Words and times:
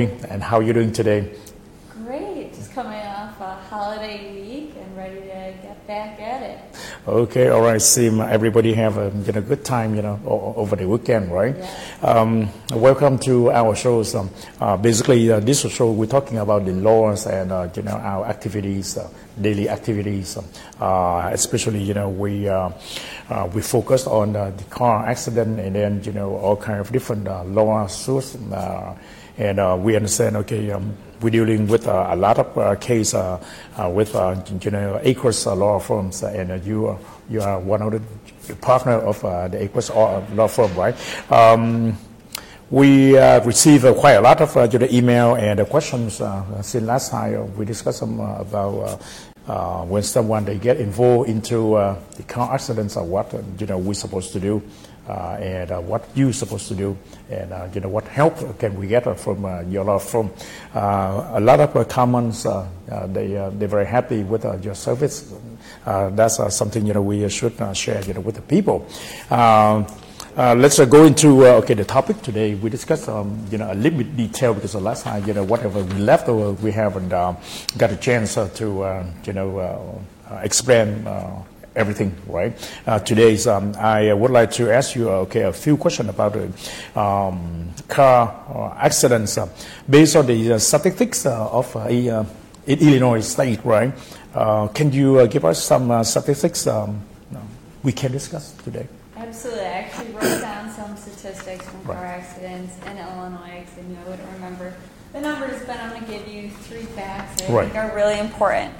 and 0.00 0.40
how 0.40 0.58
are 0.58 0.62
you 0.62 0.72
doing 0.72 0.92
today? 0.92 1.28
Great, 2.04 2.54
just 2.54 2.70
coming 2.72 3.00
off 3.00 3.40
a 3.40 3.56
holiday 3.68 4.32
week 4.32 4.72
and 4.80 4.96
ready 4.96 5.16
to 5.16 5.52
get 5.60 5.84
back 5.88 6.20
at 6.20 6.40
it. 6.40 6.60
Okay, 7.08 7.48
all 7.48 7.62
right. 7.62 7.82
See, 7.82 8.06
everybody 8.06 8.74
have 8.74 8.96
a 8.96 9.10
you 9.26 9.32
know, 9.32 9.40
good 9.40 9.64
time, 9.64 9.96
you 9.96 10.02
know, 10.02 10.20
over 10.24 10.76
the 10.76 10.86
weekend, 10.86 11.32
right? 11.32 11.56
Yeah. 11.58 11.74
Um, 12.02 12.48
welcome 12.70 13.18
to 13.26 13.50
our 13.50 13.74
shows. 13.74 14.14
Um, 14.14 14.30
uh, 14.60 14.76
basically, 14.76 15.32
uh, 15.32 15.40
this 15.40 15.68
show 15.68 15.90
we're 15.90 16.06
talking 16.06 16.38
about 16.38 16.64
the 16.64 16.74
laws 16.74 17.26
and 17.26 17.50
uh, 17.50 17.68
you 17.74 17.82
know 17.82 17.96
our 17.96 18.24
activities, 18.26 18.96
uh, 18.96 19.10
daily 19.40 19.68
activities. 19.68 20.36
Um, 20.36 20.44
uh, 20.80 21.30
especially, 21.32 21.82
you 21.82 21.94
know, 21.94 22.08
we 22.08 22.48
uh, 22.48 22.70
uh, 23.30 23.50
we 23.52 23.62
focus 23.62 24.06
on 24.06 24.36
uh, 24.36 24.52
the 24.52 24.64
car 24.70 25.06
accident 25.06 25.58
and 25.58 25.74
then 25.74 26.04
you 26.04 26.12
know 26.12 26.36
all 26.36 26.54
kind 26.56 26.78
of 26.78 26.92
different 26.92 27.26
uh. 27.26 27.42
Uh, 27.42 28.94
and 29.38 29.60
uh, 29.60 29.76
we 29.80 29.94
understand, 29.94 30.36
okay, 30.36 30.70
um, 30.72 30.96
we're 31.20 31.30
dealing 31.30 31.68
with 31.68 31.86
uh, 31.86 32.08
a 32.10 32.16
lot 32.16 32.38
of 32.38 32.58
uh, 32.58 32.74
case 32.74 33.14
uh, 33.14 33.38
with, 33.92 34.14
you 34.14 34.70
know, 34.70 35.00
Agruss 35.04 35.46
law 35.56 35.78
firms, 35.78 36.22
and 36.22 36.64
you, 36.64 36.98
you 37.30 37.40
are 37.40 37.58
one 37.60 37.82
of 37.82 37.92
the 38.46 38.54
partner 38.56 38.94
of 38.94 39.20
the 39.20 39.58
Agruss 39.58 39.94
law 40.34 40.48
firm, 40.48 40.74
right? 40.74 41.32
Um, 41.32 41.96
we 42.70 43.16
uh, 43.16 43.42
receive 43.44 43.84
uh, 43.84 43.94
quite 43.94 44.14
a 44.14 44.20
lot 44.20 44.40
of 44.42 44.54
uh, 44.56 44.68
email 44.90 45.36
and 45.36 45.66
questions 45.68 46.20
since 46.60 46.84
last 46.84 47.10
time. 47.10 47.56
We 47.56 47.64
discussed 47.64 48.00
some 48.00 48.20
about 48.20 49.00
when 49.88 50.02
someone 50.02 50.44
they 50.44 50.58
get 50.58 50.76
involved 50.78 51.30
into 51.30 51.96
the 52.16 52.22
car 52.24 52.52
accidents 52.52 52.96
or 52.96 53.04
what 53.06 53.32
you 53.58 53.66
know 53.66 53.78
we're 53.78 53.94
supposed 53.94 54.32
to 54.32 54.40
do 54.40 54.62
and 55.08 55.70
uh, 55.72 55.80
what 55.80 56.08
you're 56.14 56.32
supposed 56.32 56.68
to 56.68 56.74
do 56.74 56.96
and 57.30 57.52
uh, 57.52 57.66
you 57.74 57.80
know 57.80 57.88
what 57.88 58.04
help 58.08 58.58
can 58.58 58.76
we 58.78 58.86
get 58.86 59.06
uh, 59.06 59.14
from 59.14 59.44
uh, 59.44 59.60
your 59.62 59.84
law 59.84 59.98
firm. 59.98 60.30
Uh, 60.74 61.30
a 61.34 61.40
lot 61.40 61.60
of 61.60 61.74
uh, 61.76 61.84
comments 61.84 62.44
uh, 62.46 62.68
uh, 62.90 63.06
they 63.06 63.36
uh, 63.36 63.50
they're 63.50 63.68
very 63.68 63.86
happy 63.86 64.22
with 64.22 64.44
uh, 64.44 64.56
your 64.58 64.74
service. 64.74 65.32
Uh, 65.86 66.10
that's 66.10 66.38
uh, 66.40 66.48
something 66.48 66.86
you 66.86 66.92
know 66.94 67.02
we 67.02 67.28
should 67.28 67.58
uh, 67.60 67.72
share 67.72 68.02
you 68.04 68.14
know 68.14 68.20
with 68.20 68.34
the 68.36 68.42
people. 68.42 68.86
Uh, 69.30 69.84
uh, 70.36 70.54
let's 70.54 70.78
uh, 70.78 70.84
go 70.84 71.04
into 71.04 71.44
uh, 71.44 71.50
okay 71.58 71.74
the 71.74 71.84
topic 71.84 72.20
today. 72.22 72.54
We 72.54 72.70
discussed 72.70 73.08
um, 73.08 73.44
you 73.50 73.58
know 73.58 73.72
a 73.72 73.74
little 73.74 73.98
bit 73.98 74.16
detail 74.16 74.54
because 74.54 74.72
the 74.72 74.80
last 74.80 75.04
time 75.04 75.26
you 75.26 75.34
know 75.34 75.42
whatever 75.44 75.82
we 75.82 75.94
left 75.94 76.28
over 76.28 76.52
we 76.62 76.70
haven't 76.70 77.12
uh, 77.12 77.34
got 77.76 77.90
a 77.90 77.96
chance 77.96 78.36
uh, 78.36 78.48
to 78.54 78.82
uh, 78.82 79.06
you 79.24 79.32
know 79.32 79.58
uh, 79.58 80.34
uh, 80.34 80.40
explain. 80.42 81.06
Everything 81.78 82.12
right. 82.26 82.52
Uh, 82.88 82.98
today's 82.98 83.46
um, 83.46 83.72
I 83.78 84.12
would 84.12 84.32
like 84.32 84.50
to 84.58 84.68
ask 84.74 84.96
you 84.96 85.10
uh, 85.10 85.22
okay 85.30 85.42
a 85.42 85.52
few 85.52 85.76
questions 85.76 86.08
about 86.08 86.34
uh, 86.34 86.98
um, 86.98 87.70
car 87.86 88.34
uh, 88.52 88.74
accidents 88.82 89.38
uh, 89.38 89.46
based 89.88 90.16
on 90.16 90.26
the 90.26 90.54
uh, 90.54 90.58
statistics 90.58 91.24
uh, 91.24 91.46
of 91.48 91.70
in 91.86 92.26
Illinois 92.66 93.20
state 93.20 93.60
right. 93.64 93.92
Uh, 94.34 94.66
can 94.74 94.90
you 94.90 95.20
uh, 95.20 95.26
give 95.26 95.44
us 95.44 95.62
some 95.62 95.88
uh, 95.92 96.02
statistics 96.02 96.66
um, 96.66 97.00
we 97.84 97.92
can 97.92 98.10
discuss 98.10 98.50
today? 98.64 98.88
Absolutely, 99.16 99.62
I 99.62 99.86
actually 99.86 100.10
wrote 100.14 100.40
down 100.40 100.70
some 100.70 100.96
statistics 100.96 101.64
from 101.64 101.84
car 101.84 102.04
accidents 102.04 102.74
in 102.90 102.98
Illinois 102.98 103.62
because 103.62 103.78
I 103.78 103.82
knew 103.86 103.96
I 104.04 104.10
wouldn't 104.10 104.28
remember 104.34 104.74
the 105.12 105.20
numbers, 105.20 105.62
but 105.64 105.78
I'm 105.78 105.90
going 105.90 106.04
to 106.04 106.10
give 106.10 106.26
you 106.26 106.50
three 106.50 106.82
facts 106.98 107.40
that 107.40 107.50
I 107.50 107.52
Right. 107.52 107.70
think 107.70 107.76
are 107.78 107.94
really 107.94 108.18
important. 108.18 108.74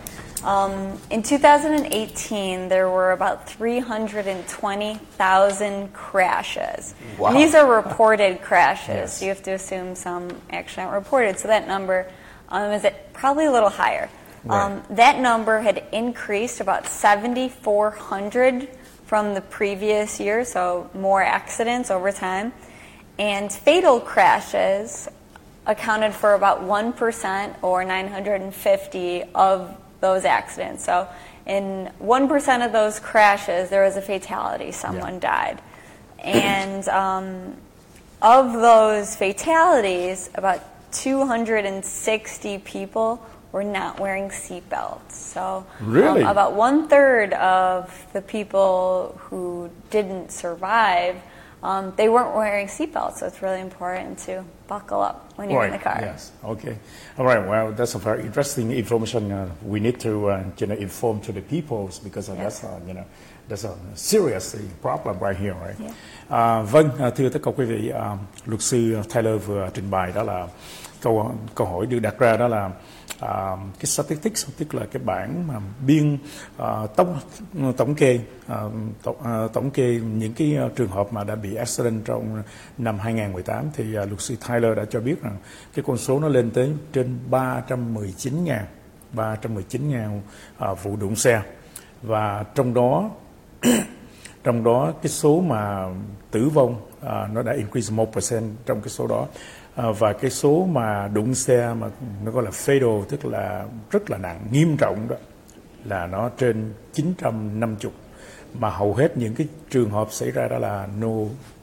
Um, 0.45 1.01
in 1.11 1.23
2018, 1.23 2.69
there 2.69 2.89
were 2.89 3.13
about 3.13 3.49
320,000 3.49 5.93
crashes. 5.93 6.95
Wow. 7.19 7.33
These 7.33 7.55
are 7.55 7.71
reported 7.71 8.43
crashes. 8.43 8.89
Yes. 8.89 9.19
So 9.19 9.25
you 9.25 9.29
have 9.31 9.43
to 9.45 9.53
assume 9.53 9.95
some 9.95 10.29
actually 10.51 10.83
aren't 10.85 11.05
reported. 11.05 11.39
So 11.39 11.49
that 11.49 11.67
number 11.67 12.11
um, 12.49 12.73
is 12.73 12.87
probably 13.13 13.47
a 13.47 13.53
little 13.53 13.71
higher. 13.71 14.09
Right. 14.45 14.65
Um, 14.65 14.83
that 14.91 15.19
number 15.19 15.61
had 15.61 15.85
increased 15.93 16.61
about 16.61 16.87
7,400 16.87 18.69
from 19.07 19.35
the 19.35 19.41
previous 19.41 20.21
year, 20.21 20.45
so 20.45 20.91
more 20.95 21.23
accidents 21.23 21.91
over 21.91 22.13
time. 22.13 22.53
And 23.19 23.53
fatal 23.53 24.01
crashes 24.01 25.09
accounted 25.67 26.15
for 26.15 26.35
about 26.35 26.63
1% 26.63 27.57
or 27.63 27.85
950 27.85 29.23
of 29.35 29.77
those 30.01 30.25
accidents. 30.25 30.85
So 30.85 31.09
in 31.47 31.91
1% 32.01 32.65
of 32.67 32.73
those 32.73 33.01
crashes, 33.01 33.71
there 33.71 33.85
was 33.85 33.97
a 33.97 34.03
fatality, 34.03 34.71
someone 34.73 35.19
died. 35.19 35.61
And 36.19 36.87
um, 36.89 37.57
of 38.21 38.53
those 38.53 39.17
fatalities, 39.17 40.31
about 40.35 40.61
260 40.93 42.59
people 42.59 43.25
were 43.53 43.65
not 43.65 43.99
wearing 43.99 44.29
seatbelts. 44.29 45.13
So 45.13 45.65
Really? 45.81 46.23
um, 46.23 46.29
about 46.31 46.53
one 46.55 46.89
third 46.89 47.33
of 47.35 48.07
the 48.13 48.21
people 48.21 49.19
who 49.19 49.71
didn't 49.91 50.31
survive, 50.33 51.17
um, 51.63 51.93
they 51.97 52.09
weren't 52.09 52.35
wearing 52.37 52.69
seatbelts. 52.69 53.19
So 53.19 53.27
it's 53.27 53.43
really 53.43 53.61
important 53.61 54.19
to 54.27 54.45
buckle 54.69 55.01
up 55.03 55.33
when 55.37 55.51
you're 55.51 55.65
in 55.65 55.73
the 55.73 55.79
car. 55.79 55.99
Yes. 56.01 56.33
Okay. 56.45 56.77
All 57.19 57.25
right. 57.27 57.47
Well, 57.49 57.73
that's 57.73 57.95
a 57.95 57.99
very 57.99 58.23
interesting 58.23 58.71
information. 58.73 59.33
Uh, 59.33 59.49
we 59.67 59.81
need 59.81 59.99
to 60.01 60.29
uh, 60.29 60.43
you 60.59 60.67
know 60.67 60.75
inform 60.77 61.21
to 61.21 61.33
the 61.33 61.41
people 61.41 61.91
because 62.05 62.29
uh, 62.29 62.35
Yeah. 62.35 62.43
that's 62.43 62.65
uh, 62.65 62.81
you 62.87 62.95
know 62.95 63.05
that's 63.49 63.65
a 63.65 63.75
serious 63.95 64.57
problem 64.83 65.19
right 65.19 65.37
here, 65.37 65.55
right? 65.55 65.77
Yeah. 65.81 65.93
À, 66.31 66.63
vâng, 66.63 66.91
thưa 67.17 67.29
tất 67.29 67.39
cả 67.43 67.51
quý 67.57 67.65
vị, 67.65 67.89
à, 67.89 68.17
luật 68.47 68.63
sư 68.63 68.97
Tyler 69.15 69.47
vừa 69.47 69.69
trình 69.75 69.91
bày 69.91 70.13
đó 70.15 70.23
là 70.23 70.47
câu 71.03 71.35
câu 71.55 71.67
hỏi 71.67 71.87
được 71.87 71.99
đặt 71.99 72.19
ra 72.19 72.37
đó 72.37 72.49
là 72.49 72.71
à, 73.21 73.57
cái 73.79 73.85
statistics 73.85 74.47
tức 74.59 74.75
là 74.75 74.87
cái 74.93 75.03
bảng 75.05 75.47
mà 75.49 75.55
biên 75.87 76.19
à, 76.57 76.87
tổng 76.97 77.19
tổng 77.77 77.95
kê 77.95 78.21
à, 78.47 78.63
tổng, 79.03 79.17
à, 79.25 79.49
tổng 79.53 79.71
kê 79.71 80.01
những 80.01 80.33
cái 80.33 80.57
à, 80.57 80.69
trường 80.77 80.91
hợp 80.91 81.13
mà 81.13 81.25
đã 81.25 81.35
bị 81.35 81.55
accident 81.55 82.05
trong 82.05 82.43
năm 82.79 82.99
2018 82.99 83.65
thì 83.73 83.95
à, 83.95 84.05
luật 84.05 84.21
sư 84.21 84.37
Tyler 84.49 84.77
đã 84.77 84.85
cho 84.91 85.01
biết 85.01 85.23
rằng 85.23 85.37
cái 85.75 85.85
con 85.87 85.97
số 85.97 86.21
nó 86.21 86.29
lên 86.29 86.51
tới 86.51 86.73
trên 86.93 87.19
319.000 87.31 88.59
319.000 89.15 90.21
à, 90.59 90.75
vụ 90.75 90.97
đụng 90.97 91.17
xe. 91.17 91.43
Và 92.03 92.45
trong 92.55 92.75
đó 92.75 93.11
trong 94.49 94.65
đó 94.65 94.93
cái 95.03 95.11
số 95.11 95.41
mà 95.41 95.87
tử 96.31 96.49
vong 96.49 96.77
à, 97.01 97.29
nó 97.33 97.43
đã 97.43 97.53
increase 97.53 97.95
1% 97.95 98.43
trong 98.67 98.81
cái 98.81 98.89
số 98.89 99.07
đó. 99.07 99.27
À, 99.75 99.85
và 99.99 100.13
cái 100.13 100.31
số 100.31 100.67
mà 100.73 101.09
đụng 101.09 101.35
xe 101.35 101.75
mà 101.81 101.89
nó 102.25 102.31
gọi 102.31 102.45
là 102.45 102.51
fatal 102.51 103.05
tức 103.05 103.25
là 103.25 103.67
rất 103.91 104.11
là 104.11 104.19
nặng 104.19 104.41
nghiêm 104.53 104.77
trọng 104.77 105.09
đó 105.09 105.17
là 105.85 106.07
nó 106.07 106.31
trên 106.39 106.73
950 106.93 107.93
mà 108.55 108.71
hầu 108.71 108.95
hết 108.95 109.17
những 109.17 109.35
cái 109.35 109.47
trường 109.71 109.91
hợp 109.91 110.09
xảy 110.11 110.31
ra 110.31 110.49
đó 110.49 110.59
là 110.59 110.89
no 111.01 111.09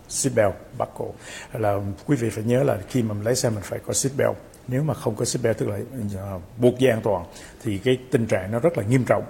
seatbelt 0.07 0.53
buckle. 0.79 1.15
Là 1.53 1.79
quý 2.05 2.15
vị 2.15 2.29
phải 2.29 2.43
nhớ 2.43 2.63
là 2.63 2.77
khi 2.89 3.03
mà 3.03 3.13
mình 3.13 3.23
lái 3.23 3.35
xe 3.35 3.49
mình 3.49 3.63
phải 3.63 3.79
có 3.87 3.93
seatbelt. 3.93 4.37
Nếu 4.67 4.83
mà 4.83 4.93
không 4.93 5.15
có 5.15 5.25
seatbelt 5.25 5.57
tức 5.57 5.69
là 5.69 5.79
à, 6.17 6.39
buộc 6.57 6.79
dây 6.79 6.91
an 6.91 7.01
toàn 7.03 7.25
thì 7.63 7.77
cái 7.77 7.97
tình 8.11 8.25
trạng 8.25 8.51
nó 8.51 8.59
rất 8.59 8.77
là 8.77 8.83
nghiêm 8.83 9.03
trọng. 9.07 9.23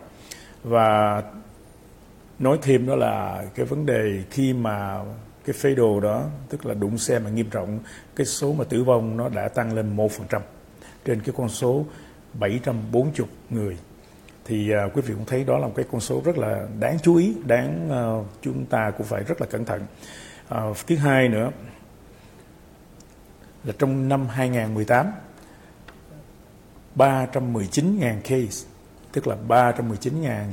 Và 0.64 1.22
nói 2.40 2.60
thêm 2.62 2.88
đó 2.88 2.96
là 2.96 3.46
cái 3.56 3.66
vấn 3.66 3.86
đề 3.86 4.24
khi 4.32 4.54
mà 4.54 5.00
cái 5.46 5.54
phế 5.54 5.76
đồ 5.76 6.00
đó 6.00 6.24
tức 6.50 6.66
là 6.66 6.74
đụng 6.74 6.98
xe 6.98 7.20
mà 7.20 7.30
nghiêm 7.30 7.50
trọng 7.50 7.80
cái 8.16 8.26
số 8.26 8.54
mà 8.54 8.64
tử 8.64 8.84
vong 8.84 9.18
nó 9.18 9.30
đã 9.30 9.48
tăng 9.48 9.74
lên 9.74 9.98
1% 9.98 10.08
trên 11.06 11.22
cái 11.22 11.36
con 11.38 11.50
số 11.50 11.86
740 12.34 13.28
người. 13.50 13.78
Thì 14.46 14.72
à, 14.72 14.88
quý 14.94 15.02
vị 15.02 15.14
cũng 15.14 15.26
thấy 15.26 15.44
đó 15.44 15.58
là 15.58 15.68
một 15.68 15.74
cái 15.76 15.86
con 15.92 16.02
số 16.02 16.22
rất 16.26 16.38
là 16.38 16.68
đáng 16.80 16.98
chú 17.04 17.16
ý 17.16 17.36
đáng 17.46 17.90
à, 17.92 18.04
chúng 18.42 18.66
ta 18.66 18.92
cũng 18.98 19.08
phải 19.08 19.24
rất 19.24 19.42
là 19.42 19.48
cẩn 19.48 19.66
thận. 19.66 19.82
À, 20.50 20.62
thứ 20.88 20.96
hai 20.96 21.30
nữa 21.30 21.52
là 23.64 23.74
trong 23.80 24.10
năm 24.10 24.28
2018 24.28 25.12
319.000 26.96 28.22
case 28.22 28.68
tức 29.12 29.28
là 29.28 29.36
319.000 29.48 30.52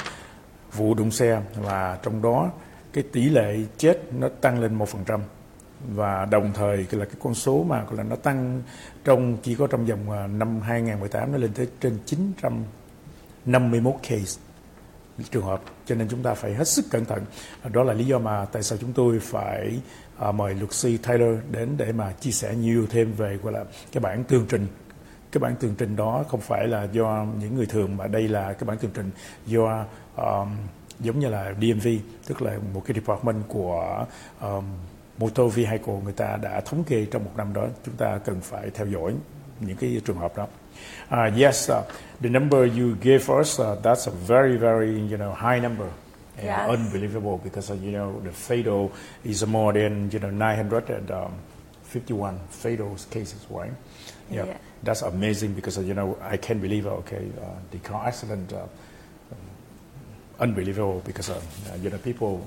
vụ 0.72 0.94
đụng 0.94 1.10
xe 1.10 1.42
và 1.56 1.98
trong 2.02 2.22
đó 2.22 2.50
cái 2.92 3.04
tỷ 3.12 3.28
lệ 3.28 3.56
chết 3.78 4.00
nó 4.19 4.28
tăng 4.40 4.60
lên 4.60 4.78
1% 4.78 5.20
và 5.88 6.24
đồng 6.24 6.52
thời 6.54 6.76
là 6.76 7.04
cái 7.04 7.16
con 7.22 7.34
số 7.34 7.64
mà 7.69 7.84
gọi 7.84 7.96
là 7.96 8.02
nó 8.02 8.16
tăng 8.16 8.62
trong 9.04 9.36
chỉ 9.42 9.54
có 9.54 9.66
trong 9.66 9.86
vòng 9.86 10.10
à, 10.10 10.26
năm 10.26 10.60
2018 10.60 11.32
nó 11.32 11.38
lên 11.38 11.52
tới 11.52 11.69
trên 11.80 11.98
951 12.06 13.94
case 14.02 14.40
trường 15.30 15.44
hợp. 15.44 15.62
Cho 15.86 15.94
nên 15.94 16.08
chúng 16.08 16.22
ta 16.22 16.34
phải 16.34 16.54
hết 16.54 16.69
sức 16.69 16.84
cẩn 16.90 17.04
thận. 17.04 17.24
À, 17.62 17.70
đó 17.72 17.82
là 17.82 17.92
lý 17.92 18.04
do 18.04 18.19
mà 18.19 18.44
tại 18.44 18.62
sao 18.62 18.78
chúng 18.80 18.92
tôi 18.92 19.19
phải 19.20 19.80
à, 20.19 20.32
mời 20.32 20.54
luật 20.54 20.72
sư 20.72 20.96
Taylor 21.02 21.38
đến 21.50 21.69
để 21.76 21.92
mà 21.92 22.12
chia 22.12 22.30
sẻ 22.30 22.54
nhiều 22.54 22.86
thêm 22.90 23.12
về 23.12 23.38
gọi 23.42 23.52
là 23.52 23.64
cái 23.92 24.00
bản 24.00 24.24
tường 24.24 24.46
trình. 24.48 24.66
Cái 25.32 25.38
bản 25.38 25.56
tường 25.60 25.74
trình 25.78 25.96
đó 25.96 26.24
không 26.28 26.40
phải 26.40 26.69
là 26.69 26.84
do 26.92 27.26
những 27.40 27.54
người 27.54 27.66
thường 27.66 27.96
mà 27.96 28.06
đây 28.06 28.28
là 28.28 28.52
cái 28.52 28.64
bản 28.66 28.78
tường 28.78 28.90
trình 28.94 29.10
do 29.46 29.84
um, 30.16 30.48
giống 31.00 31.18
như 31.18 31.28
là 31.28 31.54
DMV 31.60 31.88
tức 32.26 32.42
là 32.42 32.58
một 32.74 32.82
cái 32.86 32.94
department 32.94 33.42
của 33.48 34.06
um, 34.40 34.64
motor 35.18 35.54
vehicle 35.54 35.94
người 36.04 36.12
ta 36.12 36.36
đã 36.42 36.60
thống 36.60 36.84
kê 36.84 37.06
trong 37.10 37.24
một 37.24 37.30
năm 37.36 37.52
đó 37.52 37.66
chúng 37.84 37.96
ta 37.96 38.18
cần 38.18 38.40
phải 38.40 38.70
theo 38.70 38.86
dõi 38.86 39.14
những 39.60 39.76
cái 39.76 40.00
trường 40.04 40.18
hợp 40.18 40.36
đó. 40.36 40.46
Uh, 41.12 41.18
yes, 41.40 41.70
uh, 41.70 41.76
the 42.22 42.28
number 42.28 42.78
you 42.78 42.88
gave 43.02 43.34
us, 43.40 43.60
uh, 43.60 43.66
that's 43.82 44.06
a 44.06 44.12
very, 44.26 44.56
very, 44.56 45.10
you 45.10 45.16
know, 45.16 45.32
high 45.32 45.62
number. 45.62 45.86
And 46.36 46.46
Yes. 46.46 46.68
unbelievable 46.70 47.38
because, 47.44 47.70
uh, 47.70 47.74
you 47.84 47.92
know, 47.92 48.20
the 48.24 48.32
fatal 48.32 48.90
is 49.24 49.44
more 49.46 49.72
than, 49.72 50.08
you 50.12 50.18
know, 50.18 50.30
951 50.30 52.38
fatal 52.50 52.96
cases, 53.10 53.46
right? 53.50 53.72
Yeah. 54.30 54.46
That's 54.82 55.02
amazing 55.02 55.52
because, 55.54 55.78
uh, 55.78 55.82
you 55.82 55.94
know, 55.94 56.16
I 56.22 56.36
can't 56.38 56.60
believe, 56.60 56.86
okay, 56.86 57.30
uh, 57.40 57.44
the 57.70 57.78
car 57.78 58.06
accident, 58.06 58.52
uh, 58.52 58.66
unbelievable 60.38 61.02
because, 61.05 61.31
uh, 61.31 61.40
you 61.82 61.90
know, 61.90 61.99
people, 61.99 62.46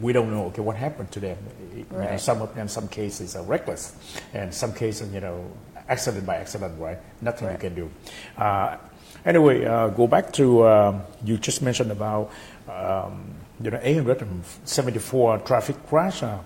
we 0.00 0.12
don't 0.12 0.30
know, 0.30 0.46
okay, 0.46 0.60
what 0.62 0.76
happened 0.76 1.10
to 1.12 1.20
them. 1.20 1.36
You 1.74 1.84
know, 1.90 2.16
some 2.16 2.42
of 2.42 2.54
them, 2.54 2.68
some 2.68 2.88
cases 2.88 3.34
are 3.36 3.42
reckless 3.44 3.94
and 4.34 4.52
some 4.52 4.72
cases, 4.72 5.12
you 5.12 5.20
know, 5.20 5.44
accident 5.88 6.26
by 6.26 6.36
accident, 6.36 6.78
right? 6.80 6.98
Nothing 7.22 7.48
Right. 7.48 7.52
you 7.54 7.58
can 7.58 7.74
do. 7.74 7.90
Uh, 8.36 8.76
anyway, 9.24 9.64
uh, 9.64 9.88
go 9.88 10.06
back 10.06 10.32
to, 10.34 10.66
um, 10.68 11.02
you 11.24 11.36
just 11.38 11.62
mentioned 11.62 11.90
about, 11.90 12.30
um, 12.68 13.34
you 13.60 13.70
know, 13.70 13.80
874 13.82 15.38
traffic 15.38 15.76
crash 15.88 16.22
uh, 16.22 16.38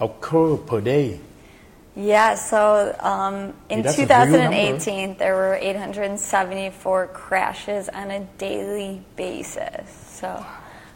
occur 0.00 0.56
per 0.56 0.80
day. 0.80 1.20
Yeah, 1.96 2.34
so 2.34 2.94
um, 3.00 3.54
in 3.68 3.78
Yeah, 3.78 3.82
that's 3.82 3.98
a 3.98 4.02
real 4.02 4.50
2018, 4.50 5.16
there 5.16 5.36
were 5.36 5.54
874 5.54 7.06
crashes 7.08 7.88
on 7.88 8.10
a 8.10 8.20
daily 8.38 9.02
basis. 9.16 9.90
So 10.08 10.44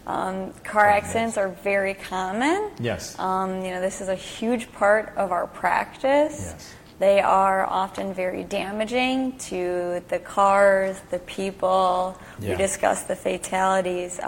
um, 0.06 0.53
car 0.65 0.87
accidents 0.87 1.37
are 1.37 1.50
very 1.50 1.95
common. 1.95 2.73
Yes. 2.81 3.17
Um, 3.19 3.62
you 3.62 3.71
know, 3.71 3.81
this 3.81 4.00
is 4.00 4.09
a 4.09 4.15
huge 4.15 4.73
part 4.73 5.12
of 5.17 5.31
our 5.31 5.47
practice. 5.47 6.53
Yes. 6.53 6.75
They 6.99 7.21
are 7.21 7.65
often 7.65 8.12
very 8.12 8.43
damaging 8.43 9.39
to 9.39 10.03
the 10.09 10.19
cars, 10.19 11.01
the 11.11 11.21
people. 11.21 12.19
Yeah. 12.41 12.51
We 12.51 12.56
discussed 12.56 13.06
the 13.06 13.15
fatalities. 13.15 14.19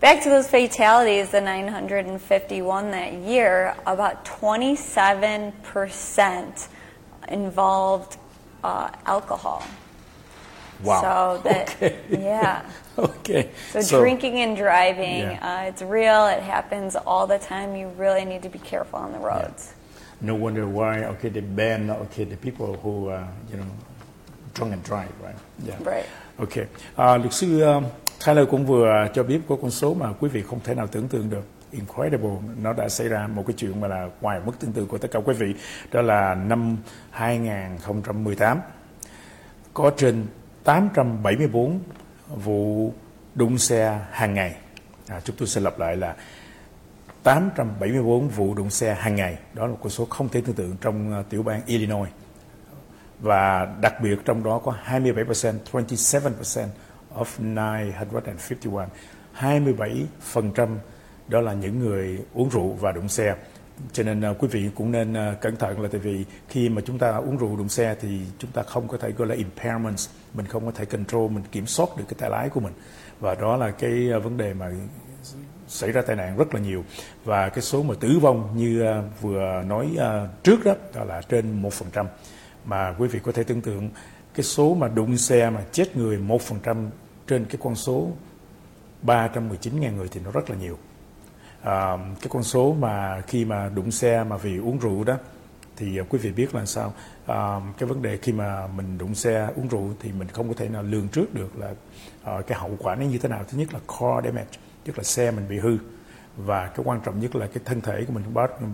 Um, 0.00 0.02
back 0.16 0.22
to 0.22 0.30
those 0.30 0.48
fatalities, 0.48 1.30
the 1.30 1.40
951 1.40 2.90
that 2.90 3.12
year, 3.12 3.74
about 3.86 4.24
27% 4.24 6.68
involved 7.28 8.16
uh, 8.64 8.90
alcohol. 9.06 9.62
Wow. 10.82 11.02
So 11.02 11.40
that, 11.44 11.74
Okay. 11.76 11.98
yeah. 12.10 12.62
okay. 12.98 13.50
So, 13.72 14.00
drinking 14.00 14.40
and 14.40 14.56
driving, 14.56 15.20
Yeah. 15.20 15.64
uh, 15.64 15.68
it's 15.68 15.82
real. 15.82 16.26
It 16.28 16.42
happens 16.42 16.96
all 16.96 17.26
the 17.26 17.38
time. 17.38 17.76
You 17.76 17.88
really 17.98 18.24
need 18.24 18.42
to 18.42 18.48
be 18.48 18.58
careful 18.58 18.98
on 18.98 19.12
the 19.12 19.18
roads. 19.18 19.74
No 20.22 20.34
wonder 20.34 20.66
why, 20.66 21.04
okay, 21.04 21.28
they 21.30 21.40
ban, 21.40 21.90
okay, 21.90 22.24
the 22.24 22.36
people 22.36 22.76
who, 22.82 23.08
uh, 23.08 23.26
you 23.50 23.56
know, 23.58 23.64
drunk 24.54 24.72
and 24.72 24.82
drive, 24.82 25.12
right? 25.22 25.36
Yeah. 25.62 25.76
Right. 25.82 26.06
Ok. 26.38 26.66
À, 26.96 27.16
luật 27.16 27.32
sư 27.32 27.62
uh, 27.62 27.82
Tyler 28.26 28.48
cũng 28.50 28.66
vừa 28.66 29.08
cho 29.14 29.22
biết 29.22 29.40
có 29.48 29.56
con 29.62 29.70
số 29.70 29.94
mà 29.94 30.12
quý 30.12 30.28
vị 30.28 30.42
không 30.42 30.60
thể 30.64 30.74
nào 30.74 30.86
tưởng 30.86 31.08
tượng 31.08 31.30
được. 31.30 31.44
Incredible. 31.70 32.36
Nó 32.62 32.72
đã 32.72 32.88
xảy 32.88 33.08
ra 33.08 33.26
một 33.26 33.44
cái 33.46 33.54
chuyện 33.58 33.80
mà 33.80 33.88
là 33.88 34.08
ngoài 34.20 34.40
mức 34.46 34.52
tương 34.60 34.72
tự 34.72 34.86
của 34.86 34.98
tất 34.98 35.10
cả 35.10 35.20
quý 35.24 35.34
vị. 35.34 35.54
Đó 35.92 36.02
là 36.02 36.34
năm 36.34 36.76
2018 37.10 38.60
có 39.74 39.92
trên 39.96 40.26
874 40.64 41.80
vụ 42.28 42.92
đụng 43.34 43.58
xe 43.58 44.00
hàng 44.10 44.34
ngày. 44.34 44.56
À, 45.08 45.20
chúng 45.24 45.36
tôi 45.36 45.48
sẽ 45.48 45.60
lặp 45.60 45.78
lại 45.78 45.96
là 45.96 46.16
874 47.22 48.28
vụ 48.28 48.54
đụng 48.54 48.70
xe 48.70 48.94
hàng 48.94 49.14
ngày. 49.16 49.38
Đó 49.54 49.66
là 49.66 49.72
một 49.72 49.78
con 49.82 49.90
số 49.90 50.04
không 50.04 50.28
thể 50.28 50.42
tưởng 50.46 50.54
tượng 50.54 50.76
trong 50.80 51.12
ờ, 51.12 51.22
tiểu 51.30 51.42
bang 51.42 51.60
Illinois 51.66 52.10
và 53.20 53.68
đặc 53.80 53.94
biệt 54.02 54.18
trong 54.24 54.42
đó 54.42 54.60
có 54.64 54.74
27%, 54.86 55.54
27% 55.72 56.66
of 57.14 57.26
951, 57.38 58.88
27% 59.38 60.76
đó 61.28 61.40
là 61.40 61.52
những 61.54 61.78
người 61.78 62.18
uống 62.34 62.48
rượu 62.48 62.72
và 62.72 62.92
đụng 62.92 63.08
xe. 63.08 63.36
Cho 63.92 64.02
nên 64.02 64.30
uh, 64.30 64.36
quý 64.38 64.48
vị 64.48 64.70
cũng 64.74 64.92
nên 64.92 65.12
uh, 65.12 65.40
cẩn 65.40 65.56
thận 65.56 65.80
là 65.80 65.88
tại 65.92 66.00
vì 66.00 66.24
khi 66.48 66.68
mà 66.68 66.82
chúng 66.86 66.98
ta 66.98 67.16
uống 67.16 67.36
rượu 67.36 67.56
đụng 67.56 67.68
xe 67.68 67.96
thì 68.00 68.20
chúng 68.38 68.50
ta 68.50 68.62
không 68.62 68.88
có 68.88 68.96
thể 68.96 69.12
gọi 69.12 69.28
là 69.28 69.34
impairments, 69.34 70.08
mình 70.34 70.46
không 70.46 70.66
có 70.66 70.72
thể 70.72 70.84
control, 70.84 71.30
mình 71.30 71.44
kiểm 71.52 71.66
soát 71.66 71.88
được 71.96 72.04
cái 72.08 72.14
tay 72.18 72.30
lái 72.30 72.48
của 72.48 72.60
mình. 72.60 72.72
Và 73.20 73.34
đó 73.34 73.56
là 73.56 73.70
cái 73.70 74.10
uh, 74.16 74.24
vấn 74.24 74.36
đề 74.36 74.54
mà 74.54 74.70
xảy 75.68 75.92
ra 75.92 76.02
tai 76.02 76.16
nạn 76.16 76.36
rất 76.36 76.54
là 76.54 76.60
nhiều 76.60 76.84
và 77.24 77.48
cái 77.48 77.62
số 77.62 77.82
mà 77.82 77.94
tử 78.00 78.18
vong 78.18 78.56
như 78.56 78.84
uh, 78.98 79.20
vừa 79.20 79.62
nói 79.66 79.90
uh, 79.94 80.42
trước 80.44 80.64
đó 80.64 80.74
đó 80.94 81.04
là 81.04 81.22
trên 81.28 81.62
1% 81.62 82.04
mà 82.64 82.94
quý 82.98 83.08
vị 83.08 83.20
có 83.24 83.32
thể 83.32 83.42
tưởng 83.42 83.60
tượng 83.60 83.90
cái 84.34 84.44
số 84.44 84.74
mà 84.74 84.88
đụng 84.88 85.16
xe 85.16 85.50
mà 85.50 85.60
chết 85.72 85.96
người 85.96 86.18
1% 86.18 86.88
trên 87.30 87.44
cái 87.44 87.56
con 87.62 87.74
số 87.74 88.10
319.000 89.02 89.96
người 89.96 90.08
thì 90.10 90.20
nó 90.24 90.30
rất 90.30 90.50
là 90.50 90.56
nhiều. 90.56 90.78
À, 91.62 91.96
cái 91.96 92.28
con 92.28 92.42
số 92.42 92.76
mà 92.80 93.20
khi 93.26 93.44
mà 93.44 93.68
đụng 93.68 93.90
xe 93.90 94.24
mà 94.24 94.36
vì 94.36 94.58
uống 94.58 94.78
rượu 94.78 95.04
đó 95.04 95.16
thì 95.76 95.98
à, 95.98 96.04
quý 96.08 96.18
vị 96.18 96.32
biết 96.32 96.54
là 96.54 96.66
sao? 96.66 96.92
À, 97.26 97.60
cái 97.78 97.88
vấn 97.88 98.02
đề 98.02 98.16
khi 98.16 98.32
mà 98.32 98.66
mình 98.66 98.98
đụng 98.98 99.14
xe 99.14 99.48
uống 99.56 99.68
rượu 99.68 99.94
thì 100.00 100.12
mình 100.12 100.28
không 100.28 100.48
có 100.48 100.54
thể 100.56 100.68
nào 100.68 100.82
lường 100.82 101.08
trước 101.08 101.34
được 101.34 101.58
là 101.58 101.74
à, 102.24 102.40
cái 102.46 102.58
hậu 102.58 102.76
quả 102.78 102.94
nó 102.94 103.02
như 103.02 103.18
thế 103.18 103.28
nào. 103.28 103.44
Thứ 103.48 103.58
nhất 103.58 103.74
là 103.74 103.80
car 103.88 104.24
damage 104.24 104.58
tức 104.84 104.98
là 104.98 105.04
xe 105.04 105.30
mình 105.30 105.48
bị 105.48 105.58
hư. 105.58 105.78
Và 106.36 106.66
cái 106.66 106.84
quan 106.84 107.00
trọng 107.04 107.20
nhất 107.20 107.36
là 107.36 107.46
cái 107.46 107.62
thân 107.64 107.80
thể 107.80 108.04
của 108.04 108.12
mình 108.12 108.24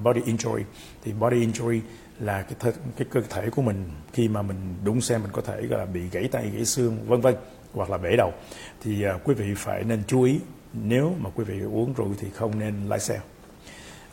body 0.03 0.21
injury. 0.21 0.63
Thì 1.05 1.13
body 1.13 1.47
injury 1.47 1.81
là 2.21 2.43
cái 2.43 2.55
th- 2.61 2.79
cái 2.97 3.07
cơ 3.11 3.21
thể 3.31 3.51
của 3.51 3.63
mình 3.63 3.91
khi 4.13 4.29
mà 4.29 4.43
mình 4.43 4.75
đụng 4.85 5.01
xe 5.01 5.19
mình 5.19 5.31
có 5.33 5.43
thể 5.43 5.63
là 5.63 5.85
bị 5.85 6.09
gãy 6.09 6.29
tay 6.33 6.51
gãy 6.55 6.65
xương 6.65 6.99
vân 7.07 7.21
vân. 7.21 7.35
Hoặc 7.77 7.91
là 7.91 7.99
bể 7.99 8.17
đầu 8.17 8.33
thì 8.81 9.07
quý 9.25 9.35
vị 9.35 9.55
phải 9.57 9.85
nên 9.85 10.03
chú 10.07 10.23
ý 10.23 10.41
nếu 10.73 11.15
mà 11.21 11.31
quý 11.35 11.45
vị 11.45 11.61
uống 11.61 11.93
rượu 11.93 12.09
thì 12.19 12.31
không 12.31 12.59
nên 12.59 12.75
lái 12.89 13.01
xe 13.01 13.21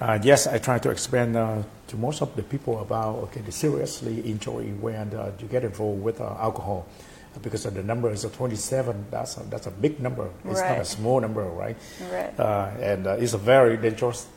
Uh, 0.02 0.20
yes, 0.26 0.48
I 0.48 0.58
try 0.58 0.78
to 0.80 0.90
explain 0.90 1.34
uh, 1.34 1.64
to 1.88 1.98
most 1.98 2.22
of 2.22 2.36
the 2.36 2.44
people 2.44 2.80
about 2.80 3.24
okay, 3.24 3.42
the 3.46 3.52
seriously 3.52 4.20
injury 4.22 4.74
when 4.82 5.14
uh, 5.16 5.32
you 5.40 5.48
get 5.48 5.64
involved 5.64 6.04
with 6.04 6.20
uh, 6.20 6.36
alcohol, 6.42 6.86
because 7.42 7.64
the 7.64 7.84
number 7.84 8.12
is 8.12 8.26
27. 8.26 9.06
That's 9.12 9.38
a, 9.38 9.44
that's 9.44 9.68
a 9.68 9.72
big 9.72 10.02
number. 10.02 10.30
It's 10.46 10.60
not 10.60 10.80
a 10.80 10.86
small 10.86 11.22
number, 11.22 11.44
right? 11.44 11.78
Right. 12.12 12.38
Uh, 12.38 12.72
and 12.82 13.08
uh, 13.08 13.12
it's 13.12 13.34
a 13.34 13.38
very 13.38 13.78
dangerous, 13.78 14.28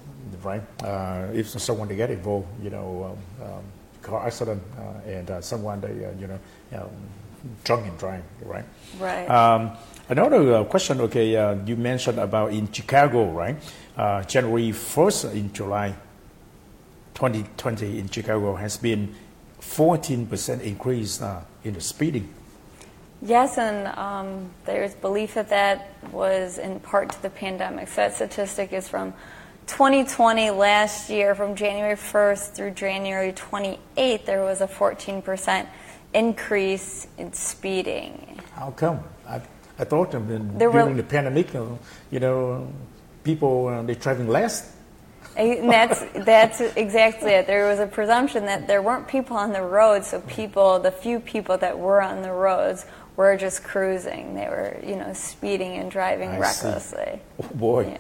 right? 0.44 0.62
Uh, 0.84 1.26
if 1.32 1.49
someone 1.49 1.88
they 1.88 1.96
get 1.96 2.11
involved, 2.11 2.46
you 2.62 2.70
know, 2.70 3.17
um, 3.40 3.46
um, 3.46 3.64
car 4.02 4.26
accident, 4.26 4.62
uh, 4.78 5.11
and 5.11 5.31
uh, 5.31 5.40
someone 5.40 5.81
they, 5.81 6.05
uh, 6.05 6.12
you 6.20 6.28
know, 6.28 6.38
um, 6.75 6.90
drunk 7.65 7.87
and 7.87 7.99
driving, 7.99 8.25
right? 8.43 8.65
Right. 8.99 9.29
Um, 9.29 9.73
another 10.09 10.55
uh, 10.55 10.65
question, 10.65 11.00
okay, 11.03 11.37
uh, 11.37 11.57
you 11.65 11.76
mentioned 11.76 12.19
about 12.19 12.53
in 12.53 12.71
Chicago, 12.73 13.31
right? 13.31 13.57
Uh, 13.97 14.23
January 14.25 14.71
1st 14.71 15.33
in 15.35 15.53
July 15.53 15.95
2020 17.15 17.99
in 17.99 18.09
Chicago 18.11 18.55
has 18.57 18.76
been 18.76 19.15
14% 19.61 20.61
increase 20.61 21.23
uh, 21.23 21.43
in 21.65 21.75
the 21.75 21.81
speeding. 21.81 22.33
Yes, 23.23 23.57
and 23.57 23.87
um, 23.99 24.50
there's 24.67 24.95
belief 24.95 25.35
that 25.35 25.49
that 25.49 25.88
was 26.12 26.59
in 26.59 26.81
part 26.81 27.11
to 27.12 27.23
the 27.23 27.31
pandemic. 27.31 27.88
So 27.88 28.03
that 28.03 28.15
statistic 28.15 28.73
is 28.75 28.88
from 28.88 29.15
2020 29.67 30.50
last 30.50 31.11
year, 31.11 31.35
from 31.35 31.57
January 31.57 31.97
1st 31.97 32.53
through 32.53 32.71
January 32.73 33.33
28th, 33.33 34.25
there 34.26 34.45
was 34.45 34.61
a 34.61 34.69
14% 34.69 35.67
increase 36.16 37.06
in 37.18 37.32
speeding. 37.32 38.40
How 38.54 38.70
come? 38.70 39.00
I, 39.28 39.40
I 39.78 39.85
thought 39.85 40.14
in- 40.14 40.56
There 40.58 40.70
were- 40.70 40.80
during 40.82 40.96
the 40.96 41.02
pandemic, 41.02 41.52
you 42.11 42.20
know, 42.20 42.68
people 43.23 43.68
uh, 43.68 43.82
they're 43.82 43.94
driving 43.94 44.28
less. 44.28 44.73
And 45.37 45.68
that's 45.68 46.00
that's 46.25 46.61
exactly 46.62 47.32
it. 47.32 47.46
There 47.46 47.68
was 47.68 47.78
a 47.78 47.87
presumption 47.87 48.46
that 48.46 48.66
there 48.66 48.80
weren't 48.80 49.06
people 49.06 49.37
on 49.37 49.52
the 49.52 49.61
roads, 49.61 50.06
so 50.08 50.20
people, 50.23 50.78
the 50.80 50.90
few 50.90 51.20
people 51.20 51.58
that 51.58 51.78
were 51.78 52.00
on 52.00 52.23
the 52.23 52.32
roads, 52.32 52.87
were 53.16 53.37
just 53.37 53.62
cruising. 53.62 54.35
They 54.35 54.46
were, 54.49 54.78
you 54.82 54.96
know, 54.96 55.12
speeding 55.12 55.76
and 55.76 55.90
driving 55.90 56.30
I 56.30 56.38
recklessly. 56.38 57.20
Oh 57.42 57.49
boy. 57.54 57.99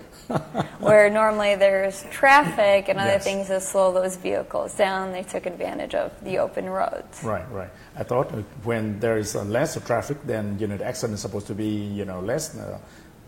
Where 0.80 1.10
normally 1.10 1.56
there's 1.56 2.04
traffic 2.10 2.88
and 2.88 2.98
other 2.98 3.10
Yes. 3.20 3.24
things 3.24 3.48
that 3.48 3.62
slow 3.62 3.92
those 3.92 4.16
vehicles 4.16 4.74
down, 4.74 5.12
they 5.12 5.22
took 5.22 5.44
advantage 5.46 5.94
of 5.94 6.12
the 6.24 6.38
open 6.38 6.68
roads. 6.70 7.22
Right, 7.22 7.44
right. 7.52 7.70
I 7.98 8.02
thought 8.02 8.30
when 8.64 9.00
there 9.00 9.16
is 9.16 9.34
less 9.34 9.80
traffic, 9.86 10.18
then 10.24 10.58
you 10.58 10.66
know 10.66 10.76
the 10.76 10.84
accident 10.84 11.14
is 11.14 11.22
supposed 11.22 11.46
to 11.46 11.54
be 11.54 11.68
you 11.68 12.04
know 12.04 12.20
less, 12.20 12.56
uh, 12.56 12.78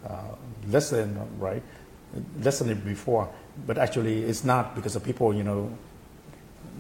uh, 0.07 0.21
less 0.69 0.91
than 0.91 1.19
right, 1.39 1.63
less 2.43 2.59
than 2.59 2.79
before. 2.81 3.29
But 3.67 3.79
actually, 3.79 4.25
it's 4.25 4.45
not 4.45 4.75
because 4.75 4.95
the 4.95 5.01
people 5.01 5.35
you 5.35 5.43
know 5.43 5.71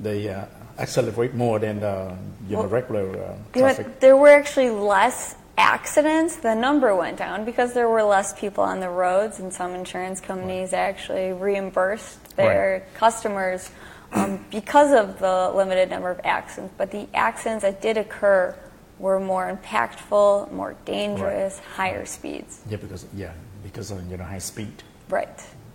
they 0.02 0.28
uh, 0.28 0.44
accelerate 0.78 1.34
more 1.34 1.58
than 1.58 1.80
the 1.80 2.14
you 2.48 2.56
know 2.56 2.66
regular 2.66 3.08
uh, 3.08 3.36
You 3.54 3.62
know, 3.62 3.68
traffic. 3.74 4.00
there 4.00 4.16
were 4.16 4.28
actually 4.28 4.70
less 4.70 5.34
accidents. 5.56 6.36
The 6.36 6.54
number 6.54 6.94
went 6.94 7.16
down 7.16 7.44
because 7.44 7.72
there 7.72 7.88
were 7.88 8.02
less 8.02 8.38
people 8.38 8.64
on 8.64 8.80
the 8.80 8.90
roads, 8.90 9.40
and 9.40 9.52
some 9.52 9.74
insurance 9.74 10.20
companies 10.20 10.72
actually 10.72 11.32
reimbursed 11.32 12.36
their 12.36 12.86
customers 12.94 13.70
um, 14.12 14.44
because 14.50 14.92
of 14.92 15.18
the 15.18 15.50
limited 15.54 15.90
number 15.90 16.10
of 16.10 16.20
accidents. 16.24 16.74
But 16.76 16.90
the 16.90 17.06
accidents 17.14 17.62
that 17.62 17.80
did 17.82 17.96
occur 17.96 18.54
were 18.98 19.20
more 19.20 19.56
impactful, 19.56 20.52
more 20.52 20.74
dangerous, 20.84 21.58
higher 21.76 22.04
speeds. 22.04 22.60
Yeah, 22.68 22.78
because 22.78 23.06
yeah, 23.14 23.32
because 23.62 23.90
of 23.90 24.10
you 24.10 24.16
know 24.16 24.24
high 24.24 24.40
speed. 24.40 24.82
Right. 25.08 25.28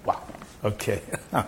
Wow. 0.05 0.19
Ok. 0.63 0.99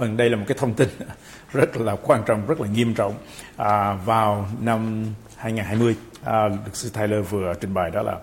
Vâng, 0.00 0.16
đây 0.16 0.30
là 0.30 0.36
một 0.36 0.44
cái 0.48 0.58
thông 0.58 0.74
tin 0.74 0.88
rất 1.52 1.76
là 1.76 1.96
quan 2.02 2.22
trọng, 2.26 2.46
rất 2.46 2.60
là 2.60 2.68
nghiêm 2.68 2.94
trọng. 2.94 3.14
À, 3.56 3.92
vào 3.92 4.48
năm 4.60 5.06
2020, 5.36 5.96
à, 6.24 6.48
luật 6.48 6.76
sư 6.76 6.90
Tyler 6.90 7.28
vừa 7.30 7.54
trình 7.60 7.74
bày 7.74 7.90
đó 7.90 8.02
là 8.02 8.18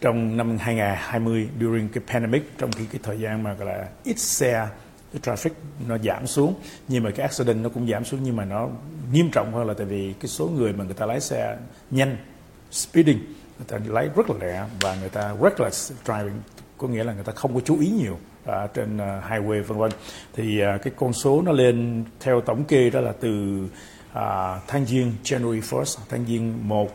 trong 0.00 0.36
năm 0.36 0.58
2020 0.58 1.48
during 1.60 1.88
cái 1.88 2.02
pandemic 2.12 2.58
trong 2.58 2.72
khi 2.72 2.84
cái 2.92 3.00
thời 3.02 3.20
gian 3.20 3.42
mà 3.42 3.52
gọi 3.52 3.66
là 3.66 3.88
ít 4.04 4.18
xe 4.18 4.68
cái 5.12 5.20
traffic 5.22 5.50
nó 5.88 5.98
giảm 5.98 6.26
xuống 6.26 6.54
nhưng 6.88 7.04
mà 7.04 7.10
cái 7.10 7.26
accident 7.26 7.62
nó 7.62 7.68
cũng 7.68 7.88
giảm 7.88 8.04
xuống 8.04 8.20
nhưng 8.22 8.36
mà 8.36 8.44
nó 8.44 8.68
nghiêm 9.12 9.30
trọng 9.30 9.52
hơn 9.52 9.66
là 9.66 9.74
tại 9.74 9.86
vì 9.86 10.14
cái 10.20 10.28
số 10.28 10.46
người 10.46 10.72
mà 10.72 10.84
người 10.84 10.94
ta 10.94 11.06
lái 11.06 11.20
xe 11.20 11.56
nhanh 11.90 12.16
speeding 12.70 13.18
người 13.58 13.66
ta 13.68 13.78
lái 13.86 14.08
rất 14.16 14.30
là 14.30 14.36
lẹ 14.40 14.64
và 14.80 14.96
người 15.00 15.08
ta 15.08 15.34
reckless 15.42 15.92
driving 16.04 16.40
có 16.78 16.88
nghĩa 16.88 17.04
là 17.04 17.12
người 17.12 17.24
ta 17.24 17.32
không 17.32 17.54
có 17.54 17.60
chú 17.60 17.80
ý 17.80 17.90
nhiều 17.90 18.18
à, 18.44 18.66
trên 18.74 18.96
uh, 18.96 19.00
highway 19.00 19.62
vân 19.62 19.78
vân. 19.78 19.90
Thì 20.34 20.62
uh, 20.62 20.82
cái 20.82 20.92
con 20.96 21.12
số 21.12 21.42
nó 21.42 21.52
lên 21.52 22.04
theo 22.20 22.40
tổng 22.40 22.64
kê 22.64 22.90
đó 22.90 23.00
là 23.00 23.12
từ 23.20 23.62
uh, 24.12 24.18
tháng 24.66 24.86
giêng 24.86 25.12
January 25.24 25.60
1st 25.60 25.98
tháng 26.08 26.26
giêng 26.26 26.68
1 26.68 26.82
uh, 26.84 26.90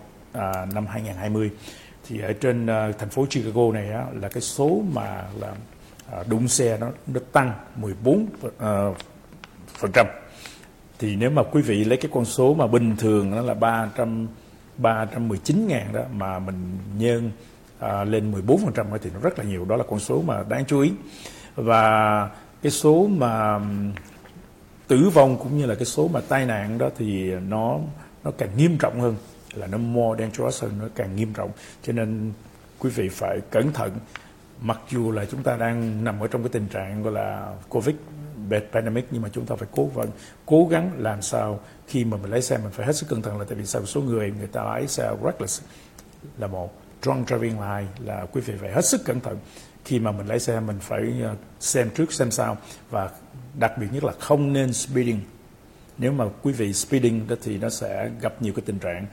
năm 0.73 0.85
2020 0.87 1.51
thì 2.07 2.19
ở 2.19 2.33
trên 2.33 2.65
uh, 2.65 2.97
thành 2.99 3.09
phố 3.09 3.25
Chicago 3.29 3.71
này 3.73 3.89
á, 3.89 4.05
là 4.21 4.29
cái 4.29 4.41
số 4.41 4.81
mà 4.93 5.23
là 5.39 5.55
À, 6.13 6.23
đụng 6.29 6.47
xe 6.47 6.77
nó 6.77 6.87
nó 7.07 7.19
tăng 7.31 7.53
14 7.75 8.27
uh, 8.45 8.53
à, 8.59 8.87
phần 9.77 9.91
trăm. 9.93 10.07
Thì 10.99 11.15
nếu 11.15 11.29
mà 11.29 11.43
quý 11.43 11.61
vị 11.61 11.83
lấy 11.83 11.97
cái 11.97 12.11
con 12.13 12.25
số 12.25 12.53
mà 12.53 12.67
bình 12.67 12.95
thường 12.97 13.31
nó 13.31 13.41
là 13.41 13.53
300 13.53 14.27
319 14.77 15.67
ngàn 15.67 15.93
đó 15.93 16.01
mà 16.13 16.39
mình 16.39 16.77
nhân 16.97 17.31
à, 17.79 18.03
lên 18.03 18.31
14 18.31 18.65
phần 18.65 18.73
trăm 18.73 18.87
thì 19.01 19.09
nó 19.13 19.19
rất 19.19 19.39
là 19.39 19.45
nhiều. 19.45 19.65
Đó 19.65 19.75
là 19.75 19.83
con 19.89 19.99
số 19.99 20.21
mà 20.21 20.43
đáng 20.49 20.65
chú 20.65 20.79
ý. 20.79 20.91
Và 21.55 22.29
cái 22.61 22.71
số 22.71 23.07
mà 23.07 23.59
tử 24.87 25.09
vong 25.13 25.37
cũng 25.37 25.57
như 25.57 25.65
là 25.65 25.75
cái 25.75 25.85
số 25.85 26.07
mà 26.07 26.21
tai 26.27 26.45
nạn 26.45 26.77
đó 26.77 26.89
thì 26.97 27.31
nó 27.31 27.79
nó 28.23 28.31
càng 28.37 28.49
nghiêm 28.57 28.77
trọng 28.77 29.01
hơn 29.01 29.15
là 29.53 29.67
nó 29.67 29.77
more 29.77 30.23
dangerous 30.23 30.63
hơn 30.63 30.71
nó 30.79 30.85
càng 30.95 31.15
nghiêm 31.15 31.33
trọng. 31.33 31.51
Cho 31.83 31.93
nên 31.93 32.31
quý 32.79 32.89
vị 32.89 33.09
phải 33.09 33.39
cẩn 33.51 33.73
thận 33.73 33.91
mặc 34.63 34.79
dù 34.89 35.11
là 35.11 35.25
chúng 35.25 35.43
ta 35.43 35.57
đang 35.57 36.03
nằm 36.03 36.19
ở 36.19 36.27
trong 36.27 36.43
cái 36.43 36.49
tình 36.49 36.67
trạng 36.67 37.03
gọi 37.03 37.13
là 37.13 37.53
covid 37.69 37.95
pandemic, 38.71 39.07
nhưng 39.11 39.21
mà 39.21 39.29
chúng 39.33 39.45
ta 39.45 39.55
phải 39.55 39.67
cố 39.71 39.85
vẫn 39.85 40.09
cố 40.45 40.67
gắng 40.71 40.91
làm 40.97 41.21
sao 41.21 41.59
khi 41.87 42.05
mà 42.05 42.17
mình 42.17 42.31
lái 42.31 42.41
xe 42.41 42.57
mình 42.57 42.71
phải 42.71 42.85
hết 42.85 42.95
sức 42.95 43.09
cẩn 43.09 43.21
thận 43.21 43.39
là 43.39 43.45
tại 43.45 43.57
vì 43.57 43.65
sao 43.65 43.85
số 43.85 44.01
người 44.01 44.33
người 44.37 44.47
ta 44.47 44.63
lái 44.63 44.87
xe 44.87 45.11
reckless 45.23 45.61
là 46.37 46.47
một, 46.47 46.73
drunk 47.01 47.27
driving 47.27 47.59
là 47.59 47.67
hai, 47.67 47.87
là 47.99 48.25
quý 48.31 48.41
vị 48.41 48.53
phải 48.61 48.71
hết 48.71 48.85
sức 48.85 49.01
cẩn 49.05 49.19
thận 49.19 49.37
khi 49.85 49.99
mà 49.99 50.11
mình 50.11 50.27
lái 50.27 50.39
xe 50.39 50.59
mình 50.59 50.79
phải 50.79 51.01
ờ, 51.23 51.35
xem 51.59 51.89
trước, 51.95 52.13
xem 52.13 52.31
sau 52.31 52.57
và 52.89 53.09
đặc 53.59 53.77
biệt 53.77 53.87
nhất 53.91 54.03
là 54.03 54.13
không 54.19 54.53
nên 54.53 54.73
speeding. 54.73 55.19
Nếu 55.97 56.11
mà 56.11 56.25
quý 56.41 56.53
vị 56.53 56.73
speeding 56.73 57.27
đó 57.27 57.35
thì 57.43 57.57
nó 57.57 57.69
sẽ 57.69 58.09
gặp 58.21 58.41
nhiều 58.41 58.53
cái 58.55 58.63
tình 58.65 58.79
trạng 58.79 59.05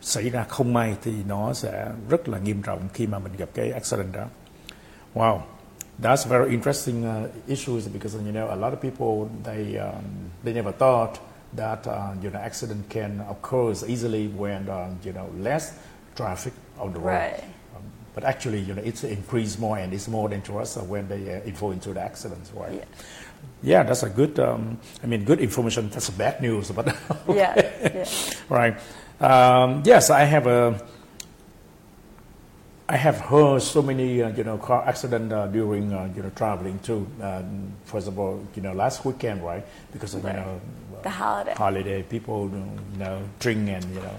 xảy 0.00 0.30
ra 0.30 0.44
không 0.48 0.72
may 0.72 0.96
thì 1.04 1.12
nó 1.28 1.54
sẽ 1.54 1.88
rất 2.10 2.28
là 2.28 2.38
nghiêm 2.38 2.62
trọng 2.62 2.88
khi 2.94 3.06
mà 3.06 3.18
mình 3.18 3.32
gặp 3.38 3.48
cái 3.54 3.70
accident 3.70 4.12
đó. 4.12 4.24
Wow 5.14 5.44
that's 5.98 6.24
very 6.24 6.54
interesting 6.54 7.04
uh, 7.04 7.30
issues 7.48 7.88
because 7.88 8.14
you 8.14 8.32
know 8.32 8.52
a 8.52 8.56
lot 8.56 8.72
of 8.72 8.80
people 8.80 9.30
they 9.42 9.78
um, 9.78 10.30
they 10.44 10.52
never 10.52 10.72
thought 10.72 11.18
that 11.54 11.86
uh, 11.86 12.14
you 12.22 12.30
know 12.30 12.38
accident 12.38 12.88
can 12.88 13.20
occur 13.28 13.72
easily 13.86 14.28
when 14.28 14.68
uh, 14.68 14.94
you 15.02 15.12
know 15.12 15.28
less 15.38 15.78
traffic 16.14 16.52
on 16.78 16.92
the 16.92 17.00
road. 17.00 17.14
Right. 17.14 17.44
Um, 17.74 17.82
but 18.14 18.24
actually, 18.24 18.60
you 18.60 18.74
know, 18.74 18.82
it's 18.82 19.04
increased 19.04 19.58
more 19.58 19.78
and 19.78 19.92
it's 19.92 20.08
more 20.08 20.28
dangerous 20.28 20.76
when 20.76 21.08
they 21.08 21.36
uh, 21.36 21.42
involve 21.42 21.74
into 21.74 21.92
the 21.94 22.00
accidents, 22.00 22.50
right? 22.52 22.74
Yeah. 22.74 22.84
Yeah, 23.62 23.82
that's 23.84 24.02
a 24.02 24.10
good. 24.10 24.38
Um, 24.38 24.78
I 25.02 25.06
mean, 25.06 25.24
good 25.24 25.40
information. 25.40 25.90
That's 25.90 26.10
bad 26.10 26.40
news, 26.40 26.70
but 26.70 26.88
okay. 27.28 27.36
Yeah, 27.36 27.54
yeah. 27.94 28.08
right. 28.48 28.74
Um, 29.20 29.82
yes, 29.84 30.10
I 30.10 30.24
have 30.24 30.46
a. 30.46 30.80
I 32.90 32.96
have 32.96 33.20
heard 33.20 33.60
so 33.60 33.82
many, 33.82 34.22
uh, 34.22 34.30
you 34.30 34.44
know, 34.44 34.56
car 34.56 34.82
accident 34.88 35.30
uh, 35.30 35.46
during, 35.48 35.92
uh, 35.92 36.10
you 36.16 36.22
know, 36.22 36.30
traveling 36.34 36.78
too. 36.78 37.06
Um, 37.20 37.72
first 37.84 38.08
of 38.08 38.18
all, 38.18 38.42
you 38.54 38.62
know, 38.62 38.72
last 38.72 39.04
weekend, 39.04 39.44
right? 39.44 39.62
Because 39.92 40.14
of, 40.14 40.24
Right. 40.24 40.34
you 40.34 40.40
know, 40.40 40.60
The 41.02 41.10
holiday. 41.10 41.52
holiday, 41.54 42.02
people, 42.02 42.48
you 42.50 42.98
know, 42.98 43.20
drink 43.40 43.68
and, 43.68 43.84
you 43.94 44.00
know, 44.00 44.14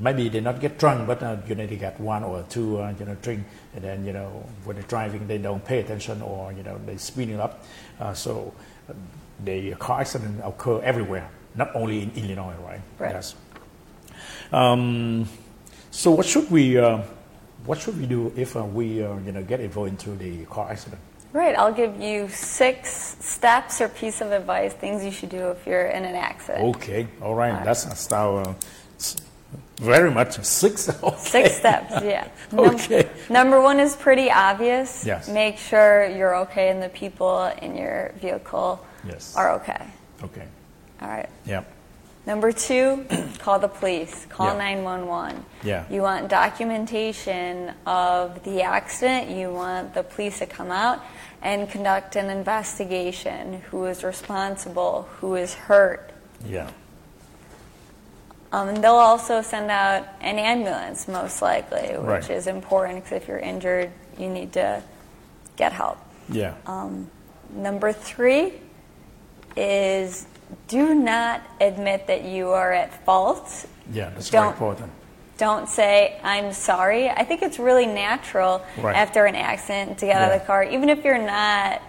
maybe 0.00 0.28
they 0.28 0.40
not 0.40 0.60
get 0.60 0.78
drunk, 0.78 1.06
but 1.06 1.22
uh, 1.22 1.36
you 1.46 1.54
know, 1.54 1.64
they 1.66 1.76
got 1.76 1.98
one 2.00 2.24
or 2.24 2.42
two, 2.48 2.80
uh, 2.82 2.92
you 2.98 3.06
know, 3.06 3.14
drink, 3.22 3.44
and 3.74 3.84
then, 3.84 4.04
you 4.04 4.12
know, 4.12 4.44
when 4.64 4.74
they're 4.76 4.84
driving, 4.88 5.26
they 5.28 5.38
don't 5.38 5.64
pay 5.64 5.78
attention 5.78 6.20
or, 6.22 6.52
you 6.52 6.64
know, 6.64 6.78
they 6.86 6.96
speeding 6.96 7.38
up. 7.38 7.62
Uh, 8.00 8.12
so 8.12 8.52
uh, 8.90 8.94
the 9.44 9.74
car 9.76 10.00
accident 10.00 10.40
occur 10.44 10.82
everywhere, 10.82 11.30
not 11.54 11.70
only 11.76 12.02
in 12.02 12.10
Illinois, 12.16 12.54
right? 12.66 12.80
Right. 12.98 13.12
Yes. 13.14 13.36
Um, 14.52 15.28
so 15.92 16.10
what 16.10 16.26
should 16.26 16.50
we, 16.50 16.78
uh, 16.78 17.02
what 17.66 17.78
should 17.78 17.98
we 17.98 18.06
do 18.06 18.32
if 18.36 18.56
uh, 18.56 18.64
we, 18.64 19.02
uh, 19.02 19.16
you 19.26 19.32
know, 19.32 19.42
get 19.42 19.60
involved 19.60 19.90
into 19.90 20.10
the 20.16 20.44
car 20.46 20.70
accident? 20.70 21.00
Right, 21.32 21.56
I'll 21.58 21.72
give 21.74 22.00
you 22.00 22.28
six 22.28 23.16
steps 23.20 23.80
or 23.80 23.88
piece 23.88 24.20
of 24.20 24.32
advice, 24.32 24.72
things 24.72 25.04
you 25.04 25.10
should 25.10 25.28
do 25.28 25.50
if 25.50 25.66
you're 25.66 25.86
in 25.86 26.04
an 26.04 26.14
accident. 26.14 26.64
Okay, 26.76 27.08
all 27.20 27.34
right, 27.34 27.50
All 27.50 27.56
right. 27.56 27.64
that's 27.64 28.10
our 28.12 28.40
uh, 28.48 28.54
very 29.78 30.10
much 30.10 30.42
six. 30.44 30.88
Okay. 31.02 31.16
Six 31.18 31.56
steps, 31.58 31.92
yeah. 32.02 32.28
Num- 32.52 32.74
Okay. 32.76 33.08
number 33.28 33.60
one 33.60 33.80
is 33.80 33.94
pretty 33.96 34.30
obvious. 34.30 35.04
Yes. 35.04 35.28
Make 35.28 35.58
sure 35.58 36.06
you're 36.06 36.36
okay 36.46 36.70
and 36.70 36.82
the 36.82 36.88
people 36.88 37.44
in 37.60 37.76
your 37.76 38.12
vehicle 38.20 38.80
Yes. 39.06 39.36
are 39.36 39.52
okay. 39.60 39.86
Okay. 40.22 40.46
All 41.02 41.08
right. 41.08 41.28
Yeah. 41.44 41.64
Number 42.26 42.50
two, 42.50 43.06
call 43.38 43.58
the 43.60 43.68
police. 43.68 44.26
Call 44.28 44.48
Yeah. 44.48 44.58
911. 44.58 45.44
Yeah. 45.62 45.84
You 45.88 46.02
want 46.02 46.28
documentation 46.28 47.72
of 47.86 48.42
the 48.42 48.62
accident. 48.62 49.30
You 49.30 49.50
want 49.50 49.94
the 49.94 50.02
police 50.02 50.40
to 50.40 50.46
come 50.46 50.70
out 50.72 51.00
and 51.42 51.70
conduct 51.70 52.16
an 52.16 52.28
investigation. 52.28 53.62
Who 53.70 53.84
is 53.86 54.02
responsible? 54.02 55.08
Who 55.20 55.36
is 55.36 55.54
hurt? 55.54 56.10
Yeah. 56.44 56.68
Um, 58.52 58.68
and 58.68 58.82
they'll 58.82 58.94
also 58.94 59.42
send 59.42 59.70
out 59.70 60.06
an 60.20 60.38
ambulance, 60.38 61.06
most 61.08 61.42
likely, 61.42 61.90
which 61.98 62.06
Right. 62.06 62.30
is 62.30 62.46
important 62.46 63.04
because 63.04 63.22
if 63.22 63.28
you're 63.28 63.38
injured, 63.38 63.90
you 64.18 64.28
need 64.28 64.52
to 64.54 64.82
get 65.56 65.72
help. 65.72 65.98
Yeah. 66.28 66.54
Um, 66.66 67.10
number 67.50 67.92
three 67.92 68.54
is 69.56 70.26
do 70.68 70.94
not 70.94 71.42
admit 71.60 72.06
that 72.06 72.24
you 72.24 72.48
are 72.50 72.72
at 72.72 73.04
fault. 73.04 73.66
yeah, 73.92 74.10
that's 74.10 74.28
very 74.30 74.44
don't- 74.44 74.52
important. 74.52 74.92
Don't 75.38 75.68
say, 75.68 76.18
I'm 76.24 76.54
sorry. 76.54 77.10
I 77.10 77.22
think 77.24 77.42
it's 77.42 77.58
really 77.58 77.84
natural 77.84 78.64
Right. 78.78 78.96
after 78.96 79.26
an 79.26 79.34
accident 79.34 79.98
to 79.98 80.06
get 80.06 80.16
out 80.16 80.32
of 80.32 80.40
the 80.40 80.46
car, 80.46 80.64
even 80.64 80.88
if 80.88 81.04
you're 81.04 81.18
not 81.18 81.82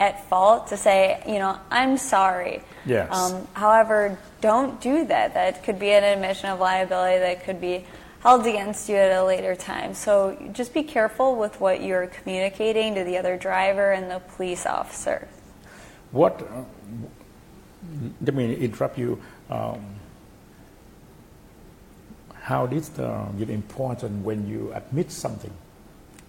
at 0.00 0.24
fault, 0.28 0.66
to 0.68 0.76
say, 0.76 1.22
you 1.24 1.38
know, 1.38 1.56
I'm 1.70 1.96
sorry. 1.96 2.62
Yes. 2.84 3.12
Um, 3.14 3.46
however, 3.52 4.18
don't 4.40 4.80
do 4.80 5.04
that. 5.04 5.34
That 5.34 5.62
could 5.62 5.78
be 5.78 5.92
an 5.92 6.02
admission 6.02 6.50
of 6.50 6.58
liability 6.58 7.20
that 7.20 7.44
could 7.44 7.60
be 7.60 7.84
held 8.24 8.44
against 8.44 8.88
you 8.88 8.96
at 8.96 9.16
a 9.16 9.22
later 9.24 9.54
time. 9.54 9.94
So 9.94 10.36
just 10.52 10.74
be 10.74 10.82
careful 10.82 11.36
with 11.36 11.60
what 11.60 11.80
you're 11.80 12.08
communicating 12.08 12.96
to 12.96 13.04
the 13.04 13.16
other 13.18 13.36
driver 13.36 13.92
and 13.92 14.10
the 14.10 14.18
police 14.18 14.66
officer. 14.66 15.28
What? 16.10 16.42
Uh, 17.94 18.08
let 18.22 18.34
me 18.34 18.54
interrupt 18.54 18.98
you. 18.98 19.20
Um, 19.50 19.84
how 22.40 22.66
is 22.66 22.90
the 22.90 23.26
you 23.38 23.46
know, 23.46 23.52
important 23.52 24.24
when 24.24 24.46
you 24.46 24.72
admit 24.74 25.10
something? 25.10 25.52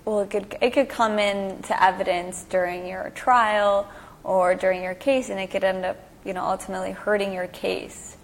Well, 0.05 0.21
it 0.21 0.29
could 0.29 0.55
it 0.61 0.71
could 0.71 0.87
come 0.87 1.19
into 1.19 1.81
evidence 1.83 2.43
during 2.43 2.87
your 2.87 3.09
trial 3.15 3.87
or 4.23 4.55
during 4.55 4.81
your 4.81 4.93
case, 4.95 5.29
and 5.29 5.39
it 5.39 5.51
could 5.51 5.63
end 5.63 5.83
up, 5.83 5.97
you 6.23 6.33
know, 6.33 6.43
ultimately 6.43 6.91
hurting 6.91 7.33
your 7.33 7.47
case. 7.47 8.15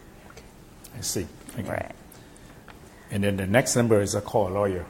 I 0.98 1.02
see. 1.02 1.28
Okay. 1.60 1.70
Right. 1.70 1.92
And 3.10 3.24
then 3.24 3.38
the 3.38 3.48
next 3.48 3.76
number 3.76 4.02
is 4.02 4.16
a 4.16 4.22
call 4.22 4.48
a 4.48 4.54
lawyer. 4.54 4.86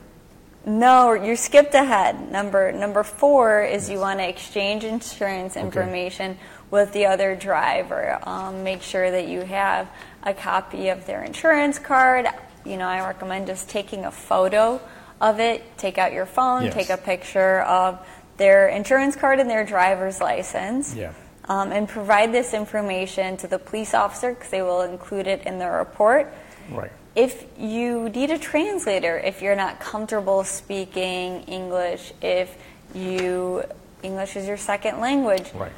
No, 0.64 1.14
you 1.14 1.36
skipped 1.36 1.74
ahead. 1.74 2.32
Number 2.32 2.72
number 2.72 3.04
four 3.04 3.64
is 3.64 3.90
you 3.90 3.98
want 3.98 4.20
to 4.20 4.28
exchange 4.28 4.84
insurance 4.84 5.58
information 5.58 6.38
with 6.72 6.92
the 6.94 7.06
other 7.06 7.36
driver. 7.36 8.18
Um, 8.24 8.64
make 8.64 8.82
sure 8.82 9.12
that 9.12 9.28
you 9.28 9.42
have 9.42 9.88
a 10.24 10.34
copy 10.34 10.90
of 10.90 11.06
their 11.06 11.24
insurance 11.24 11.78
card. 11.78 12.28
You 12.66 12.78
know, 12.78 12.88
I 12.88 13.06
recommend 13.06 13.48
just 13.48 13.70
taking 13.70 14.06
a 14.06 14.12
photo 14.12 14.82
of 15.20 15.40
it. 15.40 15.78
Take 15.78 15.98
out 15.98 16.14
your 16.14 16.26
phone, 16.26 16.64
Yes. 16.64 16.74
take 16.74 16.90
a 16.90 16.98
picture 16.98 17.62
of 17.62 18.00
their 18.38 18.70
insurance 18.70 19.16
card 19.16 19.40
and 19.40 19.50
their 19.50 19.66
driver's 19.66 20.20
license. 20.22 20.96
Yeah. 20.96 21.12
um, 21.50 21.72
and 21.72 21.90
provide 21.90 22.32
this 22.32 22.54
information 22.54 23.36
to 23.36 23.48
the 23.48 23.58
police 23.60 23.94
officer 23.94 24.34
because 24.34 24.52
they 24.52 24.62
will 24.62 24.82
include 24.84 25.28
it 25.28 25.42
in 25.46 25.58
their 25.60 25.74
report. 25.80 26.32
Right. 26.70 26.92
If 27.16 27.46
you 27.58 28.08
need 28.10 28.30
a 28.30 28.38
translator, 28.38 29.18
if 29.18 29.42
you're 29.42 29.56
not 29.56 29.80
comfortable 29.80 30.44
speaking 30.46 31.42
English, 31.48 32.14
if 32.22 32.56
you 32.94 33.64
English 34.04 34.36
is 34.38 34.48
your 34.48 34.56
second 34.56 35.02
language, 35.02 35.52
Right. 35.54 35.72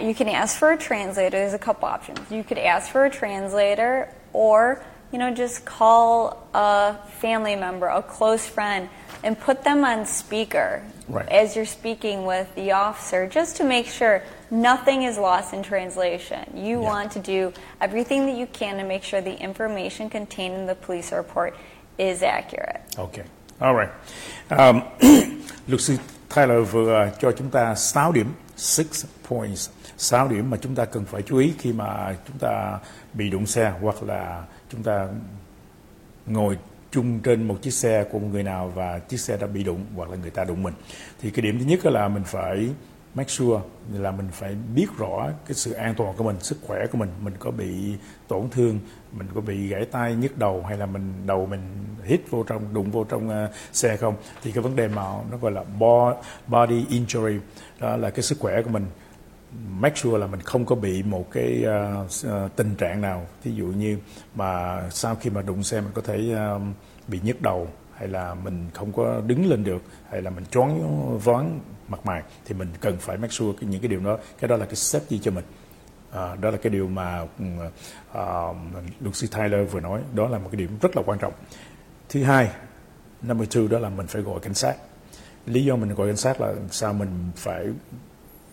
You 0.00 0.14
can 0.14 0.28
ask 0.28 0.58
for 0.58 0.72
a 0.72 0.76
translator. 0.76 1.38
There's 1.38 1.54
a 1.54 1.58
couple 1.58 1.88
options. 1.88 2.30
You 2.30 2.44
could 2.44 2.58
ask 2.58 2.90
for 2.90 3.04
a 3.04 3.10
translator, 3.10 4.08
or 4.32 4.82
you 5.12 5.18
know, 5.18 5.32
just 5.32 5.64
call 5.64 6.46
a 6.52 6.94
family 7.20 7.56
member, 7.56 7.86
a 7.86 8.02
close 8.02 8.46
friend, 8.46 8.88
and 9.24 9.38
put 9.38 9.64
them 9.64 9.84
on 9.84 10.04
speaker 10.06 10.82
Right. 11.08 11.26
as 11.30 11.56
you're 11.56 11.64
speaking 11.64 12.26
with 12.26 12.54
the 12.54 12.72
officer, 12.72 13.26
just 13.26 13.56
to 13.56 13.64
make 13.64 13.86
sure 13.86 14.20
nothing 14.50 15.04
is 15.04 15.16
lost 15.16 15.54
in 15.54 15.62
translation. 15.62 16.40
You 16.54 16.82
Yeah. 16.82 16.88
want 16.90 17.12
to 17.12 17.18
do 17.20 17.52
everything 17.80 18.26
that 18.26 18.36
you 18.36 18.46
can 18.46 18.76
to 18.76 18.84
make 18.84 19.02
sure 19.02 19.22
the 19.22 19.34
information 19.40 20.10
contained 20.10 20.54
in 20.54 20.66
the 20.66 20.74
police 20.74 21.10
report 21.10 21.56
is 21.96 22.22
accurate. 22.22 22.80
Ok, 22.98 23.22
alright. 23.62 23.88
Um, 24.50 24.82
luật 25.68 25.80
sư 25.80 25.96
Tyler 26.28 26.60
vừa 26.70 27.10
cho 27.18 27.32
chúng 27.32 27.50
ta 27.50 27.74
6 27.74 28.12
điểm, 28.12 28.34
six 28.58 29.06
points, 29.28 29.70
6 29.96 30.28
điểm 30.28 30.50
mà 30.50 30.56
chúng 30.60 30.74
ta 30.74 30.84
cần 30.84 31.04
phải 31.04 31.22
chú 31.22 31.36
ý 31.36 31.52
khi 31.58 31.72
mà 31.72 32.16
chúng 32.26 32.38
ta 32.38 32.78
bị 33.14 33.30
đụng 33.30 33.46
xe 33.46 33.72
hoặc 33.80 34.02
là 34.02 34.44
chúng 34.70 34.82
ta 34.82 35.08
ngồi 36.26 36.58
chung 36.90 37.20
trên 37.20 37.48
một 37.48 37.58
chiếc 37.62 37.70
xe 37.70 38.04
của 38.10 38.18
một 38.18 38.28
người 38.32 38.42
nào 38.42 38.72
và 38.74 38.98
chiếc 38.98 39.20
xe 39.20 39.36
đã 39.36 39.46
bị 39.46 39.64
đụng 39.64 39.84
hoặc 39.96 40.10
là 40.10 40.16
người 40.16 40.30
ta 40.30 40.44
đụng 40.44 40.62
mình. 40.62 40.74
Thì 41.20 41.30
cái 41.30 41.42
điểm 41.42 41.58
thứ 41.58 41.64
nhất 41.64 41.86
là 41.86 42.08
mình 42.08 42.24
phải 42.24 42.68
make 43.14 43.28
sure 43.28 43.60
là 43.92 44.10
mình 44.10 44.28
phải 44.32 44.56
biết 44.74 44.86
rõ 44.98 45.30
cái 45.46 45.54
sự 45.54 45.72
an 45.72 45.94
toàn 45.94 46.16
của 46.16 46.24
mình, 46.24 46.36
sức 46.40 46.58
khỏe 46.66 46.86
của 46.92 46.98
mình, 46.98 47.08
mình 47.20 47.34
có 47.38 47.50
bị 47.50 47.96
tổn 48.28 48.48
thương, 48.50 48.78
mình 49.12 49.26
có 49.34 49.40
bị 49.40 49.68
gãy 49.68 49.84
tay, 49.84 50.14
nhức 50.14 50.38
đầu 50.38 50.64
hay 50.68 50.78
là 50.78 50.86
mình 50.86 51.12
đầu 51.26 51.46
mình 51.46 51.60
hít 52.04 52.20
vô 52.30 52.42
trong 52.42 52.74
đụng 52.74 52.90
vô 52.90 53.04
trong 53.04 53.28
uh, 53.28 53.50
xe 53.72 53.96
không. 53.96 54.14
Thì 54.42 54.52
cái 54.52 54.62
vấn 54.62 54.76
đề 54.76 54.88
mà 54.88 55.02
nó 55.30 55.36
gọi 55.36 55.52
là 55.52 55.64
body 56.48 56.84
injury 56.84 57.38
đó 57.80 57.96
là 57.96 58.10
cái 58.10 58.22
sức 58.22 58.38
khỏe 58.40 58.62
của 58.62 58.70
mình. 58.70 58.86
Make 59.68 59.96
sure 59.96 60.18
là 60.18 60.26
mình 60.26 60.40
không 60.40 60.64
có 60.64 60.76
bị 60.76 61.02
một 61.02 61.30
cái 61.30 61.64
uh, 61.64 62.06
uh, 62.06 62.56
tình 62.56 62.74
trạng 62.74 63.00
nào. 63.00 63.26
Ví 63.44 63.54
dụ 63.54 63.66
như 63.66 63.98
mà 64.34 64.82
sau 64.90 65.14
khi 65.14 65.30
mà 65.30 65.42
đụng 65.42 65.62
xe 65.62 65.80
mình 65.80 65.90
có 65.94 66.02
thể 66.02 66.34
uh, 66.56 66.62
bị 67.08 67.20
nhức 67.22 67.42
đầu 67.42 67.68
hay 67.94 68.08
là 68.08 68.34
mình 68.34 68.66
không 68.74 68.92
có 68.92 69.20
đứng 69.26 69.50
lên 69.50 69.64
được 69.64 69.82
hay 70.10 70.22
là 70.22 70.30
mình 70.30 70.44
choáng 70.50 71.18
váng 71.18 71.60
mặt 71.88 72.06
mày 72.06 72.22
thì 72.44 72.54
mình 72.54 72.68
cần 72.80 72.96
phải 73.00 73.16
make 73.16 73.32
sure 73.32 73.58
cái, 73.60 73.70
những 73.70 73.80
cái 73.80 73.88
điều 73.88 74.00
đó 74.00 74.18
cái 74.38 74.48
đó 74.48 74.56
là 74.56 74.64
cái 74.64 74.74
safety 74.74 75.18
cho 75.22 75.30
mình. 75.30 75.44
À, 76.12 76.34
đó 76.34 76.50
là 76.50 76.56
cái 76.56 76.70
điều 76.70 76.88
mà 76.88 77.26
à, 78.12 78.24
luật 79.00 79.16
sư 79.16 79.26
Tyler 79.26 79.72
vừa 79.72 79.80
nói 79.80 80.00
đó 80.14 80.28
là 80.28 80.38
một 80.38 80.48
cái 80.52 80.58
điểm 80.58 80.78
rất 80.80 80.96
là 80.96 81.02
quan 81.06 81.18
trọng. 81.18 81.32
Thứ 82.08 82.22
hai 82.22 82.50
number 83.22 83.48
two 83.48 83.68
đó 83.68 83.78
là 83.78 83.88
mình 83.88 84.06
phải 84.06 84.22
gọi 84.22 84.40
cảnh 84.40 84.54
sát. 84.54 84.76
Lý 85.46 85.64
do 85.64 85.76
mình 85.76 85.94
gọi 85.94 86.06
cảnh 86.06 86.16
sát 86.16 86.40
là 86.40 86.54
sao 86.70 86.92
mình 86.92 87.30
phải 87.36 87.66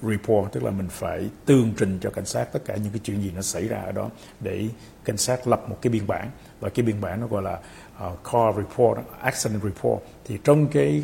report 0.01 0.51
tức 0.51 0.63
là 0.63 0.71
mình 0.71 0.87
phải 0.89 1.29
tương 1.45 1.73
trình 1.77 1.99
cho 2.01 2.09
cảnh 2.09 2.25
sát 2.25 2.53
tất 2.53 2.65
cả 2.65 2.75
những 2.75 2.91
cái 2.91 2.99
chuyện 3.03 3.21
gì 3.21 3.31
nó 3.35 3.41
xảy 3.41 3.67
ra 3.67 3.77
ở 3.77 3.91
đó 3.91 4.09
để 4.39 4.67
cảnh 5.05 5.17
sát 5.17 5.47
lập 5.47 5.69
một 5.69 5.77
cái 5.81 5.91
biên 5.91 6.07
bản. 6.07 6.31
Và 6.59 6.69
cái 6.69 6.85
biên 6.85 7.01
bản 7.01 7.21
nó 7.21 7.27
gọi 7.27 7.43
là 7.43 7.59
à, 7.99 8.07
uh, 8.07 8.19
car 8.23 8.55
report 8.55 8.99
accident 9.21 9.63
report. 9.63 10.03
Thì 10.25 10.39
trong 10.43 10.67
cái 10.67 11.03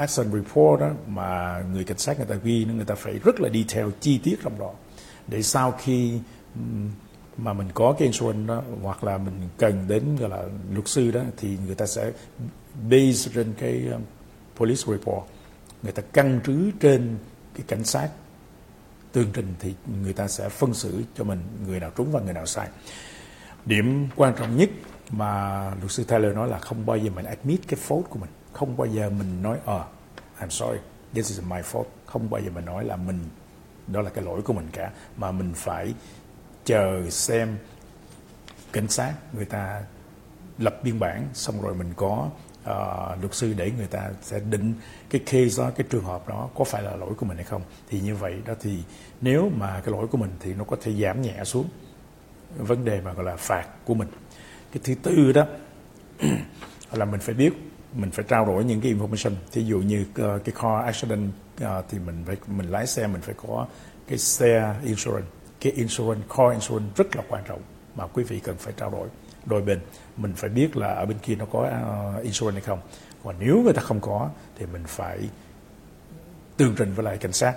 Action 0.00 0.32
report 0.32 0.80
đó 0.80 0.90
mà 1.06 1.62
người 1.72 1.84
cảnh 1.84 1.98
sát 1.98 2.18
người 2.18 2.26
ta 2.26 2.34
ghi 2.34 2.64
người 2.64 2.84
ta 2.84 2.94
phải 2.94 3.18
rất 3.24 3.40
là 3.40 3.48
detail 3.48 3.86
chi 4.00 4.20
tiết 4.24 4.36
trong 4.42 4.58
đó. 4.58 4.72
Để 5.28 5.42
sau 5.42 5.72
khi 5.72 6.18
mà 7.36 7.52
mình 7.52 7.68
có 7.74 7.94
cái 7.98 8.06
insurance 8.06 8.48
đó, 8.48 8.62
hoặc 8.82 9.04
là 9.04 9.18
mình 9.18 9.48
cần 9.58 9.84
đến, 9.88 10.16
gọi 10.16 10.30
là, 10.30 10.42
luật 10.72 10.88
sư 10.88 11.10
đó, 11.10 11.20
thì 11.36 11.58
người 11.66 11.74
ta 11.74 11.86
sẽ 11.86 12.12
base 12.90 13.30
trên 13.34 13.54
cái 13.58 13.88
police 14.56 14.82
report. 14.86 15.24
Người 15.82 15.92
ta 15.92 16.02
căn 16.12 16.40
cứ 16.44 16.70
trên 16.80 17.18
cái 17.54 17.64
cảnh 17.68 17.84
sát 17.84 18.08
tương 19.12 19.32
trình 19.32 19.54
thì 19.60 19.74
người 20.02 20.12
ta 20.12 20.28
sẽ 20.28 20.48
phân 20.48 20.74
xử 20.74 21.02
cho 21.16 21.24
mình 21.24 21.40
người 21.66 21.80
nào 21.80 21.90
trúng 21.96 22.12
và 22.12 22.20
người 22.20 22.34
nào 22.34 22.46
sai. 22.46 22.68
Điểm 23.64 24.08
quan 24.16 24.34
trọng 24.38 24.56
nhất 24.56 24.70
mà 25.10 25.62
luật 25.80 25.90
sư 25.90 26.04
Taylor 26.04 26.34
nói 26.34 26.48
là 26.48 26.58
không 26.58 26.86
bao 26.86 26.96
giờ 26.96 27.10
mình 27.10 27.24
admit 27.24 27.60
cái 27.68 27.80
fault 27.88 28.02
của 28.02 28.18
mình 28.18 28.30
không 28.52 28.76
bao 28.76 28.86
giờ 28.86 29.10
mình 29.10 29.42
nói 29.42 29.58
ờ 29.64 29.84
I'm 30.40 30.48
sorry 30.48 30.78
this 31.14 31.30
is 31.30 31.40
my 31.40 31.60
fault. 31.60 31.84
Không 32.06 32.30
bao 32.30 32.40
giờ 32.40 32.50
mình 32.50 32.64
nói 32.64 32.84
là 32.84 32.96
mình 32.96 33.18
đó 33.86 34.02
là 34.02 34.10
cái 34.10 34.24
lỗi 34.24 34.42
của 34.42 34.52
mình 34.52 34.68
cả 34.72 34.90
mà 35.16 35.32
mình 35.32 35.52
phải 35.54 35.94
chờ 36.64 37.10
xem 37.10 37.58
cảnh 38.72 38.88
sát 38.88 39.14
người 39.32 39.44
ta 39.44 39.82
lập 40.58 40.80
biên 40.82 40.98
bản 40.98 41.28
xong 41.34 41.62
rồi 41.62 41.74
mình 41.74 41.92
có 41.96 42.30
uh, 42.60 43.20
luật 43.20 43.34
sư 43.34 43.54
để 43.56 43.70
người 43.76 43.86
ta 43.86 44.10
sẽ 44.22 44.40
định 44.40 44.74
cái 45.10 45.20
case 45.26 45.62
đó 45.62 45.70
cái 45.76 45.86
trường 45.90 46.04
hợp 46.04 46.28
đó 46.28 46.48
có 46.54 46.64
phải 46.64 46.82
là 46.82 46.96
lỗi 46.96 47.14
của 47.16 47.26
mình 47.26 47.36
hay 47.36 47.44
không. 47.44 47.62
Thì 47.88 48.00
như 48.00 48.14
vậy 48.14 48.34
đó 48.46 48.54
thì 48.60 48.82
nếu 49.20 49.50
mà 49.56 49.80
cái 49.84 49.92
lỗi 49.92 50.06
của 50.06 50.18
mình 50.18 50.30
thì 50.40 50.54
nó 50.54 50.64
có 50.64 50.76
thể 50.82 50.92
giảm 50.92 51.22
nhẹ 51.22 51.44
xuống 51.44 51.68
vấn 52.58 52.84
đề 52.84 53.00
mà 53.00 53.12
gọi 53.12 53.24
là 53.24 53.36
phạt 53.36 53.66
của 53.84 53.94
mình. 53.94 54.08
Cái 54.72 54.80
thứ 54.84 54.94
tư 54.94 55.32
đó 55.32 55.46
là 56.92 57.04
mình 57.04 57.20
phải 57.20 57.34
biết 57.34 57.52
mình 57.94 58.10
phải 58.10 58.24
trao 58.28 58.46
đổi 58.46 58.64
những 58.64 58.80
cái 58.80 58.94
information. 58.94 59.32
Thí 59.52 59.64
dụ 59.64 59.78
như 59.78 60.02
uh, 60.02 60.44
cái 60.44 60.54
car 60.62 60.84
accident 60.84 61.30
uh, 61.64 61.84
thì 61.88 61.98
mình 61.98 62.22
phải 62.26 62.36
mình 62.46 62.66
lái 62.70 62.86
xe 62.86 63.06
mình 63.06 63.20
phải 63.20 63.34
có 63.46 63.66
cái 64.08 64.18
xe 64.18 64.74
insurance. 64.84 65.28
Cái 65.60 65.72
insurance 65.72 66.26
car 66.36 66.52
insurance 66.52 66.92
rất 66.96 67.16
là 67.16 67.22
quan 67.28 67.44
trọng 67.48 67.60
mà 67.96 68.06
quý 68.06 68.24
vị 68.24 68.40
cần 68.40 68.56
phải 68.58 68.72
trao 68.76 68.90
đổi. 68.90 69.08
Đôi 69.44 69.62
bên 69.62 69.80
mình 70.16 70.32
phải 70.36 70.50
biết 70.50 70.76
là 70.76 70.88
ở 70.88 71.06
bên 71.06 71.18
kia 71.22 71.34
nó 71.34 71.44
có 71.44 71.58
uh, 72.18 72.24
insurance 72.24 72.60
hay 72.60 72.66
không. 72.66 72.80
Còn 73.24 73.34
nếu 73.38 73.62
người 73.62 73.72
ta 73.72 73.82
không 73.82 74.00
có 74.00 74.30
thì 74.58 74.66
mình 74.66 74.82
phải 74.86 75.18
tương 76.56 76.74
trình 76.76 76.94
với 76.94 77.04
lại 77.04 77.18
cảnh 77.18 77.32
sát. 77.32 77.54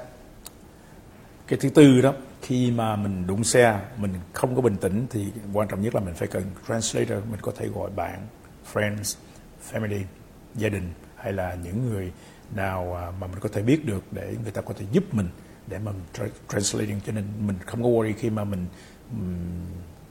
Cái 1.47 1.59
thứ 1.59 1.69
tư 1.69 2.01
đó 2.01 2.13
khi 2.41 2.71
mà 2.71 2.95
mình 2.95 3.27
đụng 3.27 3.43
xe 3.43 3.79
mình 3.97 4.13
không 4.33 4.55
có 4.55 4.61
bình 4.61 4.75
tĩnh 4.77 5.05
thì 5.09 5.27
quan 5.53 5.67
trọng 5.67 5.81
nhất 5.81 5.95
là 5.95 6.01
mình 6.01 6.13
phải 6.13 6.27
cần 6.27 6.43
translator 6.67 7.23
mình 7.31 7.39
có 7.41 7.51
thể 7.57 7.67
gọi 7.67 7.89
bạn 7.95 8.27
friends 8.73 9.15
family 9.71 10.01
gia 10.55 10.69
đình 10.69 10.89
hay 11.15 11.33
là 11.33 11.55
những 11.63 11.89
người 11.89 12.11
nào 12.55 12.95
à, 12.95 13.11
mà 13.19 13.27
mình 13.27 13.39
có 13.39 13.49
thể 13.53 13.61
biết 13.61 13.85
được 13.85 14.03
để 14.11 14.35
người 14.43 14.51
ta 14.51 14.61
có 14.61 14.73
thể 14.73 14.85
giúp 14.91 15.13
mình 15.13 15.27
để 15.67 15.79
mà 15.79 15.91
mình 15.91 16.29
translating 16.49 16.99
cho 17.05 17.11
nên 17.11 17.23
mình 17.39 17.55
không 17.65 17.83
có 17.83 17.89
worry 17.89 18.13
khi 18.17 18.29
mà 18.29 18.43
mình 18.43 18.65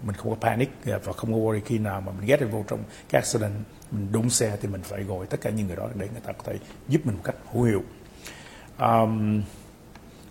mình 0.03 0.17
không 0.17 0.31
có 0.31 0.49
panic 0.49 0.71
à, 0.87 0.99
và 1.05 1.13
không 1.13 1.33
có 1.33 1.39
worry 1.39 1.61
khi 1.65 1.79
nào 1.79 2.01
mà 2.01 2.13
mình 2.13 2.27
ghét 2.27 2.41
vô 2.53 2.65
trong 2.69 2.81
cái 3.09 3.23
accident 3.23 3.53
mình 3.91 4.13
đụng 4.13 4.31
xe 4.31 4.57
thì 4.63 4.69
mình 4.69 4.83
phải 4.83 5.03
gọi 5.03 5.27
tất 5.27 5.41
cả 5.41 5.51
những 5.51 5.67
người 5.67 5.77
đó 5.77 5.89
để 5.95 6.09
người 6.13 6.21
ta 6.27 6.33
có 6.33 6.43
thể 6.47 6.59
giúp 6.89 7.07
mình 7.07 7.17
một 7.17 7.23
cách 7.25 7.37
hữu 7.53 7.63
hiệu. 7.63 7.83
Um, 8.79 9.43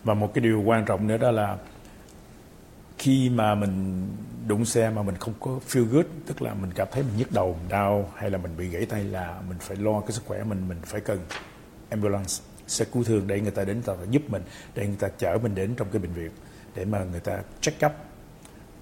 và 0.03 0.13
một 0.13 0.33
cái 0.33 0.41
điều 0.41 0.61
quan 0.61 0.85
trọng 0.85 1.07
nữa 1.07 1.17
đó 1.17 1.31
là 1.31 1.57
khi 3.01 3.29
mà 3.29 3.55
mình 3.55 4.07
đụng 4.47 4.65
xe 4.65 4.89
mà 4.89 5.03
mình 5.03 5.15
không 5.15 5.33
có 5.39 5.59
feel 5.69 5.85
good, 5.85 6.05
tức 6.25 6.41
là 6.41 6.53
mình 6.53 6.71
cảm 6.75 6.87
thấy 6.91 7.03
mình 7.03 7.17
nhức 7.17 7.31
đầu 7.31 7.57
đau, 7.69 8.11
hay 8.15 8.29
là 8.29 8.37
mình 8.37 8.57
bị 8.57 8.67
gãy 8.67 8.85
tay 8.85 9.03
là 9.03 9.41
mình 9.49 9.57
phải 9.59 9.77
lo 9.77 9.99
cái 9.99 10.11
sức 10.11 10.23
khỏe 10.25 10.43
mình 10.43 10.67
mình 10.67 10.77
phải 10.83 11.01
cần 11.01 11.19
ambulance, 11.89 12.33
xe 12.67 12.85
cứu 12.85 13.03
thương 13.03 13.27
để 13.27 13.41
người 13.41 13.51
ta 13.51 13.63
đến 13.63 13.81
ta 13.81 13.93
giúp 14.09 14.21
mình, 14.27 14.41
để 14.75 14.87
người 14.87 14.95
ta 14.99 15.07
chở 15.17 15.37
mình 15.43 15.55
đến 15.55 15.75
trong 15.75 15.87
cái 15.91 16.01
bệnh 16.01 16.13
viện 16.13 16.31
để 16.75 16.85
mà 16.85 17.03
người 17.03 17.19
ta 17.19 17.41
check 17.61 17.85
up. 17.85 17.91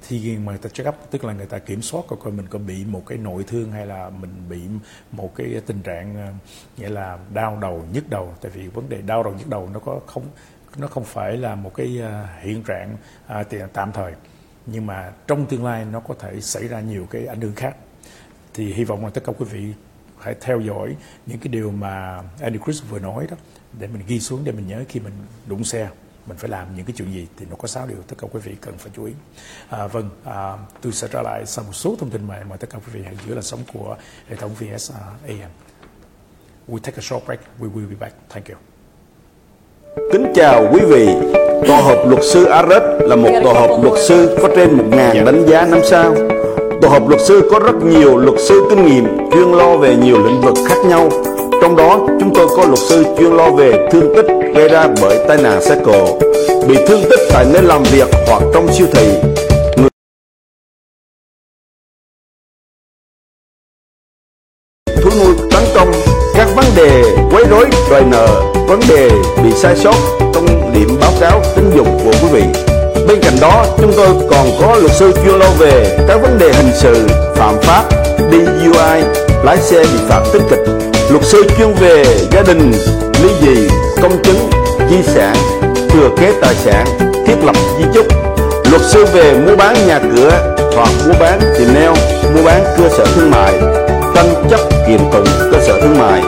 Thì 0.07 0.21
khi 0.23 0.37
mà 0.37 0.51
người 0.51 0.61
ta 0.61 0.69
check 0.69 0.89
up, 0.89 0.95
tức 1.11 1.23
là 1.23 1.33
người 1.33 1.45
ta 1.45 1.59
kiểm 1.59 1.81
soát 1.81 2.01
coi 2.07 2.19
coi 2.23 2.33
mình 2.33 2.47
có 2.47 2.59
bị 2.59 2.85
một 2.85 3.03
cái 3.05 3.17
nội 3.17 3.43
thương 3.47 3.71
hay 3.71 3.85
là 3.85 4.09
mình 4.09 4.31
bị 4.49 4.61
một 5.11 5.35
cái 5.35 5.61
tình 5.65 5.81
trạng 5.81 6.15
ờ, 6.15 6.33
nghĩa 6.77 6.89
là 6.89 7.17
đau 7.33 7.57
đầu, 7.61 7.85
nhức 7.93 8.09
đầu. 8.09 8.33
Tại 8.41 8.51
vì 8.55 8.67
vấn 8.67 8.89
đề 8.89 9.01
đau 9.01 9.23
đầu, 9.23 9.33
nhức 9.33 9.47
đầu 9.47 9.69
nó 9.73 9.79
có 9.79 9.99
không 10.07 10.23
nó 10.77 10.87
không 10.87 11.03
phải 11.03 11.37
là 11.37 11.55
một 11.55 11.71
cái 11.75 12.01
à, 12.01 12.39
hiện 12.41 12.63
trạng 12.63 12.97
à, 13.27 13.43
tạm 13.73 13.91
thời 13.91 14.13
nhưng 14.65 14.85
mà 14.85 15.11
trong 15.27 15.45
tương 15.45 15.65
lai 15.65 15.85
nó 15.85 15.99
có 15.99 16.13
thể 16.19 16.41
xảy 16.41 16.67
ra 16.67 16.81
nhiều 16.81 17.07
cái 17.09 17.25
ảnh 17.25 17.41
hưởng 17.41 17.55
khác. 17.55 17.75
Thì 18.53 18.73
hy 18.73 18.83
vọng 18.83 19.03
là 19.03 19.09
tất 19.09 19.23
cả 19.25 19.33
quý 19.37 19.45
vị 19.45 19.73
hãy 20.19 20.35
theo 20.41 20.59
dõi 20.59 20.95
những 21.25 21.39
cái 21.39 21.47
điều 21.47 21.71
mà 21.71 22.23
Andy 22.39 22.59
Chris 22.65 22.83
vừa 22.89 22.99
nói 22.99 23.27
đó 23.31 23.37
để 23.79 23.87
mình 23.87 24.01
ghi 24.07 24.19
xuống 24.19 24.43
để 24.43 24.51
mình 24.51 24.67
nhớ 24.67 24.83
khi 24.89 24.99
mình 24.99 25.13
đụng 25.47 25.63
xe 25.63 25.89
mình 26.27 26.37
phải 26.37 26.49
làm 26.49 26.75
những 26.75 26.85
cái 26.85 26.93
chuyện 26.97 27.13
gì 27.13 27.27
thì 27.37 27.45
nó 27.49 27.55
có 27.55 27.67
sáu 27.67 27.87
điều 27.87 27.97
tất 28.07 28.15
cả 28.17 28.27
quý 28.31 28.39
vị 28.43 28.55
cần 28.61 28.77
phải 28.77 28.91
chú 28.95 29.05
ý. 29.05 29.13
À, 29.69 29.87
vâng 29.87 30.09
à, 30.23 30.57
tôi 30.81 30.93
sẽ 30.93 31.07
trở 31.11 31.21
lại 31.21 31.45
sau 31.45 31.65
một 31.65 31.73
số 31.73 31.95
thông 31.99 32.09
tin 32.09 32.27
mà 32.27 32.43
mời 32.49 32.57
tất 32.57 32.69
cả 32.69 32.77
quý 32.77 32.91
vị 32.91 33.01
hãy 33.05 33.15
giữ 33.27 33.35
là 33.35 33.41
sống 33.41 33.59
của 33.73 33.97
hệ 34.27 34.35
thống 34.35 34.53
VS 34.53 34.91
AM 35.27 35.49
we 36.69 36.79
take 36.79 36.97
a 36.97 37.01
short 37.01 37.25
break. 37.25 37.39
We 37.59 37.67
will 37.67 37.87
be 37.87 37.95
back. 37.95 38.13
Thank 38.29 38.49
you. 38.49 38.68
Kính 39.95 40.33
chào 40.35 40.69
quý 40.73 40.79
vị. 40.79 41.07
Tòa 41.67 41.81
hợp 41.81 42.03
luật 42.07 42.23
sư 42.23 42.45
Aret 42.45 42.83
là 42.99 43.15
một 43.15 43.29
tòa 43.43 43.53
hợp 43.53 43.79
luật 43.83 43.99
sư 44.07 44.37
có 44.41 44.49
trên 44.55 44.77
1.000 44.91 45.25
đánh 45.25 45.45
giá 45.47 45.65
năm 45.65 45.79
sao. 45.83 46.15
Tòa 46.81 46.91
hợp 46.91 47.09
luật 47.09 47.21
sư 47.21 47.49
có 47.51 47.59
rất 47.59 47.75
nhiều 47.83 48.17
luật 48.17 48.39
sư 48.39 48.67
kinh 48.69 48.85
nghiệm 48.85 49.31
chuyên 49.31 49.51
lo 49.51 49.77
về 49.77 49.95
nhiều 49.95 50.17
lĩnh 50.25 50.41
vực 50.41 50.55
khác 50.67 50.77
nhau. 50.85 51.09
Trong 51.61 51.69
trong 51.69 51.75
đó 51.75 51.99
chúng 52.19 52.33
tôi 52.35 52.47
có 52.57 52.65
luật 52.65 52.79
sư 52.79 53.05
chuyên 53.17 53.31
lo 53.31 53.51
về 53.51 53.87
thương 53.91 54.15
tích 54.15 54.25
gây 54.55 54.69
ra 54.69 54.87
bởi 55.01 55.25
tai 55.27 55.37
nạn 55.37 55.61
xe 55.61 55.81
cộ, 55.85 56.19
bị 56.67 56.77
thương 56.87 57.01
tích 57.09 57.19
tại 57.33 57.45
nơi 57.53 57.61
làm 57.63 57.83
việc 57.83 58.07
hoặc 58.27 58.43
trong 58.53 58.67
siêu 58.73 58.87
thị. 58.93 59.07
Người 59.77 59.89
thú 65.03 65.09
nuôi 65.19 65.35
tấn 65.51 65.63
công 65.75 65.91
các 66.35 66.47
vấn 66.55 66.65
đề 66.75 67.03
quấy 67.31 67.43
rối 67.49 67.65
đòi 67.91 68.03
nợ, 68.11 68.48
vấn 68.69 68.79
đề 68.89 69.09
bị 69.43 69.51
sai 69.55 69.75
sót 69.75 69.95
trong 70.33 70.73
điểm 70.73 70.97
báo 71.01 71.11
cáo 71.19 71.41
tín 71.55 71.71
dụng 71.75 71.99
của 72.03 72.11
quý 72.11 72.27
vị. 72.31 72.43
Bên 73.07 73.19
cạnh 73.21 73.33
đó, 73.41 73.65
chúng 73.77 73.93
tôi 73.97 74.07
còn 74.29 74.47
có 74.61 74.75
luật 74.75 74.91
sư 74.91 75.11
chuyên 75.23 75.39
lo 75.39 75.49
về 75.59 75.97
các 76.07 76.21
vấn 76.21 76.37
đề 76.37 76.53
hình 76.53 76.71
sự, 76.73 77.07
phạm 77.35 77.55
pháp, 77.61 77.83
DUI, 78.31 79.03
lái 79.43 79.57
xe 79.57 79.83
bị 79.83 79.99
phạt 80.09 80.21
tích 80.33 80.41
kịch, 80.49 80.59
luật 81.09 81.23
sư 81.25 81.43
chuyên 81.57 81.73
về 81.73 82.05
gia 82.31 82.41
đình, 82.41 82.71
ly 83.23 83.29
dị, 83.41 83.67
công 84.01 84.23
chứng, 84.23 84.49
di 84.89 85.03
sản, 85.03 85.35
thừa 85.89 86.09
kế 86.19 86.33
tài 86.41 86.55
sản, 86.55 86.85
thiết 87.27 87.35
lập 87.45 87.55
di 87.77 87.85
chúc, 87.93 88.05
luật 88.71 88.81
sư 88.81 89.05
về 89.13 89.33
mua 89.33 89.55
bán 89.55 89.87
nhà 89.87 89.99
cửa 90.15 90.55
hoặc 90.75 90.89
mua 91.07 91.19
bán 91.19 91.39
tiền 91.57 91.73
neo, 91.73 91.93
mua 92.35 92.43
bán 92.45 92.63
cơ 92.77 92.89
sở 92.97 93.05
thương 93.15 93.31
mại, 93.31 93.53
tranh 94.15 94.47
chấp 94.49 94.59
kiện 94.87 94.99
tụng 95.11 95.27
cơ 95.51 95.59
sở 95.67 95.81
thương 95.81 95.99
mại. 95.99 96.21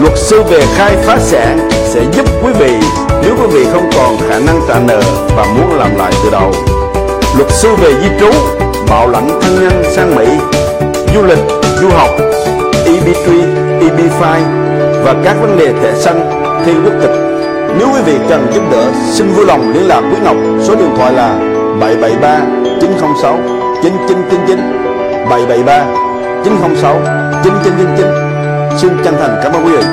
Luật 0.00 0.12
sư 0.16 0.42
về 0.42 0.60
khai 0.74 0.96
phá 0.96 1.18
sản 1.18 1.68
sẽ 1.70 2.00
giúp 2.12 2.26
quý 2.44 2.52
vị 2.58 2.76
nếu 3.22 3.34
quý 3.40 3.46
vị 3.52 3.66
không 3.72 3.90
còn 3.96 4.16
khả 4.28 4.38
năng 4.38 4.60
trả 4.68 4.80
nợ 4.80 5.00
và 5.36 5.44
muốn 5.44 5.78
làm 5.78 5.96
lại 5.96 6.12
từ 6.24 6.30
đầu. 6.30 6.52
Luật 7.36 7.50
sư 7.50 7.68
về 7.82 7.92
di 8.02 8.08
trú, 8.20 8.30
bảo 8.88 9.08
lãnh 9.08 9.40
thân 9.42 9.54
nhân 9.60 9.84
sang 9.90 10.14
Mỹ, 10.16 10.26
du 11.14 11.22
lịch, 11.22 11.38
du 11.80 11.88
học, 11.88 12.10
EB3, 12.84 13.44
EB5 13.80 14.42
và 15.04 15.14
các 15.24 15.36
vấn 15.40 15.58
đề 15.58 15.72
thẻ 15.82 15.94
xanh, 15.94 16.30
thi 16.66 16.72
quốc 16.84 16.94
tịch. 17.00 17.10
Nếu 17.78 17.88
quý 17.94 18.00
vị 18.04 18.18
cần 18.28 18.46
giúp 18.54 18.62
đỡ, 18.72 18.84
xin 19.12 19.32
vui 19.32 19.46
lòng 19.46 19.72
liên 19.74 19.88
lạc 19.88 20.00
với 20.00 20.20
Ngọc. 20.20 20.36
Số 20.62 20.74
điện 20.74 20.90
thoại 20.96 21.12
là 21.12 21.38
773 21.80 22.40
906 22.80 23.38
9999 23.82 24.58
773 25.30 25.84
906 26.44 27.00
9999. 27.44 28.23
Xin 28.76 28.90
chân 29.04 29.14
thành 29.18 29.40
cảm 29.42 29.52
ơn 29.52 29.66
quý 29.66 29.72
vị. 29.72 29.84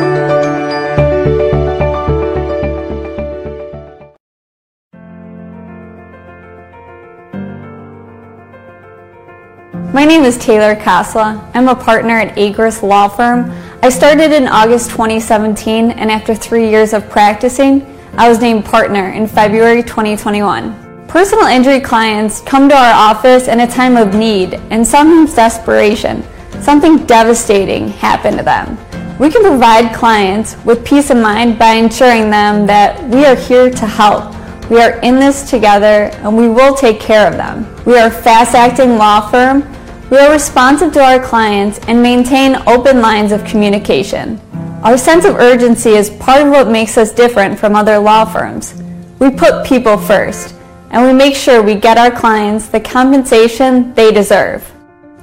My 9.94 10.06
name 10.06 10.24
is 10.24 10.38
Taylor 10.48 10.76
Kosla. 10.86 11.36
I'm 11.54 11.68
a 11.68 11.76
partner 11.76 12.20
at 12.20 12.36
Agruss 12.36 12.82
Law 12.82 13.08
Firm. 13.08 13.52
I 13.84 13.90
started 13.90 14.32
in 14.32 14.48
August 14.48 14.90
2017, 14.90 15.92
and 15.92 16.12
after 16.12 16.36
three 16.36 16.70
years 16.70 16.94
of 16.94 17.04
practicing, 17.10 17.82
I 18.18 18.30
was 18.30 18.42
named 18.42 18.66
partner 18.66 19.12
in 19.16 19.28
February 19.28 19.84
2021. 19.84 20.74
Personal 21.08 21.46
injury 21.46 21.80
clients 21.82 22.42
come 22.42 22.70
to 22.70 22.76
our 22.76 22.94
office 22.94 23.48
in 23.48 23.60
a 23.60 23.68
time 23.68 23.98
of 23.98 24.16
need 24.16 24.60
and 24.70 24.88
sometimes 24.88 25.36
desperation. 25.36 26.24
Something 26.62 27.06
devastating 27.06 27.90
happened 27.90 28.38
to 28.38 28.44
them. 28.44 28.78
We 29.20 29.30
can 29.30 29.44
provide 29.44 29.96
clients 29.96 30.56
with 30.64 30.86
peace 30.86 31.10
of 31.10 31.18
mind 31.18 31.60
by 31.60 31.74
ensuring 31.74 32.30
them 32.30 32.66
that 32.68 33.04
we 33.10 33.26
are 33.26 33.36
here 33.36 33.70
to 33.70 33.86
help. 33.86 34.36
We 34.70 34.82
are 34.82 35.00
in 35.02 35.20
this 35.20 35.50
together 35.50 36.10
and 36.24 36.38
we 36.38 36.48
will 36.48 36.74
take 36.74 37.00
care 37.00 37.28
of 37.28 37.36
them. 37.36 37.68
We 37.86 37.98
are 37.98 38.08
a 38.08 38.12
fast 38.12 38.56
acting 38.56 38.98
law 38.98 39.30
firm 39.30 39.64
we 40.12 40.18
are 40.18 40.30
responsive 40.30 40.92
to 40.92 41.00
our 41.00 41.24
clients 41.24 41.80
and 41.88 42.04
maintain 42.04 42.58
open 42.68 43.00
lines 43.00 43.32
of 43.32 43.46
communication. 43.46 44.42
Our 44.84 44.98
sense 44.98 45.24
of 45.24 45.38
urgency 45.38 45.92
is 45.92 46.10
part 46.10 46.42
of 46.42 46.50
what 46.50 46.70
makes 46.70 46.98
us 46.98 47.14
different 47.14 47.58
from 47.58 47.78
other 47.78 47.98
law 47.98 48.26
firms. 48.26 48.74
We 49.20 49.32
put 49.32 49.66
people 49.66 49.98
first, 49.98 50.54
and 50.90 51.08
we 51.08 51.14
make 51.14 51.34
sure 51.34 51.64
we 51.64 51.76
get 51.76 51.98
our 51.98 52.12
clients 52.12 52.68
the 52.68 52.82
compensation 52.82 53.94
they 53.94 54.12
deserve. 54.12 54.70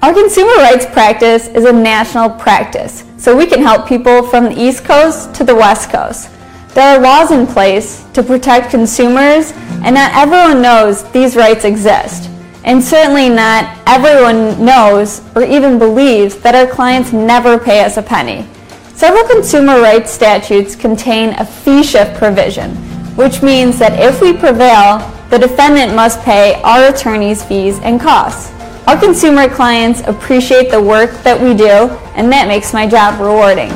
Our 0.00 0.14
consumer 0.14 0.54
rights 0.58 0.86
practice 0.86 1.48
is 1.48 1.64
a 1.64 1.72
national 1.72 2.30
practice, 2.30 3.02
so 3.16 3.36
we 3.36 3.46
can 3.46 3.60
help 3.60 3.88
people 3.88 4.22
from 4.22 4.44
the 4.44 4.56
East 4.56 4.84
Coast 4.84 5.34
to 5.34 5.42
the 5.42 5.56
West 5.56 5.90
Coast. 5.90 6.30
There 6.74 6.96
are 6.96 7.02
laws 7.02 7.32
in 7.32 7.48
place 7.48 8.04
to 8.12 8.22
protect 8.22 8.70
consumers, 8.70 9.50
and 9.82 9.96
not 9.96 10.14
everyone 10.14 10.62
knows 10.62 11.02
these 11.10 11.34
rights 11.34 11.64
exist. 11.64 12.30
And 12.62 12.82
certainly 12.82 13.28
not 13.28 13.76
everyone 13.88 14.64
knows 14.64 15.20
or 15.34 15.42
even 15.42 15.80
believes 15.80 16.36
that 16.42 16.54
our 16.54 16.72
clients 16.72 17.12
never 17.12 17.58
pay 17.58 17.82
us 17.82 17.96
a 17.96 18.02
penny. 18.02 18.46
Several 18.94 19.26
consumer 19.26 19.80
rights 19.80 20.12
statutes 20.12 20.76
contain 20.76 21.30
a 21.40 21.44
fee 21.44 21.82
shift 21.82 22.16
provision, 22.16 22.76
which 23.16 23.42
means 23.42 23.80
that 23.80 23.98
if 23.98 24.20
we 24.20 24.32
prevail, 24.32 24.98
the 25.30 25.40
defendant 25.40 25.96
must 25.96 26.20
pay 26.20 26.62
our 26.62 26.94
attorney's 26.94 27.42
fees 27.42 27.80
and 27.80 28.00
costs. 28.00 28.52
Our 28.88 28.98
consumer 28.98 29.50
clients 29.50 30.00
appreciate 30.06 30.70
the 30.70 30.80
work 30.80 31.10
that 31.22 31.38
we 31.38 31.52
do, 31.52 31.92
and 32.16 32.32
that 32.32 32.48
makes 32.48 32.72
my 32.72 32.88
job 32.88 33.20
rewarding. 33.20 33.68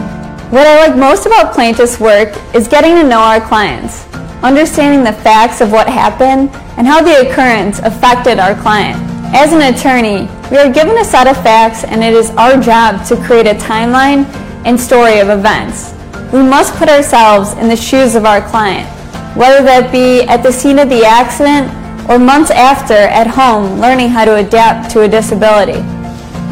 What 0.48 0.66
I 0.66 0.88
like 0.88 0.96
most 0.96 1.26
about 1.26 1.52
plaintiff's 1.52 2.00
work 2.00 2.32
is 2.54 2.66
getting 2.66 2.94
to 2.94 3.06
know 3.06 3.20
our 3.20 3.38
clients, 3.38 4.08
understanding 4.40 5.04
the 5.04 5.12
facts 5.12 5.60
of 5.60 5.70
what 5.70 5.86
happened, 5.86 6.48
and 6.78 6.86
how 6.86 7.02
the 7.02 7.28
occurrence 7.28 7.78
affected 7.80 8.38
our 8.38 8.54
client. 8.56 8.96
As 9.36 9.52
an 9.52 9.60
attorney, 9.60 10.32
we 10.50 10.56
are 10.56 10.72
given 10.72 10.96
a 10.96 11.04
set 11.04 11.26
of 11.26 11.36
facts 11.44 11.84
and 11.84 12.02
it 12.02 12.14
is 12.14 12.30
our 12.40 12.56
job 12.58 13.04
to 13.08 13.22
create 13.26 13.46
a 13.46 13.52
timeline 13.60 14.24
and 14.64 14.80
story 14.80 15.18
of 15.18 15.28
events. 15.28 15.92
We 16.32 16.40
must 16.40 16.72
put 16.76 16.88
ourselves 16.88 17.52
in 17.60 17.68
the 17.68 17.76
shoes 17.76 18.14
of 18.14 18.24
our 18.24 18.40
client, 18.48 18.88
whether 19.36 19.62
that 19.62 19.92
be 19.92 20.22
at 20.22 20.42
the 20.42 20.50
scene 20.50 20.78
of 20.78 20.88
the 20.88 21.04
accident 21.04 21.68
or 22.08 22.18
months 22.18 22.50
after 22.50 22.94
at 22.94 23.26
home 23.26 23.80
learning 23.80 24.08
how 24.08 24.24
to 24.24 24.36
adapt 24.36 24.90
to 24.92 25.02
a 25.02 25.08
disability. 25.08 25.80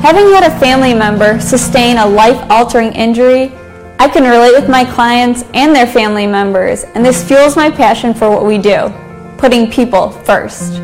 Having 0.00 0.30
had 0.32 0.44
a 0.44 0.60
family 0.60 0.94
member 0.94 1.38
sustain 1.40 1.98
a 1.98 2.06
life 2.06 2.40
altering 2.50 2.92
injury 2.92 3.52
I 4.00 4.08
can 4.08 4.24
relate 4.24 4.58
with 4.58 4.66
my 4.66 4.82
clients 4.82 5.44
and 5.52 5.76
their 5.76 5.86
family 5.86 6.26
members, 6.26 6.84
and 6.84 7.04
this 7.04 7.22
fuels 7.22 7.54
my 7.54 7.70
passion 7.70 8.14
for 8.14 8.30
what 8.30 8.46
we 8.46 8.56
do, 8.56 8.90
putting 9.36 9.70
people 9.70 10.10
first. 10.10 10.80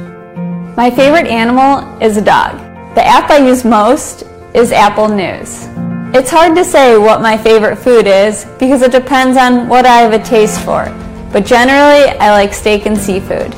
My 0.77 0.93
favorite 0.95 1.27
animal 1.27 1.81
is 2.03 2.19
a 2.19 2.23
dog. 2.23 2.59
The 2.95 3.07
app 3.07 3.31
I 3.31 3.39
use 3.39 3.65
most 3.65 4.25
is 4.53 4.71
Apple 4.71 5.09
News. 5.09 5.67
It's 6.15 6.31
hard 6.31 6.55
to 6.57 6.63
say 6.63 6.99
what 6.99 7.23
my 7.23 7.39
favorite 7.39 7.77
food 7.77 8.07
is 8.07 8.45
because 8.59 8.83
it 8.83 8.93
depends 8.93 9.39
on 9.39 9.67
what 9.67 9.87
I 9.87 10.01
have 10.01 10.13
a 10.13 10.23
taste 10.23 10.61
for, 10.61 10.85
but 11.33 11.47
generally 11.47 12.11
I 12.21 12.33
like 12.33 12.53
steak 12.53 12.85
and 12.85 12.99
seafood. 12.99 13.55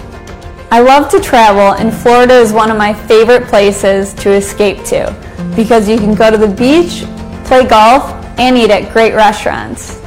I 0.70 0.80
love 0.80 1.10
to 1.12 1.20
travel, 1.20 1.72
and 1.80 1.94
Florida 1.94 2.34
is 2.34 2.52
one 2.52 2.70
of 2.70 2.76
my 2.76 2.92
favorite 2.92 3.48
places 3.48 4.12
to 4.14 4.32
escape 4.32 4.84
to 4.84 5.16
because 5.56 5.88
you 5.88 5.96
can 5.96 6.14
go 6.14 6.30
to 6.30 6.36
the 6.36 6.46
beach, 6.46 7.06
play 7.46 7.66
golf, 7.66 8.12
and 8.38 8.54
eat 8.54 8.70
at 8.70 8.92
great 8.92 9.14
restaurants. 9.14 10.02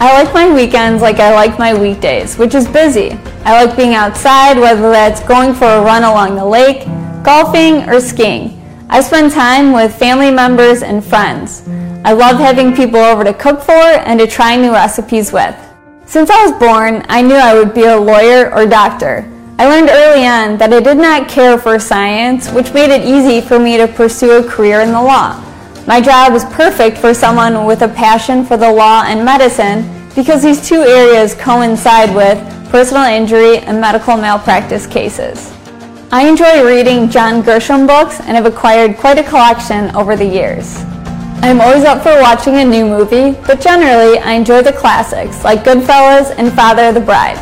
I 0.00 0.22
like 0.22 0.32
my 0.32 0.50
weekends 0.50 1.02
like 1.02 1.20
I 1.20 1.34
like 1.34 1.58
my 1.58 1.78
weekdays, 1.78 2.38
which 2.38 2.54
is 2.54 2.66
busy. 2.66 3.12
I 3.44 3.62
like 3.62 3.76
being 3.76 3.92
outside, 3.92 4.58
whether 4.58 4.90
that's 4.90 5.22
going 5.22 5.52
for 5.52 5.66
a 5.66 5.82
run 5.82 6.02
along 6.02 6.36
the 6.36 6.46
lake, 6.46 6.86
golfing, 7.22 7.86
or 7.86 8.00
skiing. 8.00 8.58
I 8.88 9.02
spend 9.02 9.32
time 9.32 9.72
with 9.72 9.94
family 9.94 10.30
members 10.30 10.82
and 10.82 11.04
friends. 11.04 11.68
I 12.06 12.14
love 12.14 12.38
having 12.38 12.74
people 12.74 13.00
over 13.00 13.22
to 13.22 13.34
cook 13.34 13.60
for 13.60 13.72
and 13.72 14.18
to 14.20 14.26
try 14.26 14.56
new 14.56 14.72
recipes 14.72 15.30
with. 15.30 15.54
Since 16.06 16.30
I 16.30 16.46
was 16.46 16.58
born, 16.58 17.04
I 17.10 17.20
knew 17.20 17.34
I 17.34 17.52
would 17.52 17.74
be 17.74 17.84
a 17.84 18.00
lawyer 18.00 18.50
or 18.54 18.66
doctor. 18.66 19.30
I 19.58 19.66
learned 19.68 19.88
early 19.88 20.26
on 20.26 20.58
that 20.58 20.70
I 20.70 20.80
did 20.80 20.98
not 20.98 21.30
care 21.30 21.56
for 21.56 21.78
science, 21.78 22.50
which 22.50 22.74
made 22.74 22.90
it 22.90 23.06
easy 23.06 23.40
for 23.40 23.58
me 23.58 23.78
to 23.78 23.88
pursue 23.88 24.32
a 24.32 24.46
career 24.46 24.82
in 24.82 24.92
the 24.92 25.00
law. 25.00 25.42
My 25.86 25.98
job 25.98 26.34
is 26.34 26.44
perfect 26.44 26.98
for 26.98 27.14
someone 27.14 27.64
with 27.64 27.80
a 27.80 27.88
passion 27.88 28.44
for 28.44 28.58
the 28.58 28.70
law 28.70 29.04
and 29.06 29.24
medicine 29.24 29.88
because 30.14 30.42
these 30.42 30.68
two 30.68 30.82
areas 30.82 31.34
coincide 31.34 32.14
with 32.14 32.36
personal 32.68 33.04
injury 33.04 33.60
and 33.60 33.80
medical 33.80 34.18
malpractice 34.18 34.86
cases. 34.86 35.50
I 36.12 36.28
enjoy 36.28 36.62
reading 36.62 37.08
John 37.08 37.42
Grisham 37.42 37.86
books 37.86 38.20
and 38.20 38.36
have 38.36 38.44
acquired 38.44 38.98
quite 38.98 39.16
a 39.16 39.24
collection 39.24 39.88
over 39.96 40.16
the 40.16 40.26
years. 40.26 40.82
I'm 41.40 41.62
always 41.62 41.84
up 41.84 42.02
for 42.02 42.20
watching 42.20 42.56
a 42.56 42.64
new 42.64 42.84
movie, 42.84 43.40
but 43.46 43.62
generally 43.62 44.18
I 44.18 44.32
enjoy 44.32 44.60
the 44.60 44.74
classics 44.74 45.44
like 45.44 45.64
Goodfellas 45.64 46.34
and 46.36 46.52
Father 46.52 46.88
of 46.88 46.94
the 46.94 47.00
Bride. 47.00 47.38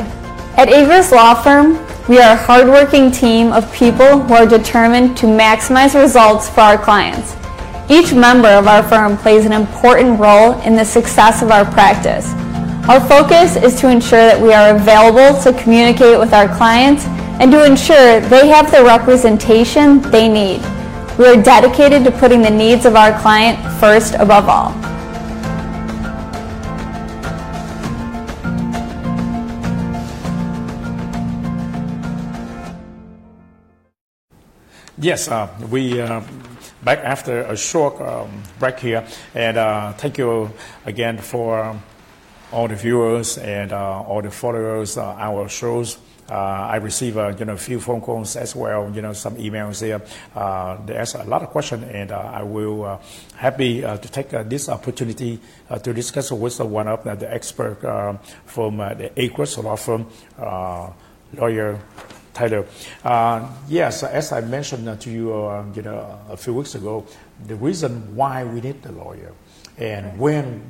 At 0.57 0.68
Agruss 0.68 1.11
Law 1.11 1.35
Firm, 1.35 1.85
we 2.07 2.19
are 2.19 2.35
a 2.35 2.37
hardworking 2.37 3.11
team 3.11 3.51
of 3.51 3.73
people 3.73 4.21
who 4.21 4.35
are 4.35 4.47
determined 4.47 5.17
to 5.17 5.25
maximize 5.25 5.99
results 5.99 6.51
for 6.51 6.61
our 6.61 6.77
clients. 6.77 7.35
Each 7.88 8.12
member 8.12 8.49
of 8.49 8.67
our 8.67 8.83
firm 8.83 9.17
plays 9.17 9.47
an 9.47 9.53
important 9.53 10.21
role 10.21 10.61
in 10.61 10.77
the 10.77 10.85
success 10.85 11.40
of 11.40 11.51
our 11.51 11.64
practice. 11.64 12.35
Our 12.90 13.01
focus 13.01 13.57
is 13.57 13.81
to 13.81 13.88
ensure 13.88 14.27
that 14.27 14.38
we 14.38 14.53
are 14.53 14.77
available 14.77 15.40
to 15.45 15.62
communicate 15.62 16.19
with 16.19 16.35
our 16.35 16.47
clients 16.55 17.07
and 17.40 17.51
to 17.53 17.64
ensure 17.64 18.21
they 18.21 18.49
have 18.49 18.71
the 18.71 18.85
representation 18.85 20.03
they 20.11 20.29
need. 20.29 20.61
We 21.19 21.25
are 21.25 21.43
dedicated 21.43 22.05
to 22.05 22.11
putting 22.11 22.43
the 22.43 22.51
needs 22.51 22.85
of 22.85 22.97
our 22.97 23.19
client 23.23 23.59
first 23.81 24.14
above 24.17 24.51
all. 24.51 24.73
Yes, 35.05 35.29
uh, 35.29 35.49
we 35.71 36.01
uh, 36.01 36.23
back 36.83 37.01
after 37.01 37.43
a 37.43 37.59
short 37.59 38.01
um, 38.01 38.43
break 38.59 38.81
here, 38.81 39.07
and 39.35 39.59
uh, 39.59 39.93
thank 39.93 40.17
you 40.17 40.51
again 40.87 41.19
for 41.19 41.79
all 42.51 42.69
the 42.69 42.75
viewers 42.75 43.37
and 43.37 43.75
uh, 43.75 44.01
all 44.01 44.23
the 44.23 44.31
followers 44.31 44.97
uh, 44.97 45.05
our 45.19 45.47
shows. 45.51 45.99
Uh, 46.27 46.33
I 46.33 46.77
receive 46.77 47.17
you 47.17 47.45
know 47.45 47.53
a 47.53 47.59
few 47.59 47.81
phone 47.81 48.01
calls 48.01 48.35
as 48.37 48.57
well, 48.57 48.90
you 48.95 49.03
know 49.03 49.12
some 49.12 49.37
emails 49.37 49.81
there. 49.81 50.01
There's 50.87 51.14
a 51.17 51.25
lot 51.25 51.43
of 51.43 51.51
questions, 51.51 51.85
and 51.85 52.11
I 52.11 52.43
will 52.43 52.99
happy 53.37 53.83
to 53.83 53.99
take 53.99 54.31
this 54.31 54.71
opportunity 54.71 55.38
to 55.83 55.93
discuss 55.93 56.33
with 56.33 56.59
one 56.61 56.88
of 56.88 57.05
the 57.05 57.31
expert 57.31 57.77
from 58.47 58.79
the 58.79 59.11
Agruss 59.19 59.62
law 59.62 59.77
firm, 59.77 60.07
lawyer 61.37 61.79
Tyler. 62.35 62.66
Uh, 63.05 63.49
yes, 63.68 64.03
as 64.03 64.33
I 64.33 64.40
mentioned 64.42 65.01
to 65.01 65.11
you, 65.11 65.33
uh, 65.33 65.64
you 65.75 65.83
know, 65.83 66.20
a 66.29 66.37
few 66.37 66.53
weeks 66.53 66.75
ago, 66.75 67.07
the 67.47 67.55
reason 67.55 68.14
why 68.14 68.44
we 68.44 68.61
need 68.61 68.85
a 68.85 68.92
lawyer 68.92 69.33
and 69.79 70.18
when 70.18 70.62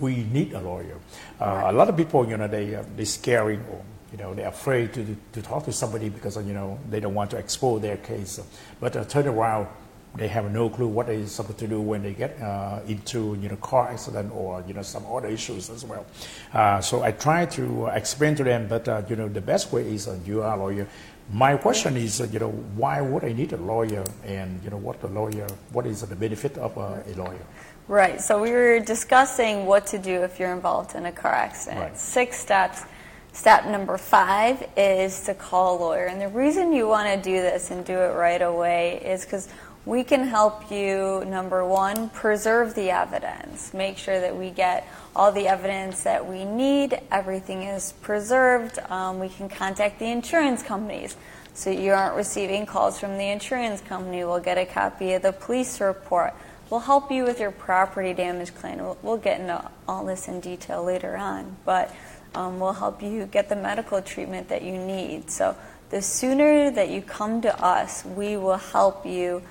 we 0.00 0.24
need 0.24 0.52
a 0.52 0.60
lawyer. 0.60 0.96
Uh, 1.40 1.64
a 1.66 1.72
lot 1.72 1.88
of 1.88 1.96
people, 1.96 2.28
you 2.28 2.36
know, 2.36 2.48
they 2.48 2.74
uh, 2.74 2.82
they 2.96 3.04
scaring 3.04 3.60
or 3.70 3.84
you 4.10 4.18
know 4.18 4.34
they're 4.34 4.48
afraid 4.48 4.92
to 4.94 5.16
to 5.32 5.42
talk 5.42 5.64
to 5.64 5.72
somebody 5.72 6.08
because 6.08 6.36
you 6.36 6.52
know 6.52 6.78
they 6.90 7.00
don't 7.00 7.14
want 7.14 7.30
to 7.30 7.36
expose 7.36 7.82
their 7.82 7.98
case. 7.98 8.40
But 8.80 8.96
uh, 8.96 9.04
turn 9.04 9.28
around, 9.28 9.68
they 10.14 10.28
have 10.28 10.50
no 10.52 10.68
clue 10.68 10.86
what 10.86 11.06
they're 11.06 11.26
supposed 11.26 11.58
to 11.58 11.66
do 11.66 11.80
when 11.80 12.02
they 12.02 12.12
get 12.12 12.40
uh, 12.40 12.80
into 12.86 13.36
you 13.40 13.48
know 13.48 13.56
car 13.56 13.88
accident 13.88 14.30
or 14.34 14.62
you 14.66 14.74
know 14.74 14.82
some 14.82 15.04
other 15.06 15.28
issues 15.28 15.70
as 15.70 15.84
well. 15.84 16.04
Uh, 16.52 16.80
so 16.80 17.02
I 17.02 17.12
try 17.12 17.46
to 17.46 17.86
explain 17.86 18.34
to 18.36 18.44
them, 18.44 18.68
but 18.68 18.88
uh, 18.88 19.02
you 19.08 19.16
know 19.16 19.28
the 19.28 19.40
best 19.40 19.72
way 19.72 19.88
is 19.88 20.08
uh, 20.08 20.18
you 20.24 20.42
are 20.42 20.56
a 20.56 20.60
lawyer. 20.60 20.86
My 21.32 21.56
question 21.56 21.96
is, 21.96 22.20
uh, 22.20 22.24
you 22.24 22.40
know, 22.40 22.50
why 22.50 23.00
would 23.00 23.24
I 23.24 23.32
need 23.32 23.52
a 23.52 23.56
lawyer, 23.56 24.04
and 24.24 24.62
you 24.62 24.70
know 24.70 24.76
what 24.76 25.00
the 25.00 25.08
lawyer, 25.08 25.46
what 25.72 25.86
is 25.86 26.02
the 26.02 26.16
benefit 26.16 26.58
of 26.58 26.76
uh, 26.76 26.98
a 27.06 27.14
lawyer? 27.16 27.46
Right. 27.88 28.20
So 28.20 28.40
we 28.40 28.50
were 28.50 28.80
discussing 28.80 29.66
what 29.66 29.86
to 29.88 29.98
do 29.98 30.22
if 30.22 30.38
you're 30.38 30.52
involved 30.52 30.94
in 30.94 31.06
a 31.06 31.12
car 31.12 31.32
accident. 31.32 31.80
Right. 31.80 31.98
Six 31.98 32.38
steps. 32.38 32.82
Step 33.32 33.64
number 33.64 33.96
five 33.96 34.62
is 34.76 35.24
to 35.24 35.34
call 35.34 35.76
a 35.76 35.78
lawyer. 35.80 36.04
And 36.04 36.20
the 36.20 36.28
reason 36.28 36.72
you 36.72 36.86
want 36.86 37.08
to 37.08 37.30
do 37.30 37.40
this 37.40 37.70
and 37.70 37.84
do 37.84 37.94
it 37.94 38.14
right 38.14 38.42
away 38.42 39.00
is 39.02 39.24
because 39.24 39.48
we 39.84 40.04
can 40.04 40.24
help 40.24 40.70
you, 40.70 41.24
number 41.26 41.64
one, 41.64 42.08
preserve 42.10 42.74
the 42.74 42.90
evidence. 42.90 43.74
Make 43.74 43.98
sure 43.98 44.20
that 44.20 44.36
we 44.36 44.50
get 44.50 44.86
all 45.14 45.32
the 45.32 45.48
evidence 45.48 46.04
that 46.04 46.26
we 46.26 46.44
need, 46.44 47.00
everything 47.10 47.62
is 47.62 47.92
preserved. 48.00 48.78
Um, 48.88 49.18
we 49.18 49.28
can 49.28 49.48
contact 49.48 49.98
the 49.98 50.06
insurance 50.06 50.62
companies. 50.62 51.16
So 51.54 51.70
you 51.70 51.92
aren't 51.92 52.16
receiving 52.16 52.64
calls 52.64 52.98
from 52.98 53.18
the 53.18 53.28
insurance 53.28 53.82
company. 53.82 54.24
We'll 54.24 54.40
get 54.40 54.56
a 54.56 54.64
copy 54.64 55.12
of 55.14 55.22
the 55.22 55.32
police 55.32 55.80
report. 55.80 56.32
We'll 56.70 56.80
help 56.80 57.10
you 57.10 57.24
with 57.24 57.40
your 57.40 57.50
property 57.50 58.14
damage 58.14 58.54
claim. 58.54 58.78
We'll, 58.78 58.98
we'll 59.02 59.16
get 59.18 59.40
into 59.40 59.70
all 59.86 60.06
this 60.06 60.28
in 60.28 60.40
detail 60.40 60.82
later 60.82 61.16
on, 61.16 61.56
but 61.66 61.94
um, 62.34 62.58
we'll 62.58 62.72
help 62.72 63.02
you 63.02 63.26
get 63.26 63.50
the 63.50 63.56
medical 63.56 64.00
treatment 64.00 64.48
that 64.48 64.62
you 64.62 64.78
need. 64.78 65.30
So 65.30 65.54
the 65.90 66.00
sooner 66.00 66.70
that 66.70 66.88
you 66.88 67.02
come 67.02 67.42
to 67.42 67.62
us, 67.62 68.02
we 68.06 68.38
will 68.38 68.56
help 68.56 69.04
you 69.04 69.42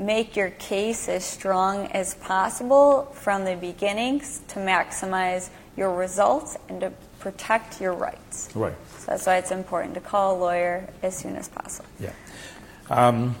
make 0.00 0.34
your 0.34 0.50
case 0.58 1.08
as 1.08 1.24
strong 1.24 1.86
as 1.92 2.14
possible 2.14 3.06
from 3.12 3.44
the 3.44 3.54
beginnings 3.54 4.40
to 4.48 4.60
maximize 4.60 5.50
your 5.76 5.94
results 5.94 6.56
and 6.68 6.80
to 6.80 6.90
protect 7.18 7.80
your 7.80 7.92
rights. 7.92 8.48
Right. 8.54 8.74
So 8.98 9.06
that's 9.06 9.26
why 9.26 9.36
it's 9.36 9.52
important 9.52 9.94
to 9.94 10.00
call 10.00 10.36
a 10.36 10.38
lawyer 10.38 10.88
as 11.02 11.16
soon 11.16 11.36
as 11.36 11.48
possible. 11.48 11.88
Yeah. 12.00 12.12
Um, 12.88 13.34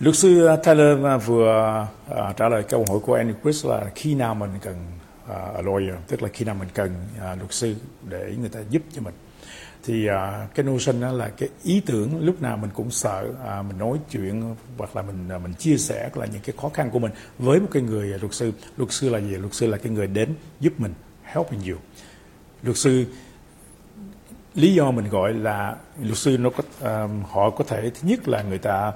luật 0.00 0.16
sư 0.16 0.48
Tyler 0.62 0.98
vừa 1.26 1.86
uh, 2.10 2.36
trả 2.36 2.48
lời 2.48 2.62
câu 2.62 2.84
hỏi 2.88 2.98
của 3.00 3.14
Annie 3.14 3.34
Chris 3.42 3.66
là 3.66 3.90
khi 3.94 4.14
nào 4.14 4.34
mình 4.34 4.50
cần 4.62 4.76
uh, 5.24 5.56
a 5.56 5.62
lawyer, 5.62 5.96
tức 6.08 6.22
là 6.22 6.28
khi 6.32 6.44
nào 6.44 6.54
mình 6.54 6.68
cần 6.74 6.90
uh, 7.16 7.38
luật 7.38 7.52
sư 7.52 7.74
để 8.02 8.34
người 8.40 8.48
ta 8.48 8.60
giúp 8.70 8.82
cho 8.92 9.02
mình. 9.02 9.14
Thì 9.84 10.08
uh, 10.08 10.54
cái 10.54 10.66
notion 10.66 11.00
đó 11.00 11.12
là 11.12 11.28
cái 11.28 11.48
ý 11.62 11.80
tưởng 11.80 12.24
lúc 12.24 12.42
nào 12.42 12.56
mình 12.56 12.70
cũng 12.74 12.90
sợ 12.90 13.26
uh, 13.30 13.66
mình 13.66 13.78
nói 13.78 13.98
chuyện 14.10 14.54
hoặc 14.78 14.96
là 14.96 15.02
mình 15.02 15.28
uh, 15.36 15.42
mình 15.42 15.54
chia 15.54 15.76
sẻ 15.76 16.10
là 16.14 16.26
những 16.26 16.42
cái 16.42 16.54
khó 16.60 16.68
khăn 16.68 16.90
của 16.90 16.98
mình 16.98 17.12
với 17.38 17.60
một 17.60 17.68
cái 17.72 17.82
người 17.82 18.06
luật 18.08 18.34
sư. 18.34 18.52
Luật 18.76 18.92
sư 18.92 19.08
là 19.08 19.18
gì? 19.18 19.36
Luật 19.36 19.54
sư 19.54 19.66
là 19.66 19.76
cái 19.76 19.92
người 19.92 20.06
đến 20.06 20.34
giúp 20.60 20.72
mình, 20.78 20.94
helping 21.22 21.60
you. 21.72 21.78
Luật 22.62 22.76
sư 22.76 23.04
lý 24.54 24.74
do 24.74 24.90
mình 24.90 25.08
gọi 25.08 25.34
là 25.34 25.76
luật 26.02 26.18
sư 26.18 26.38
nó 26.38 26.50
có 26.50 26.62
um, 26.90 27.22
họ 27.22 27.50
có 27.50 27.64
thể 27.64 27.90
thứ 27.90 28.08
nhất 28.08 28.28
là 28.28 28.42
người 28.42 28.58
ta 28.58 28.92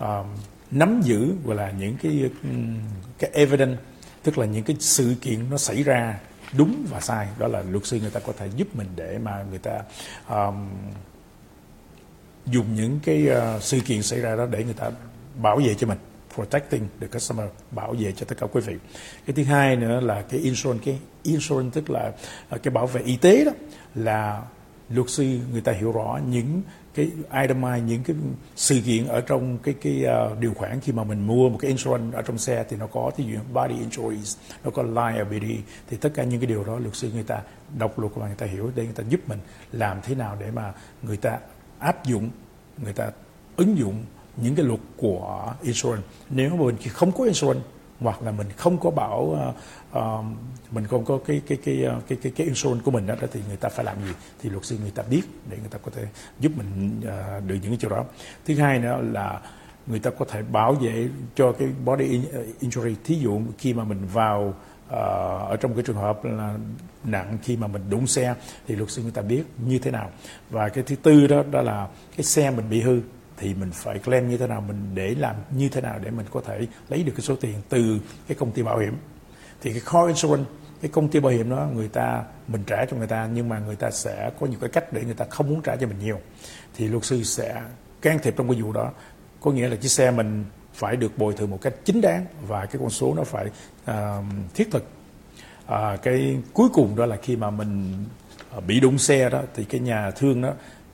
um, 0.00 0.26
nắm 0.70 1.00
giữ 1.04 1.32
gọi 1.44 1.56
là 1.56 1.70
những 1.70 1.96
cái 2.02 2.30
um, 2.42 2.78
cái 3.18 3.30
evidence 3.34 3.82
tức 4.22 4.38
là 4.38 4.46
những 4.46 4.64
cái 4.64 4.76
sự 4.80 5.14
kiện 5.20 5.50
nó 5.50 5.56
xảy 5.56 5.82
ra 5.82 6.18
đúng 6.56 6.86
và 6.90 7.00
sai. 7.00 7.28
Đó 7.38 7.46
là 7.46 7.62
luật 7.62 7.86
sư 7.86 7.98
người 8.00 8.10
ta 8.10 8.20
có 8.20 8.32
thể 8.38 8.48
giúp 8.56 8.76
mình 8.76 8.88
để 8.96 9.18
mà 9.18 9.44
người 9.50 9.58
ta 9.58 9.80
um, 10.28 10.68
dùng 12.46 12.74
những 12.74 13.00
cái 13.04 13.28
uh, 13.30 13.62
sự 13.62 13.80
kiện 13.80 14.02
xảy 14.02 14.20
ra 14.20 14.36
đó 14.36 14.46
để 14.46 14.64
người 14.64 14.74
ta 14.74 14.90
bảo 15.42 15.56
vệ 15.56 15.74
cho 15.74 15.86
mình 15.86 15.98
protecting 16.34 16.88
the 17.00 17.06
customer 17.06 17.46
bảo 17.70 17.94
vệ 17.98 18.12
cho 18.12 18.26
tất 18.28 18.34
cả 18.38 18.46
quý 18.52 18.60
vị. 18.60 18.76
Cái 19.26 19.34
thứ 19.36 19.44
hai 19.44 19.76
nữa 19.76 20.00
là 20.00 20.22
cái 20.22 20.40
insurance 20.40 20.84
cái 20.84 20.98
insurance 21.22 21.70
tức 21.74 21.90
là 21.90 22.12
ờ, 22.48 22.58
cái 22.58 22.74
bảo 22.74 22.86
vệ 22.86 23.00
y 23.00 23.16
tế 23.16 23.44
đó 23.44 23.52
là 23.94 24.42
luật 24.88 25.10
sư 25.10 25.38
người 25.52 25.60
ta 25.60 25.72
hiểu 25.72 25.92
rõ 25.92 26.20
những 26.28 26.62
cái 26.94 27.10
itemize 27.30 27.84
những 27.84 28.02
cái 28.02 28.16
sự 28.56 28.80
kiện 28.86 29.06
ở 29.06 29.20
trong 29.20 29.58
cái 29.58 29.74
cái 29.80 30.04
uh, 30.32 30.38
điều 30.38 30.54
khoản 30.54 30.80
khi 30.80 30.92
mà 30.92 31.04
mình 31.04 31.26
mua 31.26 31.48
một 31.48 31.58
cái 31.60 31.68
insurance 31.68 32.16
ở 32.16 32.22
trong 32.22 32.38
xe 32.38 32.64
thì 32.68 32.76
nó 32.76 32.86
có 32.86 33.10
ví 33.16 33.24
dụ 33.24 33.38
body 33.52 33.74
injuries 33.74 34.36
nó 34.64 34.70
có 34.70 34.82
liability 34.82 35.58
thì 35.90 35.96
tất 35.96 36.10
cả 36.14 36.24
những 36.24 36.40
cái 36.40 36.46
điều 36.46 36.64
đó 36.64 36.78
luật 36.78 36.96
sư 36.96 37.10
người 37.14 37.22
ta 37.22 37.42
đọc 37.78 37.98
luật 37.98 38.12
và 38.14 38.26
người 38.26 38.36
ta 38.36 38.46
hiểu 38.46 38.70
để 38.74 38.84
người 38.84 38.94
ta 38.94 39.04
giúp 39.08 39.20
mình 39.28 39.38
làm 39.72 39.98
thế 40.02 40.14
nào 40.14 40.36
để 40.40 40.50
mà 40.50 40.72
người 41.02 41.16
ta 41.16 41.38
áp 41.78 42.04
dụng 42.04 42.30
người 42.82 42.92
ta 42.92 43.10
ứng 43.56 43.78
dụng 43.78 44.04
những 44.36 44.54
cái 44.54 44.66
luật 44.66 44.80
của 44.96 45.54
insurance. 45.62 46.06
Nếu 46.30 46.50
mà 46.50 46.64
mình 46.64 46.76
không 46.88 47.12
có 47.12 47.24
insurance 47.24 47.64
hoặc 48.00 48.22
là 48.22 48.30
mình 48.30 48.46
không 48.56 48.78
có 48.78 48.90
bảo 48.90 49.32
ờ, 49.38 49.52
uh, 49.98 50.24
mình 50.70 50.86
không 50.86 51.04
có 51.04 51.18
cái 51.26 51.42
cái 51.46 51.58
cái 51.64 51.84
ờ, 51.84 52.00
cái 52.08 52.18
cái 52.22 52.32
cái 52.36 52.46
insurance 52.46 52.84
của 52.84 52.90
mình 52.90 53.06
đó 53.06 53.14
thì 53.32 53.40
người 53.48 53.56
ta 53.56 53.68
phải 53.68 53.84
làm 53.84 53.96
gì? 54.06 54.12
Thì 54.42 54.50
luật 54.50 54.64
sư 54.64 54.78
người 54.80 54.90
ta 54.90 55.02
biết 55.02 55.22
để 55.50 55.56
người 55.56 55.68
ta 55.70 55.78
có 55.78 55.90
thể 55.96 56.06
giúp 56.40 56.52
mình 56.56 57.00
uh, 57.00 57.44
được 57.46 57.54
những 57.62 57.70
cái 57.70 57.78
chỗ 57.80 57.88
đó. 57.88 58.04
Thứ 58.44 58.54
hai 58.54 58.78
nữa 58.78 59.00
là 59.12 59.40
người 59.86 59.98
ta 59.98 60.10
có 60.10 60.24
thể 60.24 60.42
bảo 60.42 60.72
vệ 60.72 61.08
cho 61.34 61.52
cái 61.52 61.68
body 61.84 62.20
ờ, 62.32 62.44
injury. 62.60 62.94
Thí 63.04 63.14
dụ 63.14 63.40
khi 63.58 63.74
mà 63.74 63.84
mình 63.84 64.06
vào 64.12 64.54
uh, 64.86 64.92
ở 65.48 65.56
trong 65.60 65.74
cái 65.74 65.82
trường 65.86 65.96
hợp 65.96 66.24
là 66.24 66.56
nặng 67.04 67.38
khi 67.42 67.56
mà 67.56 67.66
mình 67.66 67.82
đụng 67.90 68.06
xe 68.06 68.34
thì 68.66 68.76
luật 68.76 68.90
sư 68.90 69.02
người 69.02 69.10
ta 69.10 69.22
biết 69.22 69.44
như 69.66 69.78
thế 69.78 69.90
nào. 69.90 70.10
Và 70.50 70.68
cái 70.68 70.84
thứ 70.84 70.96
tư 70.96 71.26
đó 71.26 71.42
đó 71.50 71.62
là 71.62 71.88
cái 72.16 72.24
xe 72.24 72.50
mình 72.50 72.70
bị 72.70 72.80
hư 72.80 73.00
thì 73.36 73.54
mình 73.54 73.70
phải 73.72 73.98
claim 73.98 74.28
như 74.28 74.36
thế 74.36 74.46
nào 74.46 74.60
mình 74.60 74.76
để 74.94 75.14
làm 75.14 75.36
như 75.56 75.68
thế 75.68 75.80
nào 75.80 75.98
để 76.02 76.10
mình 76.10 76.26
có 76.30 76.40
thể 76.46 76.66
lấy 76.88 77.02
được 77.02 77.12
cái 77.16 77.20
số 77.20 77.36
tiền 77.36 77.54
từ 77.68 77.98
cái 78.28 78.36
công 78.40 78.52
ty 78.52 78.62
bảo 78.62 78.78
hiểm 78.78 78.94
thì 79.64 79.72
cái 79.72 79.80
core 79.80 80.06
insurance 80.06 80.50
cái 80.84 80.90
công 80.90 81.08
ty 81.08 81.20
bảo 81.20 81.32
hiểm 81.32 81.50
đó 81.50 81.68
người 81.74 81.88
ta 81.88 82.24
mình 82.48 82.62
trả 82.66 82.84
cho 82.84 82.96
người 82.96 83.06
ta 83.06 83.28
nhưng 83.34 83.48
mà 83.48 83.58
người 83.58 83.76
ta 83.76 83.90
sẽ 83.90 84.30
có 84.40 84.46
nhiều 84.46 84.58
cái 84.60 84.70
cách 84.70 84.92
để 84.92 85.04
người 85.04 85.14
ta 85.14 85.24
không 85.30 85.48
muốn 85.48 85.62
trả 85.62 85.76
cho 85.76 85.86
mình 85.86 85.98
nhiều. 85.98 86.20
Thì 86.76 86.88
luật 86.88 87.04
sư 87.04 87.22
sẽ 87.22 87.62
can 88.00 88.18
thiệp 88.22 88.34
trong 88.36 88.48
cái 88.48 88.62
vụ 88.62 88.72
đó. 88.72 88.92
Có 89.40 89.50
nghĩa 89.50 89.68
là 89.68 89.76
chiếc 89.76 89.88
xe 89.88 90.10
mình 90.10 90.44
phải 90.74 90.96
được 90.96 91.18
bồi 91.18 91.34
thường 91.34 91.50
một 91.50 91.58
cách 91.62 91.74
chính 91.84 92.00
đáng 92.00 92.26
và 92.48 92.66
cái 92.66 92.76
con 92.80 92.90
số 92.90 93.14
nó 93.14 93.24
phải 93.24 93.46
uh, 93.90 94.24
thiết 94.54 94.70
thực. 94.70 94.84
Uh, 95.64 96.02
cái 96.02 96.38
cuối 96.52 96.68
cùng 96.72 96.96
đó 96.96 97.06
là 97.06 97.16
khi 97.16 97.36
mà 97.36 97.50
mình 97.50 98.04
ờ, 98.50 98.60
bị 98.60 98.80
đụng 98.80 98.98
xe 98.98 99.30
đó 99.30 99.42
thì 99.54 99.64
cái 99.64 99.80
nhà 99.80 100.10
thương 100.10 100.42
đó 100.42 100.52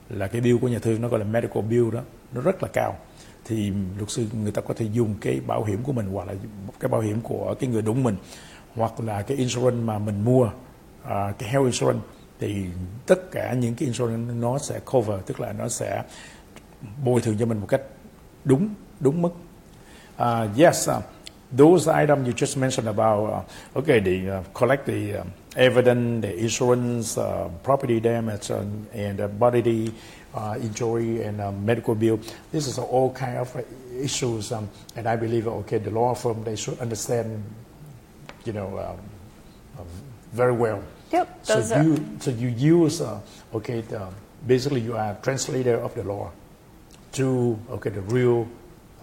là 0.09 0.27
cái 0.27 0.41
bill 0.41 0.57
của 0.57 0.67
nhà 0.67 0.79
thương 0.79 1.01
nó 1.01 1.07
gọi 1.07 1.19
là 1.19 1.25
medical 1.25 1.63
bill 1.63 1.91
đó 1.91 2.01
nó 2.33 2.41
rất 2.41 2.63
là 2.63 2.69
cao. 2.73 2.97
Thì 3.45 3.71
luật 3.97 4.09
sư 4.09 4.25
người 4.43 4.51
ta 4.51 4.61
có 4.61 4.73
thể 4.73 4.85
dùng 4.93 5.15
cái 5.21 5.39
bảo 5.47 5.63
hiểm 5.63 5.83
của 5.83 5.91
mình 5.91 6.07
hoặc 6.11 6.27
là 6.27 6.33
cái 6.79 6.89
bảo 6.89 7.01
hiểm 7.01 7.21
của 7.21 7.55
cái 7.59 7.69
người 7.69 7.81
đụng 7.81 8.03
mình 8.03 8.15
hoặc 8.75 8.99
là 8.99 9.21
cái 9.21 9.37
insurance 9.37 9.83
mà 9.83 9.99
mình 9.99 10.25
mua 10.25 10.43
uh, 10.43 11.37
cái 11.39 11.49
health 11.49 11.65
insurance 11.65 12.03
thì 12.39 12.65
tất 13.05 13.31
cả 13.31 13.53
những 13.53 13.75
cái 13.75 13.85
insurance 13.85 14.33
nó 14.33 14.57
sẽ 14.57 14.79
cover 14.91 15.19
tức 15.25 15.39
là 15.39 15.53
nó 15.53 15.69
sẽ 15.69 16.03
bồi 17.03 17.21
thường 17.21 17.37
cho 17.39 17.45
mình 17.45 17.59
một 17.59 17.67
cách 17.69 17.81
đúng 18.45 18.69
đúng 18.99 19.21
mức. 19.21 19.33
Uh, 20.21 20.57
yes 20.57 20.89
uh, 20.89 21.03
those 21.57 22.03
items 22.03 22.27
you 22.27 22.33
just 22.33 22.57
mentioned 22.57 22.87
about 22.97 23.29
uh, 23.29 23.77
okay 23.77 23.99
the 23.99 24.29
uh, 24.29 24.43
collect 24.53 24.85
the 24.85 25.19
uh, 25.19 25.25
evidence 25.55 26.21
the 26.21 26.33
insurance 26.37 27.17
uh, 27.17 27.49
property 27.63 27.99
damage 27.99 28.49
and, 28.49 28.87
and 28.93 29.19
uh, 29.19 29.27
bodily 29.39 29.91
uh, 30.33 30.55
injury 30.61 31.23
and 31.23 31.41
uh, 31.41 31.51
medical 31.51 31.95
bill. 31.95 32.19
This 32.51 32.67
is 32.67 32.79
all 32.79 33.09
kind 33.11 33.37
of 33.37 33.55
issues 34.01 34.51
um, 34.51 34.69
and 34.95 35.07
I 35.07 35.15
believe 35.15 35.47
okay 35.47 35.79
the 35.79 35.91
law 35.91 36.13
firm 36.13 36.43
they 36.43 36.55
should 36.55 36.79
understand 36.79 37.43
you 38.45 38.53
know, 38.53 38.67
um, 38.79 38.97
um, 39.79 39.87
very 40.33 40.53
well. 40.53 40.83
Yep, 41.11 41.39
So 41.43 41.55
those 41.55 41.71
are- 41.71 41.83
you 41.83 42.17
so 42.19 42.31
you 42.31 42.47
use 42.47 43.01
uh, 43.01 43.19
okay 43.53 43.81
the, 43.81 44.07
basically 44.47 44.79
you 44.81 44.95
are 44.95 45.17
translator 45.21 45.75
of 45.75 45.93
the 45.93 46.03
law 46.03 46.31
to 47.13 47.59
okay 47.69 47.89
the 47.89 48.01
real 48.01 48.47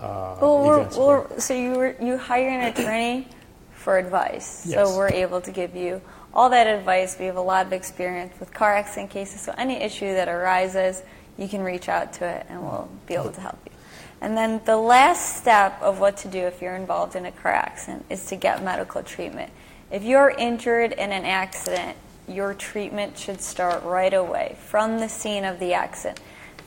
uh, 0.01 0.37
Well, 0.41 0.65
we're, 0.65 0.89
we're, 0.97 1.41
so 1.41 1.55
you 1.55 1.73
were, 1.73 1.97
you 2.01 2.17
hire 2.17 2.49
an 2.49 2.73
attorney 2.73 3.27
for 3.73 3.99
advice. 3.99 4.65
Yes. 4.67 4.75
So 4.89 4.97
we're 4.97 5.11
able 5.11 5.41
to 5.41 5.51
give 5.51 5.75
you 5.75 6.01
all 6.33 6.49
that 6.51 6.67
advice. 6.67 7.19
We 7.19 7.27
have 7.27 7.37
a 7.37 7.41
lot 7.43 7.67
of 7.67 7.73
experience 7.73 8.39
with 8.39 8.55
car 8.55 8.77
accident 8.77 9.11
cases. 9.11 9.41
So 9.41 9.53
any 9.59 9.75
issue 9.75 10.15
that 10.15 10.29
arises, 10.29 11.03
you 11.37 11.49
can 11.49 11.63
reach 11.63 11.89
out 11.89 12.13
to 12.15 12.25
it, 12.27 12.47
and 12.49 12.63
we'll 12.63 12.89
be 13.07 13.15
able 13.15 13.33
to 13.33 13.41
help 13.41 13.59
you. 13.67 13.73
And 14.21 14.37
then 14.37 14.61
the 14.65 14.77
last 14.77 15.37
step 15.37 15.81
of 15.81 16.01
what 16.01 16.17
to 16.19 16.29
do 16.29 16.39
if 16.39 16.61
you're 16.61 16.75
involved 16.75 17.15
in 17.15 17.25
a 17.25 17.33
car 17.33 17.53
accident 17.53 18.05
is 18.11 18.27
to 18.27 18.37
get 18.37 18.63
medical 18.63 19.03
treatment. 19.03 19.53
If 19.91 20.03
you're 20.03 20.31
injured 20.31 20.93
in 20.93 21.13
an 21.13 21.25
accident, 21.25 21.97
your 22.27 22.53
treatment 22.53 23.17
should 23.17 23.41
start 23.41 23.83
right 23.85 24.13
away 24.13 24.57
from 24.67 24.99
the 24.99 25.09
scene 25.09 25.45
of 25.45 25.59
the 25.61 25.73
accident. 25.73 26.21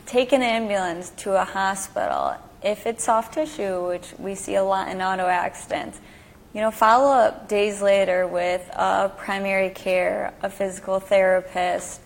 Take 0.05 0.31
an 0.31 0.41
ambulance 0.41 1.11
to 1.17 1.39
a 1.39 1.43
hospital. 1.43 2.35
If 2.63 2.85
it's 2.85 3.03
soft 3.03 3.33
tissue, 3.33 3.87
which 3.87 4.13
we 4.17 4.35
see 4.35 4.55
a 4.55 4.63
lot 4.63 4.87
in 4.87 5.01
auto 5.01 5.25
accidents, 5.27 5.99
you 6.53 6.61
know, 6.61 6.71
follow 6.71 7.11
up 7.11 7.47
days 7.47 7.81
later 7.81 8.27
with 8.27 8.67
a 8.73 9.11
primary 9.17 9.69
care, 9.69 10.33
a 10.41 10.49
physical 10.49 10.99
therapist, 10.99 12.01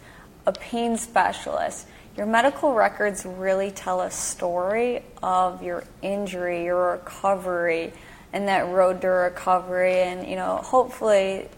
a 0.45 0.51
pain 0.51 0.97
specialist. 0.97 1.87
Your 2.17 2.25
medical 2.25 2.73
records 2.73 3.25
really 3.25 3.71
tell 3.71 4.01
a 4.01 4.09
story 4.09 5.03
of 5.21 5.61
your 5.61 5.83
injury, 6.01 6.63
your 6.63 6.93
recovery, 6.93 7.91
and 8.31 8.47
that 8.47 8.67
road 8.67 9.01
to 9.01 9.07
recovery. 9.07 9.99
And, 9.99 10.25
you 10.27 10.37
know, 10.37 10.57
hopefully 10.57 11.49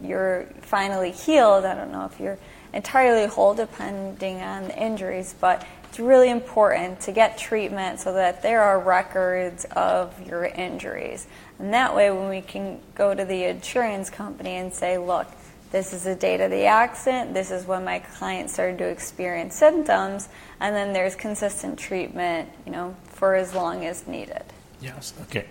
you're 0.00 0.46
finally 0.60 1.10
healed. 1.10 1.64
I 1.64 1.74
don't 1.74 1.90
know 1.90 2.04
if 2.04 2.20
you're 2.20 2.38
entirely 2.72 3.26
whole 3.26 3.54
depending 3.54 4.40
on 4.40 4.64
the 4.64 4.78
injuries, 4.78 5.34
but 5.40 5.66
it's 5.88 5.98
really 5.98 6.30
important 6.30 7.00
to 7.00 7.12
get 7.12 7.36
treatment 7.36 8.00
so 8.00 8.14
that 8.14 8.40
there 8.42 8.62
are 8.62 8.78
records 8.78 9.66
of 9.76 10.26
your 10.26 10.44
injuries. 10.44 11.26
And 11.58 11.74
that 11.74 11.94
way, 11.94 12.10
when 12.10 12.28
we 12.28 12.40
can 12.40 12.80
go 12.94 13.14
to 13.14 13.24
the 13.24 13.44
insurance 13.44 14.10
company 14.10 14.56
and 14.56 14.72
say, 14.72 14.96
look, 14.96 15.26
this 15.72 15.92
is 15.92 16.04
the 16.04 16.14
date 16.14 16.40
of 16.40 16.50
the 16.50 16.66
accident, 16.66 17.34
this 17.34 17.50
is 17.50 17.66
when 17.66 17.84
my 17.84 17.98
client 17.98 18.50
started 18.50 18.78
to 18.78 18.84
experience 18.84 19.56
symptoms, 19.56 20.28
and 20.60 20.76
then 20.76 20.92
there's 20.92 21.16
consistent 21.16 21.78
treatment, 21.78 22.48
you 22.66 22.72
know, 22.72 22.94
for 23.06 23.34
as 23.34 23.54
long 23.54 23.84
as 23.86 24.06
needed. 24.06 24.44
Yes, 24.82 25.14
okay. 25.22 25.46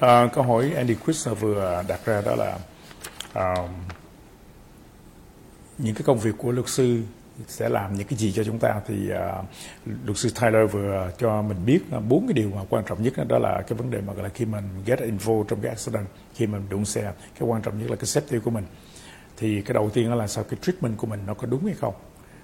Uh, 0.00 0.28
câu 0.34 0.44
hỏi 0.44 0.72
Andy 0.76 0.94
Christner 1.04 1.38
vừa 1.40 1.84
đặt 1.88 2.00
ra 2.04 2.20
đó 2.20 2.34
là 2.34 2.58
um, 3.34 3.70
những 5.78 5.94
cái 5.94 6.02
công 6.02 6.18
việc 6.18 6.34
của 6.38 6.52
luật 6.52 6.68
sư 6.68 7.02
sẽ 7.48 7.68
làm 7.68 7.94
những 7.94 8.06
cái 8.06 8.18
gì 8.18 8.32
cho 8.32 8.44
chúng 8.44 8.58
ta? 8.58 8.80
Thì 8.86 9.10
uh, 9.12 9.44
luật 10.04 10.18
sư 10.18 10.30
Tyler 10.40 10.70
vừa 10.70 11.10
cho 11.18 11.42
mình 11.42 11.66
biết 11.66 11.80
bốn 12.08 12.26
cái 12.26 12.34
điều 12.34 12.50
mà 12.50 12.62
quan 12.68 12.84
trọng 12.84 13.02
nhất 13.02 13.14
đó 13.28 13.38
là 13.38 13.62
cái 13.68 13.78
vấn 13.78 13.90
đề 13.90 14.00
mà 14.00 14.12
gọi 14.12 14.22
là 14.22 14.28
khi 14.28 14.44
mình 14.44 14.64
get 14.86 14.98
involved 14.98 15.48
trong 15.48 15.60
cái 15.60 15.70
accident 15.70 16.06
khi 16.34 16.46
mình 16.46 16.62
đụng 16.68 16.84
xe 16.84 17.12
cái 17.38 17.48
quan 17.48 17.62
trọng 17.62 17.78
nhất 17.78 17.90
là 17.90 17.96
cái 17.96 18.04
safety 18.04 18.40
của 18.40 18.50
mình 18.50 18.64
thì 19.38 19.62
cái 19.62 19.74
đầu 19.74 19.90
tiên 19.90 20.10
đó 20.10 20.14
là 20.14 20.26
sao 20.26 20.44
cái 20.44 20.58
treatment 20.62 20.98
của 20.98 21.06
mình 21.06 21.20
nó 21.26 21.34
có 21.34 21.46
đúng 21.46 21.64
hay 21.64 21.74
không? 21.74 21.94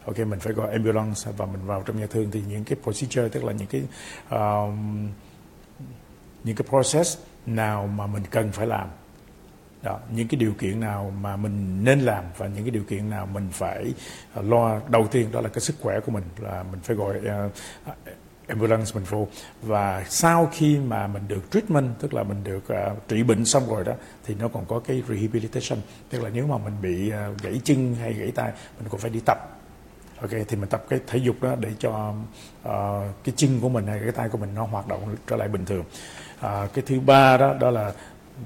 Ok 0.04 0.18
mình 0.18 0.40
phải 0.40 0.52
gọi 0.52 0.72
ambulance 0.72 1.32
và 1.36 1.46
mình 1.46 1.66
vào 1.66 1.82
trong 1.86 2.00
nhà 2.00 2.06
thương. 2.06 2.30
Thì 2.30 2.42
những 2.48 2.64
cái 2.64 2.78
procedure 2.82 3.28
tức 3.28 3.44
là 3.44 3.52
những 3.52 3.68
cái 3.68 3.82
um, 4.30 5.08
những 6.44 6.56
cái 6.56 6.66
process 6.68 7.18
nào 7.46 7.86
mà 7.86 8.06
mình 8.06 8.22
cần 8.30 8.52
phải 8.52 8.66
làm. 8.66 8.88
Đó, 9.82 10.00
những 10.10 10.28
cái 10.28 10.40
điều 10.40 10.52
kiện 10.52 10.80
nào 10.80 11.12
mà 11.20 11.36
mình 11.36 11.84
nên 11.84 12.00
làm 12.00 12.24
và 12.36 12.46
những 12.46 12.64
cái 12.64 12.70
điều 12.70 12.84
kiện 12.84 13.10
nào 13.10 13.26
mình 13.26 13.48
phải 13.52 13.94
ờ, 14.34 14.42
lo. 14.42 14.80
Đầu 14.88 15.06
tiên 15.10 15.28
đó 15.32 15.40
là 15.40 15.48
cái 15.48 15.60
sức 15.60 15.76
khỏe 15.80 16.00
của 16.06 16.12
mình 16.12 16.24
là 16.38 16.62
mình 16.62 16.80
phải 16.80 16.96
gọi 16.96 17.16
uh, 17.18 17.92
ambulance 18.48 18.90
mình 18.94 19.04
vô 19.04 19.28
và 19.62 20.04
sau 20.08 20.50
khi 20.52 20.78
mà 20.78 21.06
mình 21.06 21.22
được 21.28 21.50
treatment 21.50 21.88
tức 21.98 22.14
là 22.14 22.22
mình 22.22 22.44
được 22.44 22.64
uh, 22.72 23.08
trị 23.08 23.22
bệnh 23.22 23.44
xong 23.44 23.68
rồi 23.68 23.84
đó 23.84 23.92
thì 24.24 24.34
nó 24.34 24.48
còn 24.48 24.64
có 24.64 24.80
cái 24.80 25.02
rehabilitation. 25.08 25.78
Tức 26.10 26.22
là 26.22 26.30
nếu 26.34 26.46
mà 26.46 26.58
mình 26.58 26.74
bị 26.82 27.12
uh, 27.12 27.42
gãy 27.42 27.60
chân 27.64 27.94
hay 27.94 28.12
gãy 28.12 28.32
tay 28.34 28.52
mình 28.78 28.88
còn 28.88 29.00
phải 29.00 29.10
đi 29.10 29.20
tập. 29.26 29.38
Ok 30.20 30.30
thì 30.48 30.56
mình 30.56 30.68
tập 30.68 30.84
cái 30.88 31.00
thể 31.06 31.18
dục 31.18 31.36
đó 31.42 31.54
để 31.60 31.68
cho 31.78 32.14
uh, 32.68 32.72
cái 33.24 33.34
chân 33.36 33.60
của 33.60 33.68
mình 33.68 33.86
hay 33.86 34.00
cái 34.02 34.12
tay 34.12 34.28
của 34.28 34.38
mình 34.38 34.54
nó 34.54 34.64
hoạt 34.64 34.88
động 34.88 35.16
trở 35.26 35.36
lại 35.36 35.48
bình 35.48 35.64
thường. 35.64 35.84
Uh, 36.34 36.72
cái 36.74 36.84
thứ 36.86 37.00
ba 37.00 37.36
đó 37.36 37.54
đó 37.60 37.70
là 37.70 37.92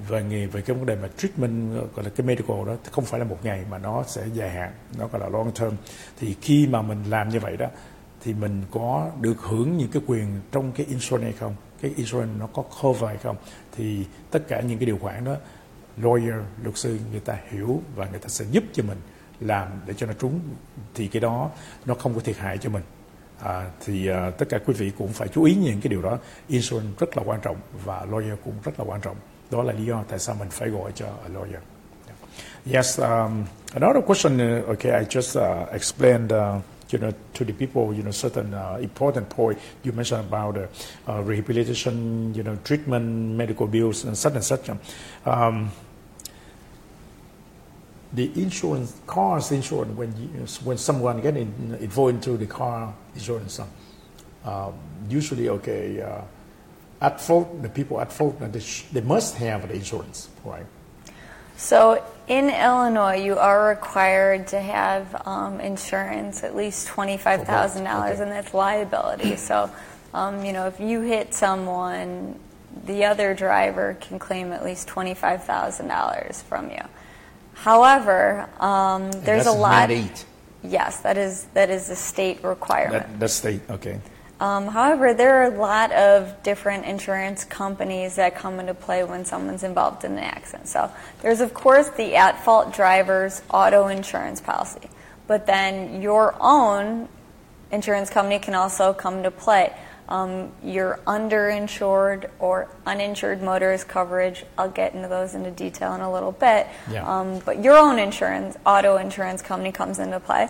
về 0.08 0.22
nghề 0.22 0.46
về 0.46 0.60
cái 0.60 0.76
vấn 0.76 0.86
đề 0.86 0.96
mà 0.96 1.08
treatment 1.18 1.72
gọi 1.94 2.04
là 2.04 2.10
cái 2.16 2.26
medical 2.26 2.66
đó 2.66 2.76
không 2.90 3.04
phải 3.04 3.20
là 3.20 3.26
một 3.26 3.38
ngày 3.42 3.64
mà 3.70 3.78
nó 3.78 4.02
sẽ 4.06 4.22
dài 4.34 4.50
hạn 4.50 4.72
nó 4.98 5.08
gọi 5.08 5.20
là 5.20 5.28
long 5.28 5.52
term. 5.60 5.72
Thì 6.20 6.36
khi 6.40 6.66
mà 6.66 6.82
mình 6.82 7.04
làm 7.08 7.28
như 7.28 7.40
vậy 7.40 7.56
đó 7.56 7.66
thì 8.20 8.34
mình 8.34 8.62
có 8.70 9.10
được 9.20 9.40
hưởng 9.40 9.76
những 9.76 9.90
cái 9.90 10.02
quyền 10.06 10.40
trong 10.52 10.72
cái 10.72 10.86
insurance 10.86 11.24
hay 11.24 11.32
không? 11.40 11.54
Cái 11.82 11.92
insurance 11.96 12.34
nó 12.38 12.46
có 12.46 12.62
cover 12.82 13.08
hay 13.08 13.16
không? 13.16 13.36
Thì 13.76 14.04
tất 14.30 14.48
cả 14.48 14.60
những 14.60 14.78
cái 14.78 14.86
điều 14.86 14.98
khoản 14.98 15.24
đó 15.24 15.36
lawyer 16.02 16.42
luật 16.62 16.76
sư 16.76 16.98
người 17.10 17.20
ta 17.20 17.38
hiểu 17.50 17.82
và 17.96 18.06
người 18.10 18.18
ta 18.18 18.28
sẽ 18.28 18.44
giúp 18.50 18.64
cho 18.72 18.82
mình 18.82 18.98
làm 19.40 19.68
để 19.86 19.94
cho 19.96 20.06
nó 20.06 20.12
trúng. 20.12 20.40
Thì 20.94 21.06
cái 21.06 21.20
đó 21.20 21.50
nó 21.86 21.94
không 21.94 22.14
có 22.14 22.20
thiệt 22.20 22.36
hại 22.36 22.58
cho 22.58 22.70
mình. 22.70 22.82
À, 23.42 23.70
thì 23.84 24.08
à, 24.08 24.30
tất 24.30 24.48
cả 24.48 24.58
quý 24.66 24.74
vị 24.74 24.92
cũng 24.98 25.08
phải 25.08 25.28
chú 25.28 25.44
ý 25.44 25.54
những 25.54 25.80
cái 25.80 25.88
điều 25.88 26.02
đó. 26.02 26.18
Insurance 26.48 26.90
rất 26.98 27.16
là 27.16 27.22
quan 27.26 27.40
trọng 27.40 27.56
và 27.84 28.06
lawyer 28.10 28.36
cũng 28.44 28.54
rất 28.64 28.72
là 28.78 28.84
quan 28.84 29.00
trọng. 29.00 29.16
Đó 29.50 29.62
là 29.62 29.72
lý 29.72 29.84
do 29.84 30.04
tại 30.08 30.18
sao 30.18 30.36
mình 30.38 30.48
phải 30.50 30.68
gọi 30.68 30.92
cho 30.94 31.06
a 31.06 31.28
lawyer. 31.28 31.60
Yes 32.72 33.00
um, 33.00 33.44
another 33.74 34.04
question 34.06 34.36
uh, 34.36 34.66
okay 34.66 35.00
I 35.00 35.06
just 35.06 35.38
uh, 35.38 35.68
explained 35.72 36.32
uh, 36.32 36.62
you 36.90 36.98
know, 36.98 37.12
to 37.34 37.44
the 37.44 37.52
people, 37.52 37.92
you 37.92 38.02
know, 38.02 38.10
certain 38.10 38.54
uh, 38.54 38.78
important 38.80 39.28
point 39.28 39.58
you 39.82 39.92
mentioned 39.92 40.20
about 40.20 40.56
uh, 40.56 40.66
uh, 41.08 41.22
rehabilitation, 41.22 42.34
you 42.34 42.42
know, 42.42 42.56
treatment, 42.64 43.36
medical 43.36 43.66
bills, 43.66 44.04
and 44.04 44.16
such 44.16 44.34
and 44.34 44.44
such. 44.44 44.70
Um, 45.26 45.70
the 48.12 48.30
insurance, 48.40 48.98
cars 49.06 49.52
insurance, 49.52 49.94
when 49.96 50.16
you, 50.16 50.28
when 50.64 50.78
someone 50.78 51.20
get 51.20 51.36
in, 51.36 51.76
involved 51.80 52.14
into 52.14 52.36
the 52.38 52.46
car 52.46 52.94
insurance, 53.14 53.60
um, 54.44 54.72
usually, 55.10 55.48
okay, 55.50 56.00
uh, 56.00 56.22
at 57.00 57.20
fault, 57.20 57.62
the 57.62 57.68
people 57.68 58.00
at 58.00 58.12
fault, 58.12 58.40
they, 58.40 58.60
sh- 58.60 58.86
they 58.92 59.02
must 59.02 59.36
have 59.36 59.68
the 59.68 59.74
insurance, 59.74 60.30
right? 60.44 60.66
So 61.56 62.02
in 62.28 62.50
Illinois, 62.50 63.16
you 63.16 63.38
are 63.38 63.68
required 63.68 64.48
to 64.48 64.60
have 64.60 65.26
um, 65.26 65.60
insurance 65.60 66.44
at 66.44 66.54
least 66.54 66.86
twenty-five 66.88 67.44
thousand 67.44 67.84
dollars, 67.84 68.14
Okay. 68.20 68.22
and 68.22 68.32
that's 68.32 68.54
liability. 68.54 69.36
So, 69.36 69.70
um, 70.14 70.44
you 70.44 70.52
know, 70.52 70.66
if 70.66 70.78
you 70.78 71.00
hit 71.00 71.34
someone, 71.34 72.38
the 72.84 73.04
other 73.06 73.34
driver 73.34 73.96
can 74.00 74.18
claim 74.18 74.52
at 74.52 74.64
least 74.64 74.88
twenty-five 74.88 75.44
thousand 75.44 75.88
dollars 75.88 76.42
from 76.42 76.70
you. 76.70 76.82
However, 77.54 78.48
um, 78.60 79.10
there's 79.10 79.46
a 79.46 79.52
lot. 79.52 79.90
Yes, 80.62 81.00
that 81.00 81.16
is 81.16 81.44
that 81.54 81.70
is 81.70 81.88
a 81.88 81.96
state 81.96 82.44
requirement. 82.44 83.06
That, 83.08 83.20
that's 83.20 83.34
state, 83.34 83.62
okay. 83.70 84.00
Um, 84.40 84.68
however, 84.68 85.14
there 85.14 85.42
are 85.42 85.52
a 85.52 85.58
lot 85.58 85.90
of 85.92 86.42
different 86.44 86.84
insurance 86.84 87.44
companies 87.44 88.16
that 88.16 88.36
come 88.36 88.60
into 88.60 88.74
play 88.74 89.02
when 89.02 89.24
someone's 89.24 89.64
involved 89.64 90.04
in 90.04 90.12
an 90.12 90.18
accident. 90.18 90.68
So 90.68 90.90
there's, 91.22 91.40
of 91.40 91.54
course, 91.54 91.88
the 91.90 92.14
at 92.14 92.44
fault 92.44 92.72
driver's 92.72 93.42
auto 93.50 93.88
insurance 93.88 94.40
policy. 94.40 94.88
But 95.26 95.46
then 95.46 96.00
your 96.02 96.36
own 96.40 97.08
insurance 97.72 98.10
company 98.10 98.38
can 98.38 98.54
also 98.54 98.92
come 98.92 99.18
into 99.18 99.30
play. 99.30 99.74
Um, 100.08 100.52
your 100.62 101.00
underinsured 101.06 102.30
or 102.38 102.70
uninsured 102.86 103.42
motorist 103.42 103.88
coverage, 103.88 104.44
I'll 104.56 104.70
get 104.70 104.94
into 104.94 105.08
those 105.08 105.34
into 105.34 105.50
detail 105.50 105.94
in 105.94 106.00
a 106.00 106.10
little 106.10 106.32
bit. 106.32 106.66
Yeah. 106.90 107.04
Um, 107.06 107.40
but 107.40 107.62
your 107.62 107.76
own 107.76 107.98
insurance, 107.98 108.56
auto 108.64 108.96
insurance 108.96 109.42
company 109.42 109.70
comes 109.70 109.98
into 109.98 110.18
play. 110.18 110.48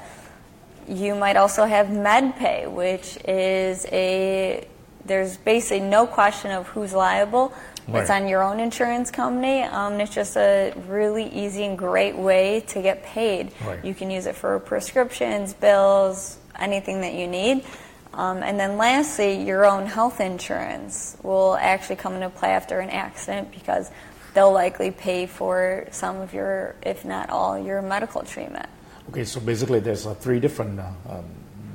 You 0.89 1.15
might 1.15 1.37
also 1.37 1.65
have 1.65 1.89
MedPay, 1.89 2.71
which 2.71 3.19
is 3.27 3.87
a 3.93 4.67
there's 5.05 5.37
basically 5.39 5.81
no 5.81 6.07
question 6.07 6.51
of 6.51 6.69
who's 6.69 6.93
liable. 6.93 7.53
It's 7.91 8.11
on 8.11 8.29
your 8.29 8.43
own 8.43 8.61
insurance 8.61 9.11
company. 9.11 9.63
Um, 9.63 9.99
it's 10.01 10.15
just 10.15 10.37
a 10.37 10.75
really 10.89 11.25
easy 11.33 11.65
and 11.65 11.79
great 11.79 12.17
way 12.17 12.61
to 12.69 12.83
get 12.83 13.03
paid. 13.03 13.51
Right. 13.65 13.83
You 13.83 13.95
can 13.95 14.11
use 14.11 14.27
it 14.27 14.37
for 14.37 14.59
prescriptions, 14.61 15.55
bills, 15.55 16.37
anything 16.59 17.01
that 17.01 17.15
you 17.15 17.27
need. 17.27 17.65
Um, 18.13 18.43
and 18.43 18.61
then 18.61 18.77
lastly, 18.77 19.43
your 19.43 19.65
own 19.65 19.87
health 19.87 20.21
insurance 20.21 21.17
will 21.23 21.57
actually 21.59 21.97
come 21.97 22.15
into 22.15 22.29
play 22.29 22.51
after 22.51 22.81
an 22.81 22.91
accident 22.91 23.53
because 23.53 23.91
they'll 24.35 24.53
likely 24.53 24.91
pay 24.91 25.27
for 25.27 25.87
some 25.91 26.17
of 26.21 26.35
your, 26.35 26.75
if 26.83 27.05
not 27.05 27.31
all, 27.31 27.59
your 27.59 27.81
medical 27.81 28.23
treatment. 28.23 28.69
Okay, 29.09 29.25
so 29.25 29.41
basically 29.41 29.81
there's 29.81 30.07
uh, 30.07 30.15
three 30.15 30.39
different, 30.41 30.79
uh, 30.79 30.91
um, 31.09 31.25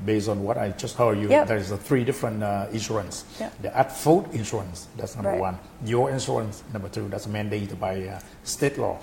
based 0.06 0.30
on 0.30 0.44
what 0.44 0.58
I 0.58 0.70
just 0.70 0.96
heard 0.98 1.18
you, 1.18 1.30
Yep. 1.30 1.48
there's 1.48 1.72
a 1.72 1.78
three 1.78 2.04
different 2.04 2.44
uh, 2.44 2.68
insurance. 2.72 3.26
Yep. 3.40 3.62
The 3.62 3.78
at-fault 3.78 4.34
insurance, 4.34 4.88
that's 4.98 5.16
number 5.16 5.32
Right. 5.32 5.40
one. 5.40 5.58
Your 5.84 6.12
insurance, 6.12 6.64
number 6.74 6.90
two, 6.90 7.08
that's 7.10 7.26
mandated 7.26 7.80
by 7.80 8.04
uh, 8.08 8.20
state 8.44 8.78
law. 8.78 9.00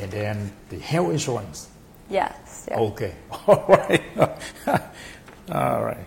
And 0.00 0.10
then 0.10 0.52
the 0.70 0.78
health 0.78 1.12
insurance. 1.12 1.68
Yes. 2.10 2.66
yeah. 2.68 2.80
Okay, 2.80 3.14
all 3.46 3.64
right. 3.68 4.02
all 5.52 5.84
right. 5.84 6.06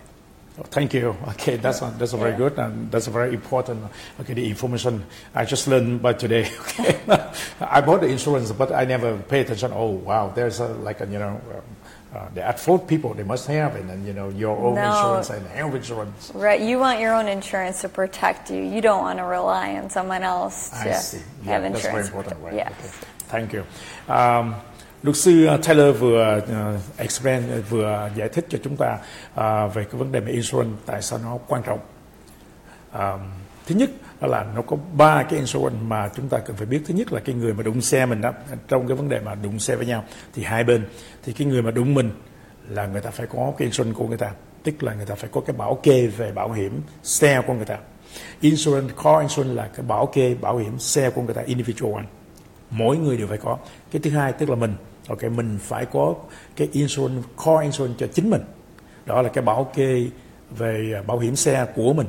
Thank 0.72 0.94
you. 0.94 1.16
Okay, 1.30 1.58
that's 1.58 1.82
a, 1.82 1.94
that's 1.98 2.14
a 2.14 2.18
very 2.18 2.32
Yeah. 2.32 2.38
good 2.38 2.58
and 2.60 2.90
that's 2.92 3.08
a 3.08 3.12
very 3.12 3.34
important. 3.34 3.84
Okay, 4.22 4.34
the 4.34 4.48
information 4.50 5.06
I 5.34 5.44
just 5.46 5.68
learned 5.68 6.02
by 6.02 6.14
today. 6.14 6.50
Okay, 6.80 7.00
I 7.60 7.82
bought 7.82 8.02
the 8.02 8.08
insurance, 8.08 8.52
but 8.52 8.72
I 8.72 8.86
never 8.86 9.18
pay 9.18 9.42
attention. 9.42 9.72
Oh 9.74 9.90
wow, 9.92 10.32
there's 10.34 10.60
a, 10.60 10.68
like 10.68 11.02
a 11.02 11.06
you 11.08 11.20
know. 11.20 11.42
um, 11.54 11.62
Uh, 12.16 12.30
the 12.34 12.40
at 12.42 12.56
fault 12.58 12.88
people 12.88 13.12
they 13.14 13.28
must 13.28 13.44
have 13.52 13.76
and 13.76 13.90
then 13.92 14.00
you 14.08 14.14
know 14.16 14.30
your 14.32 14.56
own 14.56 14.76
No. 14.76 14.88
insurance 14.88 15.30
and 15.36 15.44
health 15.52 15.76
insurance. 15.76 16.32
Right, 16.34 16.62
you 16.64 16.80
want 16.80 17.02
your 17.04 17.12
own 17.14 17.28
insurance 17.28 17.82
to 17.84 17.90
protect 17.90 18.48
you. 18.50 18.64
You 18.64 18.80
don't 18.80 19.02
want 19.04 19.20
to 19.20 19.26
rely 19.28 19.76
on 19.76 19.90
someone 19.92 20.24
else 20.24 20.70
to 20.72 20.96
I 20.96 21.04
see. 21.04 21.20
Yeah, 21.44 21.60
have 21.60 21.64
that's 21.68 21.84
very 21.84 22.00
insurance. 22.00 22.08
important, 22.08 22.38
right? 22.40 22.56
Yes. 22.56 22.72
Okay. 22.72 23.08
Thank 23.36 23.52
you. 23.52 23.64
Um, 24.08 24.56
luật 25.06 25.18
sư 25.18 25.46
à, 25.46 25.58
Taylor 25.58 26.00
vừa 26.00 26.38
uh, 26.38 26.98
explain 26.98 27.44
à, 27.52 27.58
vừa 27.70 28.10
giải 28.16 28.30
thích 28.30 28.46
cho 28.50 28.58
chúng 28.64 28.78
ta 28.78 28.98
uh, 29.34 29.74
về 29.74 29.84
cái 29.84 30.00
vấn 30.00 30.12
đề 30.12 30.20
về 30.20 30.32
insurance 30.32 30.78
tại 30.86 31.02
sao 31.02 31.20
nó 31.24 31.38
quan 31.48 31.64
trọng. 31.64 31.80
Uh, 32.96 33.02
thứ 33.68 33.76
nhất 33.76 33.90
đó 34.22 34.28
là 34.28 34.46
nó 34.56 34.62
có 34.62 34.78
ba 34.98 35.24
cái 35.24 35.40
insurance 35.40 35.80
mà 35.88 36.10
chúng 36.16 36.30
ta 36.30 36.38
cần 36.40 36.56
phải 36.56 36.66
biết. 36.66 36.82
Thứ 36.88 36.94
nhất 36.94 37.14
là 37.14 37.20
cái 37.20 37.36
người 37.36 37.54
mà 37.54 37.64
đụng 37.64 37.82
xe 37.82 38.06
mình 38.06 38.22
đó 38.22 38.34
trong 38.68 38.88
cái 38.88 38.98
vấn 38.98 39.10
đề 39.10 39.20
mà 39.20 39.36
đụng 39.36 39.60
xe 39.60 39.76
với 39.76 39.86
nhau 39.86 40.04
thì 40.34 40.44
hai 40.44 40.64
bên 40.64 40.88
thì 41.24 41.34
cái 41.34 41.48
người 41.48 41.62
mà 41.62 41.72
đụng 41.72 41.94
mình 41.94 42.12
là 42.70 42.86
người 42.86 43.02
ta 43.02 43.10
phải 43.10 43.28
có 43.28 43.54
cái 43.58 43.66
insurance 43.66 43.98
của 43.98 44.08
người 44.08 44.18
ta 44.18 44.32
tức 44.64 44.84
là 44.84 44.94
người 44.94 45.06
ta 45.06 45.16
phải 45.16 45.30
có 45.34 45.42
cái 45.42 45.56
bảo 45.58 45.80
kê 45.84 46.08
về 46.08 46.32
bảo 46.32 46.52
hiểm 46.52 46.82
xe 47.04 47.42
của 47.48 47.54
người 47.54 47.66
ta 47.66 47.78
insurance 48.42 48.94
car 49.04 49.20
insurance 49.20 49.56
là 49.56 49.70
cái 49.76 49.86
bảo 49.86 50.06
kê 50.06 50.36
bảo 50.42 50.58
hiểm 50.58 50.80
xe 50.80 51.10
của 51.10 51.22
người 51.22 51.34
ta 51.34 51.42
individual 51.42 51.94
one 51.94 52.06
mỗi 52.70 52.98
người 52.98 53.18
đều 53.18 53.28
phải 53.28 53.38
có 53.38 53.58
cái 53.92 54.02
thứ 54.02 54.10
hai 54.10 54.34
tức 54.34 54.50
là 54.50 54.56
mình 54.56 54.76
ok, 55.08 55.24
mình 55.24 55.58
phải 55.62 55.86
có 55.86 56.16
cái 56.56 56.70
insurance 56.72 57.28
core 57.46 57.64
insurance 57.64 57.96
cho 58.00 58.08
chính 58.14 58.30
mình. 58.30 58.42
Đó 59.06 59.22
là 59.22 59.30
cái 59.30 59.44
bảo 59.44 59.72
kê 59.76 60.08
về 60.58 60.92
à, 60.96 61.02
bảo 61.02 61.20
hiểm 61.20 61.36
xe 61.36 61.68
của 61.76 61.94
mình. 61.94 62.08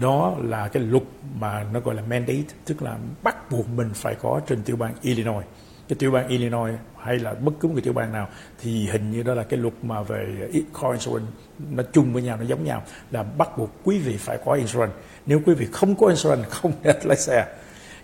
Đó 0.00 0.36
là 0.42 0.68
cái 0.68 0.82
luật 0.82 1.02
mà 1.38 1.66
nó 1.72 1.80
gọi 1.80 1.94
là 1.94 2.02
mandate, 2.02 2.42
tức 2.64 2.82
là 2.82 2.98
bắt 3.22 3.50
buộc 3.50 3.68
mình 3.68 3.90
phải 3.94 4.14
có 4.14 4.40
trên 4.46 4.62
tiểu 4.62 4.76
bang 4.76 4.94
Illinois. 5.02 5.44
Cái 5.88 5.96
tiểu 5.98 6.10
bang 6.10 6.28
Illinois 6.28 6.74
hay 6.98 7.18
là 7.18 7.34
bất 7.34 7.52
cứ 7.60 7.68
một 7.68 7.74
cái 7.74 7.82
tiểu 7.82 7.92
bang 7.92 8.12
nào 8.12 8.28
thì 8.60 8.86
hình 8.86 9.10
như 9.10 9.22
đó 9.22 9.34
là 9.34 9.42
cái 9.42 9.58
luật 9.58 9.74
mà 9.82 10.02
về 10.02 10.36
à, 10.40 10.58
core 10.80 10.92
insurance 10.92 11.32
nó 11.70 11.82
chung 11.92 12.12
với 12.12 12.22
nhau, 12.22 12.36
nó 12.36 12.44
giống 12.44 12.64
nhau, 12.64 12.82
là 13.10 13.22
bắt 13.22 13.58
buộc 13.58 13.70
quý 13.84 13.98
vị 13.98 14.16
phải 14.16 14.38
có 14.44 14.52
insurance 14.52 14.94
nếu 15.26 15.40
quý 15.46 15.54
vị 15.54 15.66
không 15.72 15.94
có 15.94 16.06
insurance 16.06 16.44
không 16.50 16.72
được 16.82 17.06
lái 17.06 17.16
xe. 17.16 17.46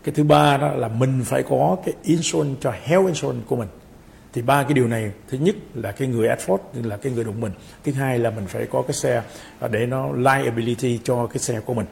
Cái 0.05 0.15
thứ 0.15 0.25
ba 0.25 0.57
đó 0.57 0.73
là 0.73 0.89
mình 0.89 1.23
phải 1.25 1.43
có 1.43 1.77
cái 1.85 1.95
insurance 2.03 2.61
cho 2.61 2.71
health 2.71 3.07
insurance 3.07 3.45
của 3.49 3.57
mình 3.57 3.69
thì 4.39 4.43
ba 4.43 4.63
cái 4.63 4.75
điều 4.75 4.89
này, 4.89 5.11
thứ 5.29 5.39
nhất 5.39 5.57
là 5.75 5.93
cái 5.93 6.09
người 6.09 6.29
at 6.29 6.39
fault 6.39 6.59
là 6.73 6.97
cái 6.97 7.13
người 7.13 7.25
đụng 7.25 7.41
mình. 7.41 7.53
Thứ 7.85 7.93
hai 7.93 8.19
là 8.19 8.31
mình 8.31 8.47
phải 8.47 8.67
có 8.67 8.83
cái 8.83 8.93
xe 8.93 9.23
để 9.71 9.87
nó 9.87 10.13
liability 10.13 11.01
cho 11.05 11.27
cái 11.27 11.39
xe 11.39 11.61
của 11.61 11.75
mình. 11.75 11.87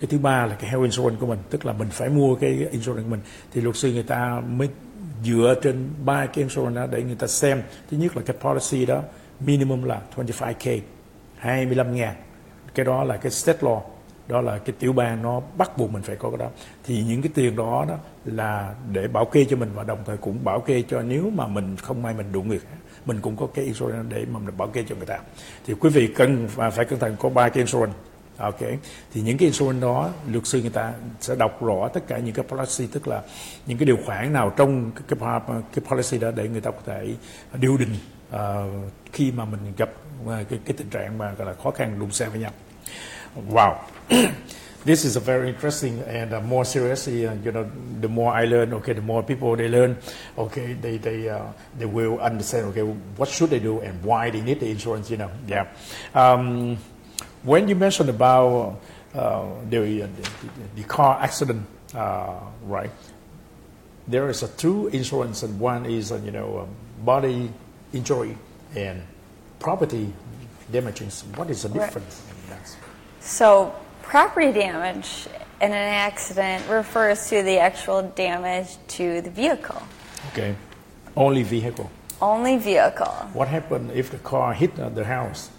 Cái 0.00 0.08
thứ 0.10 0.18
ba 0.18 0.46
là 0.46 0.54
cái 0.54 0.70
health 0.70 0.82
insurance 0.82 1.20
của 1.20 1.26
mình, 1.26 1.38
tức 1.50 1.66
là 1.66 1.72
mình 1.72 1.88
phải 1.90 2.08
mua 2.08 2.34
cái 2.34 2.66
insurance 2.70 3.02
của 3.02 3.10
mình. 3.10 3.20
Thì 3.52 3.60
luật 3.60 3.76
sư 3.76 3.92
người 3.92 4.02
ta 4.02 4.42
mới 4.48 4.68
dựa 5.24 5.54
trên 5.62 5.88
ba 6.04 6.26
cái 6.26 6.36
insurance 6.36 6.76
đó 6.76 6.86
để 6.86 7.02
người 7.02 7.14
ta 7.14 7.26
xem. 7.26 7.62
Thứ 7.90 7.96
nhất 7.96 8.16
là 8.16 8.22
cái 8.26 8.36
policy 8.40 8.86
đó, 8.86 9.02
minimum 9.40 9.82
là 9.82 10.00
25k 10.16 10.80
25 11.36 11.94
ngàn. 11.94 12.14
Cái 12.74 12.86
đó 12.86 13.04
là 13.04 13.16
cái 13.16 13.32
state 13.32 13.58
law 13.60 13.80
đó 14.28 14.40
là 14.40 14.58
cái 14.58 14.74
tiểu 14.78 14.92
bang 14.92 15.22
nó 15.22 15.40
bắt 15.58 15.78
buộc 15.78 15.92
mình 15.92 16.02
phải 16.02 16.16
có 16.16 16.30
cái 16.30 16.38
đó. 16.38 16.48
Thì 16.84 17.02
những 17.02 17.22
cái 17.22 17.30
tiền 17.34 17.56
đó 17.56 17.84
đó 17.88 17.96
là 18.24 18.74
để 18.92 19.08
bảo 19.08 19.24
kê 19.24 19.44
cho 19.44 19.56
mình 19.56 19.70
và 19.74 19.84
đồng 19.84 19.98
thời 20.06 20.16
cũng 20.16 20.44
bảo 20.44 20.60
kê 20.60 20.82
cho 20.88 21.02
nếu 21.02 21.30
mà 21.30 21.46
mình 21.46 21.76
không 21.76 22.02
may 22.02 22.14
mình 22.14 22.32
đụng 22.32 22.48
người 22.48 22.58
khác 22.58 22.76
mình 23.06 23.20
cũng 23.20 23.36
có 23.36 23.46
cái 23.54 23.64
insurance 23.64 24.16
để 24.16 24.24
mà 24.32 24.38
mình 24.38 24.56
bảo 24.56 24.68
kê 24.68 24.84
cho 24.88 24.96
người 24.96 25.06
ta. 25.06 25.18
Thì 25.66 25.74
quý 25.74 25.90
vị 25.90 26.12
cần 26.16 26.48
và 26.54 26.70
phải 26.70 26.84
cẩn 26.84 26.98
thận 26.98 27.16
có 27.18 27.28
ba 27.28 27.48
cái 27.48 27.58
insurance. 27.58 27.96
Ok. 28.36 28.60
Thì 29.12 29.22
những 29.22 29.38
cái 29.38 29.46
insurance 29.46 29.82
đó 29.82 30.10
luật 30.32 30.46
sư 30.46 30.60
người 30.60 30.70
ta 30.70 30.92
sẽ 31.20 31.34
đọc 31.34 31.62
rõ 31.62 31.88
tất 31.88 32.00
cả 32.06 32.18
những 32.18 32.34
cái 32.34 32.44
policy 32.48 32.86
tức 32.92 33.08
là 33.08 33.22
những 33.66 33.78
cái 33.78 33.86
điều 33.86 33.98
khoản 34.06 34.32
nào 34.32 34.52
trong 34.56 34.90
cái 35.08 35.18
cái, 35.20 35.40
cái 35.74 35.84
policy 35.88 36.18
đó 36.18 36.30
để 36.30 36.48
người 36.48 36.60
ta 36.60 36.70
có 36.70 36.80
thể 36.86 37.14
điều 37.60 37.76
đình 37.76 37.92
uh, 37.92 38.30
ờ, 38.30 38.68
khi 39.12 39.32
mà 39.32 39.44
mình 39.44 39.60
gặp 39.76 39.90
ờ, 40.26 40.44
cái, 40.50 40.58
cái 40.64 40.74
tình 40.76 40.88
trạng 40.88 41.18
mà 41.18 41.32
gọi 41.32 41.46
là 41.46 41.54
khó 41.62 41.70
khăn 41.70 41.98
đụng 41.98 42.10
xe 42.10 42.28
với 42.28 42.40
nhau. 42.40 42.50
Wow. 43.36 43.84
this 44.84 45.04
is 45.04 45.16
a 45.16 45.20
very 45.20 45.48
interesting 45.48 46.00
and 46.06 46.32
uh, 46.32 46.40
more 46.40 46.64
seriously, 46.64 47.26
uh, 47.26 47.34
you 47.34 47.52
know, 47.52 47.70
the 48.00 48.08
more 48.08 48.32
I 48.32 48.44
learn, 48.44 48.72
okay, 48.74 48.92
the 48.92 49.02
more 49.02 49.22
people 49.22 49.54
they 49.56 49.68
learn, 49.68 49.98
okay, 50.38 50.72
they, 50.74 50.96
they, 50.96 51.28
uh, 51.28 51.46
they 51.76 51.86
will 51.86 52.20
understand, 52.20 52.66
okay, 52.66 52.82
what 52.82 53.28
should 53.28 53.50
they 53.50 53.58
do 53.58 53.80
and 53.80 54.02
why 54.02 54.30
they 54.30 54.40
need 54.40 54.60
the 54.60 54.70
insurance, 54.70 55.10
you 55.10 55.16
know, 55.16 55.30
yeah. 55.46 55.68
Um, 56.14 56.78
when 57.42 57.68
you 57.68 57.74
mentioned 57.74 58.10
about 58.10 58.80
uh, 59.14 59.46
the, 59.68 59.78
the, 59.78 60.08
the 60.76 60.84
car 60.84 61.18
accident, 61.20 61.66
uh, 61.94 62.38
right, 62.64 62.90
there 64.08 64.28
is 64.30 64.42
a 64.42 64.48
two 64.48 64.88
insurance 64.88 65.42
and 65.42 65.58
one 65.58 65.84
is, 65.86 66.12
uh, 66.12 66.16
you 66.24 66.30
know, 66.30 66.60
um, 66.60 66.68
body 67.04 67.50
injury 67.92 68.36
and 68.74 69.02
property 69.58 70.12
damages. 70.70 71.24
What 71.34 71.50
is 71.50 71.62
the 71.62 71.68
Right. 71.70 71.86
difference? 71.86 72.22
in 72.44 72.50
that? 72.50 72.76
So, 73.26 73.74
property 74.02 74.52
damage 74.52 75.26
in 75.60 75.72
an 75.72 75.72
accident 75.72 76.68
refers 76.70 77.28
to 77.30 77.42
the 77.42 77.58
actual 77.58 78.02
damage 78.02 78.76
to 78.88 79.20
the 79.20 79.30
vehicle. 79.30 79.82
Okay. 80.32 80.54
Only 81.16 81.42
vehicle. 81.42 81.90
Only 82.22 82.56
vehicle. 82.56 83.12
What 83.32 83.48
happened 83.48 83.90
if 83.90 84.10
the 84.10 84.18
car 84.18 84.54
hit 84.54 84.78
uh, 84.78 84.90
the 84.90 85.04
house? 85.04 85.50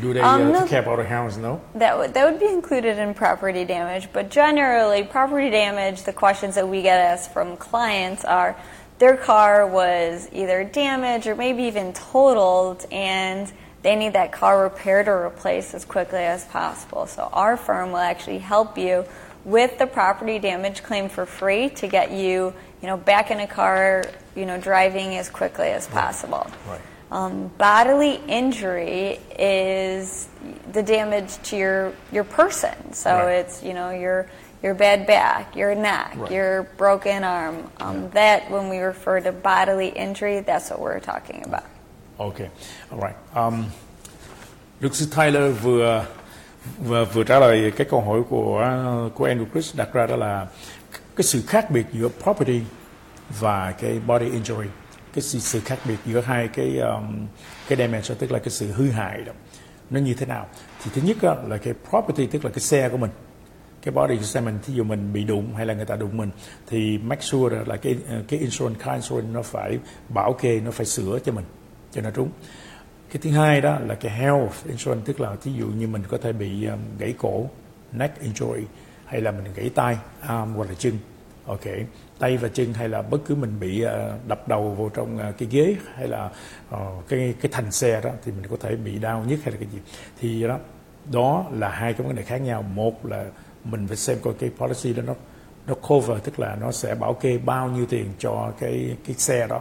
Do 0.00 0.12
they 0.12 0.20
Um, 0.20 0.42
uh, 0.42 0.50
no. 0.50 0.60
take 0.60 0.68
care 0.68 0.82
about 0.82 0.98
the 0.98 1.06
house? 1.06 1.38
No. 1.38 1.62
That 1.74 1.96
would, 1.96 2.12
that 2.12 2.30
would 2.30 2.38
be 2.38 2.48
included 2.48 2.98
in 2.98 3.14
property 3.14 3.64
damage, 3.64 4.10
but 4.12 4.28
generally, 4.28 5.02
property 5.02 5.48
damage, 5.48 6.02
the 6.02 6.12
questions 6.12 6.56
that 6.56 6.68
we 6.68 6.82
get 6.82 7.00
asked 7.00 7.32
from 7.32 7.56
clients 7.56 8.22
are 8.26 8.54
their 8.98 9.16
car 9.16 9.66
was 9.66 10.28
either 10.30 10.62
damaged 10.64 11.26
or 11.26 11.34
maybe 11.34 11.62
even 11.62 11.94
totaled, 11.94 12.84
and 12.92 13.50
they 13.86 13.94
need 13.94 14.14
that 14.14 14.32
car 14.32 14.64
repaired 14.64 15.06
or 15.06 15.22
replaced 15.22 15.72
as 15.72 15.84
quickly 15.84 16.18
as 16.18 16.44
possible. 16.46 17.06
So, 17.06 17.30
our 17.32 17.56
firm 17.56 17.92
will 17.92 17.98
actually 17.98 18.38
help 18.40 18.76
you 18.76 19.04
with 19.44 19.78
the 19.78 19.86
property 19.86 20.40
damage 20.40 20.82
claim 20.82 21.08
for 21.08 21.24
free 21.24 21.68
to 21.70 21.86
get 21.86 22.10
you, 22.10 22.52
you 22.82 22.88
know, 22.88 22.96
back 22.96 23.30
in 23.30 23.38
a 23.38 23.46
car, 23.46 24.02
you 24.34 24.44
know, 24.44 24.58
driving 24.58 25.14
as 25.16 25.28
quickly 25.30 25.68
as 25.68 25.86
possible. 25.86 26.44
Right. 26.68 26.80
Um, 27.12 27.46
bodily 27.58 28.16
injury 28.26 29.20
is 29.38 30.28
the 30.72 30.82
damage 30.82 31.40
to 31.44 31.56
your 31.56 31.92
your 32.10 32.24
person. 32.24 32.92
So 32.92 33.10
Right. 33.14 33.34
it's 33.34 33.62
you 33.62 33.72
know 33.72 33.90
your 33.90 34.26
your 34.64 34.74
bad 34.74 35.06
back, 35.06 35.54
your 35.54 35.76
neck, 35.76 36.14
Right. 36.16 36.32
your 36.32 36.64
broken 36.76 37.22
arm. 37.22 37.70
Um, 37.78 38.10
That 38.10 38.50
when 38.50 38.68
we 38.68 38.78
refer 38.78 39.20
to 39.20 39.30
bodily 39.30 39.90
injury, 39.90 40.40
that's 40.40 40.70
what 40.70 40.80
we're 40.80 40.98
talking 40.98 41.44
about. 41.44 41.62
OK, 42.16 42.38
All 42.90 43.00
right. 43.00 43.16
Um, 43.34 43.64
luật 44.80 44.94
sư 44.94 45.06
Tyler 45.16 45.54
vừa 45.62 46.04
vừa 46.78 47.04
vừa 47.04 47.24
trả 47.24 47.38
lời 47.38 47.72
cái 47.76 47.86
câu 47.90 48.00
hỏi 48.00 48.22
của 48.28 48.78
của 49.14 49.28
Andrew 49.28 49.46
Chris 49.52 49.76
đặt 49.76 49.92
ra 49.92 50.06
đó 50.06 50.16
là 50.16 50.46
cái 51.16 51.24
sự 51.24 51.42
khác 51.46 51.70
biệt 51.70 51.86
giữa 51.92 52.08
property 52.22 52.60
và 53.40 53.72
cái 53.72 54.00
body 54.06 54.30
injury 54.30 54.66
cái 55.14 55.22
sự, 55.22 55.38
sự 55.38 55.60
khác 55.60 55.78
biệt 55.84 55.96
giữa 56.06 56.20
hai 56.20 56.48
cái 56.48 56.78
um, 56.78 57.26
cái 57.68 57.78
damage 57.78 58.14
tức 58.18 58.32
là 58.32 58.38
cái 58.38 58.50
sự 58.50 58.72
hư 58.72 58.90
hại 58.90 59.22
đó 59.26 59.32
nó 59.90 60.00
như 60.00 60.14
thế 60.14 60.26
nào 60.26 60.46
thì 60.84 60.90
thứ 60.94 61.02
nhất 61.04 61.16
là 61.48 61.56
cái 61.56 61.74
property 61.90 62.26
tức 62.26 62.44
là 62.44 62.50
cái 62.50 62.60
xe 62.60 62.88
của 62.88 62.96
mình 62.96 63.10
cái 63.82 63.92
body 63.94 64.16
của 64.16 64.22
xe 64.22 64.40
mình 64.40 64.58
thí 64.66 64.74
dụ 64.74 64.84
mình 64.84 65.12
bị 65.12 65.24
đụng 65.24 65.54
hay 65.54 65.66
là 65.66 65.74
người 65.74 65.84
ta 65.84 65.96
đụng 65.96 66.16
mình 66.16 66.30
thì 66.66 66.98
make 66.98 67.22
sure 67.22 67.56
là 67.66 67.76
cái 67.76 67.96
cái 68.28 68.40
insurance 68.40 68.84
car 68.84 68.94
insurance 68.94 69.30
nó 69.32 69.42
phải 69.42 69.78
bảo 70.08 70.32
kê 70.32 70.60
nó 70.60 70.70
phải 70.70 70.86
sửa 70.86 71.18
cho 71.24 71.32
mình 71.32 71.44
cho 71.96 72.02
nó 72.02 72.10
trúng. 72.10 72.30
Cái 73.12 73.22
thứ 73.22 73.30
hai 73.30 73.60
đó 73.60 73.78
là 73.86 73.94
cái 73.94 74.12
health 74.12 74.66
insurance 74.66 75.04
tức 75.06 75.20
là 75.20 75.36
thí 75.42 75.52
dụ 75.52 75.66
như 75.66 75.88
mình 75.88 76.02
có 76.08 76.18
thể 76.18 76.32
bị 76.32 76.66
um, 76.66 76.78
gãy 76.98 77.14
cổ 77.18 77.46
neck 77.92 78.22
injury 78.22 78.62
hay 79.04 79.20
là 79.20 79.30
mình 79.30 79.44
gãy 79.54 79.70
tay 79.74 79.98
arm 80.20 80.54
hoặc 80.54 80.68
là 80.68 80.74
chân. 80.78 80.98
Ok 81.46 81.64
tay 82.18 82.36
và 82.36 82.48
chân 82.48 82.72
hay 82.72 82.88
là 82.88 83.02
bất 83.02 83.18
cứ 83.26 83.34
mình 83.34 83.60
bị 83.60 83.84
uh, 83.84 84.28
đập 84.28 84.48
đầu 84.48 84.70
vào 84.70 84.88
trong 84.88 85.16
uh, 85.16 85.38
cái 85.38 85.48
ghế 85.50 85.76
hay 85.94 86.08
là 86.08 86.30
uh, 86.74 87.08
cái 87.08 87.34
cái 87.40 87.52
thành 87.52 87.72
xe 87.72 88.00
đó 88.00 88.10
thì 88.24 88.32
mình 88.32 88.46
có 88.50 88.56
thể 88.60 88.76
bị 88.76 88.98
đau 88.98 89.24
nhất 89.28 89.38
hay 89.44 89.52
là 89.52 89.58
cái 89.60 89.68
gì. 89.72 89.78
Thì 90.20 90.42
đó 90.42 90.58
đó 91.12 91.44
là 91.52 91.68
hai 91.68 91.92
cái 91.92 92.06
vấn 92.06 92.16
đề 92.16 92.22
khác 92.22 92.38
nhau. 92.38 92.62
Một 92.62 93.06
là 93.06 93.24
mình 93.64 93.86
phải 93.86 93.96
xem 93.96 94.18
coi 94.22 94.34
cái 94.34 94.50
policy 94.58 94.92
đó 94.92 95.02
nó 95.06 95.14
nó 95.66 95.74
cover 95.74 96.22
tức 96.24 96.40
là 96.40 96.56
nó 96.60 96.72
sẽ 96.72 96.94
bảo 96.94 97.14
kê 97.14 97.38
bao 97.38 97.68
nhiêu 97.68 97.86
tiền 97.86 98.06
cho 98.18 98.52
cái 98.60 98.96
cái 99.06 99.16
xe 99.16 99.46
đó 99.46 99.60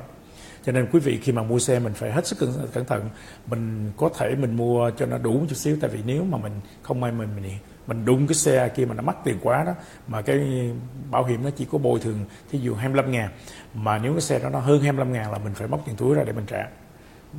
cho 0.66 0.72
nên 0.72 0.88
quý 0.92 1.00
vị 1.00 1.20
khi 1.24 1.32
mà 1.32 1.44
mua 1.44 1.60
xe 1.60 1.80
mình 1.80 1.94
phải 1.94 2.12
hết 2.12 2.28
sức 2.28 2.40
cẩn, 2.40 2.50
cẩn 2.74 2.86
thận. 2.86 3.10
Mình 3.48 3.92
có 3.98 4.10
thể 4.18 4.36
mình 4.36 4.58
mua 4.58 4.92
cho 4.98 5.06
nó 5.06 5.18
đủ 5.18 5.34
một 5.34 5.46
chút 5.50 5.56
xíu 5.56 5.78
tại 5.82 5.90
vì 5.90 6.00
nếu 6.06 6.24
mà 6.24 6.38
mình 6.38 6.54
không 6.82 7.02
may 7.02 7.12
mình 7.12 7.30
mình 7.36 7.52
mình 7.88 8.06
đụng 8.06 8.28
cái 8.28 8.36
xe 8.36 8.70
kia 8.70 8.86
mà 8.86 8.94
nó 8.94 9.02
mắc 9.02 9.18
tiền 9.24 9.38
quá 9.42 9.64
đó 9.64 9.74
mà 10.08 10.22
cái 10.22 10.70
bảo 11.12 11.26
hiểm 11.26 11.44
nó 11.44 11.50
chỉ 11.50 11.66
có 11.72 11.78
bồi 11.78 12.00
thường 12.00 12.26
thí 12.52 12.60
dụ 12.60 12.74
25 12.76 13.12
ngàn 13.12 13.30
mà 13.74 13.98
nếu 13.98 14.12
cái 14.12 14.22
xe 14.22 14.40
đó 14.40 14.50
nó 14.50 14.60
hơn 14.60 14.82
25 14.82 15.14
ngàn 15.14 15.32
là 15.32 15.38
mình 15.38 15.54
phải 15.54 15.68
móc 15.68 15.86
tiền 15.86 15.96
túi 15.96 16.16
ra 16.16 16.24
để 16.24 16.34
mình 16.34 16.46
trả. 16.46 16.68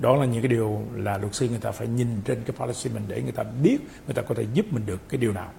Đó 0.00 0.16
là 0.16 0.24
những 0.24 0.42
cái 0.42 0.48
điều 0.48 0.82
là 0.94 1.18
luật 1.18 1.34
sư 1.34 1.48
người 1.48 1.58
ta 1.58 1.70
phải 1.70 1.88
nhìn 1.88 2.08
trên 2.24 2.42
cái 2.46 2.56
policy 2.56 2.90
mình 2.94 3.02
để 3.08 3.22
người 3.22 3.32
ta 3.32 3.42
biết 3.62 3.78
người 4.06 4.14
ta 4.14 4.22
có 4.22 4.34
thể 4.34 4.46
giúp 4.52 4.66
mình 4.70 4.86
được 4.86 5.08
cái 5.08 5.18
điều 5.18 5.32
nào. 5.32 5.50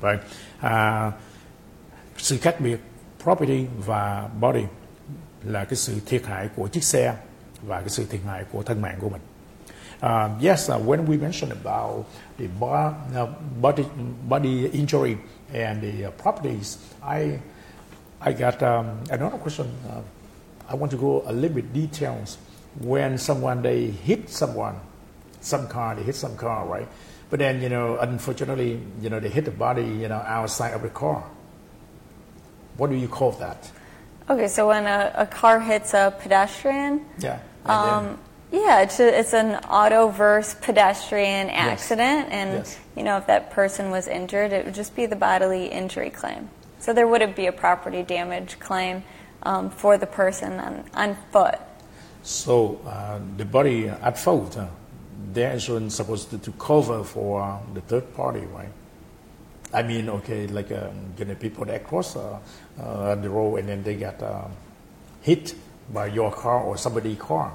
Vậy 0.00 0.16
à, 0.60 1.12
sự 2.16 2.38
khác 2.38 2.60
biệt 2.60 2.80
property 3.22 3.66
và 3.86 4.28
body. 4.40 4.62
Là 5.44 5.64
cái 5.64 5.76
sự 5.76 6.00
thiệt 6.06 6.26
hại 6.26 6.48
của 6.56 6.68
chiếc 6.68 6.84
xe 6.84 7.14
và 7.62 7.80
cái 7.80 7.88
sự 7.88 8.06
thiệt 8.10 8.20
hại 8.26 8.44
của 8.52 8.62
thân 8.62 8.82
mạng 8.82 8.98
của 9.00 9.08
mình 9.08 9.20
Uh, 10.02 10.28
yes, 10.40 10.68
uh, 10.68 10.74
when 10.78 11.06
we 11.06 11.16
mentioned 11.16 11.52
about 11.52 12.04
the 12.36 12.48
uh, 12.60 13.28
body, 13.60 13.86
body 14.28 14.68
injury 14.70 15.16
and 15.54 15.80
the 15.80 16.06
uh, 16.06 16.10
properties, 16.10 16.76
I, 17.00 17.38
I 18.20 18.32
got 18.32 18.60
um, 18.64 18.98
another 19.10 19.38
question. 19.38 19.70
Uh, 19.88 20.00
I 20.68 20.74
want 20.74 20.90
to 20.90 20.96
go 20.96 21.22
a 21.26 21.32
little 21.32 21.54
bit 21.54 21.72
details. 21.72 22.38
When 22.80 23.16
someone 23.16 23.62
they 23.62 23.86
hit 23.86 24.28
someone, 24.28 24.74
some 25.40 25.68
car 25.68 25.94
they 25.94 26.02
hit 26.02 26.16
some 26.16 26.36
car, 26.36 26.66
right? 26.66 26.88
But 27.30 27.38
then 27.38 27.62
you 27.62 27.68
know, 27.68 27.98
unfortunately, 27.98 28.80
you 29.00 29.08
know, 29.08 29.20
they 29.20 29.28
hit 29.28 29.44
the 29.44 29.52
body, 29.52 29.84
you 29.84 30.08
know, 30.08 30.22
outside 30.26 30.72
of 30.72 30.82
the 30.82 30.88
car. 30.88 31.22
What 32.76 32.90
do 32.90 32.96
you 32.96 33.06
call 33.06 33.32
that? 33.32 33.70
Okay, 34.32 34.48
so 34.48 34.68
when 34.68 34.86
a, 34.86 35.12
a 35.14 35.26
car 35.26 35.60
hits 35.60 35.92
a 35.92 36.14
pedestrian, 36.18 37.04
Yeah. 37.18 37.38
um, 37.66 38.18
yeah, 38.50 38.80
it's, 38.80 38.98
a, 38.98 39.18
it's 39.20 39.34
an 39.34 39.56
auto 39.68 40.08
verse 40.08 40.54
pedestrian 40.54 41.50
accident, 41.50 42.28
and 42.30 42.50
Yes. 42.64 42.78
you 42.96 43.02
know 43.02 43.18
if 43.18 43.26
that 43.26 43.50
person 43.50 43.90
was 43.90 44.08
injured, 44.08 44.52
it 44.54 44.64
would 44.64 44.74
just 44.74 44.96
be 44.96 45.04
the 45.04 45.16
bodily 45.16 45.66
injury 45.66 46.08
claim. 46.08 46.48
So 46.78 46.94
there 46.94 47.06
wouldn't 47.06 47.36
be 47.36 47.46
a 47.46 47.52
property 47.52 48.02
damage 48.02 48.58
claim 48.58 49.04
um, 49.42 49.68
for 49.68 49.98
the 49.98 50.06
person 50.06 50.58
on, 50.58 50.84
on 50.94 51.16
foot. 51.30 51.58
So 52.22 52.80
uh, 52.86 53.20
the 53.36 53.44
body 53.44 53.88
at 53.88 54.18
fault, 54.18 54.56
uh, 54.56 54.66
their 55.34 55.52
insurance 55.52 55.94
supposed 55.94 56.30
to, 56.30 56.38
to 56.38 56.52
cover 56.52 57.04
for 57.04 57.42
uh, 57.42 57.58
the 57.74 57.82
third 57.82 58.14
party, 58.14 58.46
right? 58.46 58.72
I 59.74 59.82
mean, 59.82 60.08
okay, 60.10 60.46
like 60.48 60.70
um, 60.72 61.14
know, 61.18 61.34
people 61.34 61.64
that 61.64 61.84
cross 61.84 62.16
uh, 62.16 62.38
uh, 62.80 63.14
the 63.14 63.28
road 63.28 63.56
and 63.56 63.68
then 63.68 63.82
they 63.82 63.94
got 63.94 64.22
uh, 64.22 64.48
hit 65.22 65.54
by 65.92 66.06
your 66.06 66.30
car 66.30 66.62
or 66.62 66.76
somebody's 66.76 67.18
car. 67.18 67.52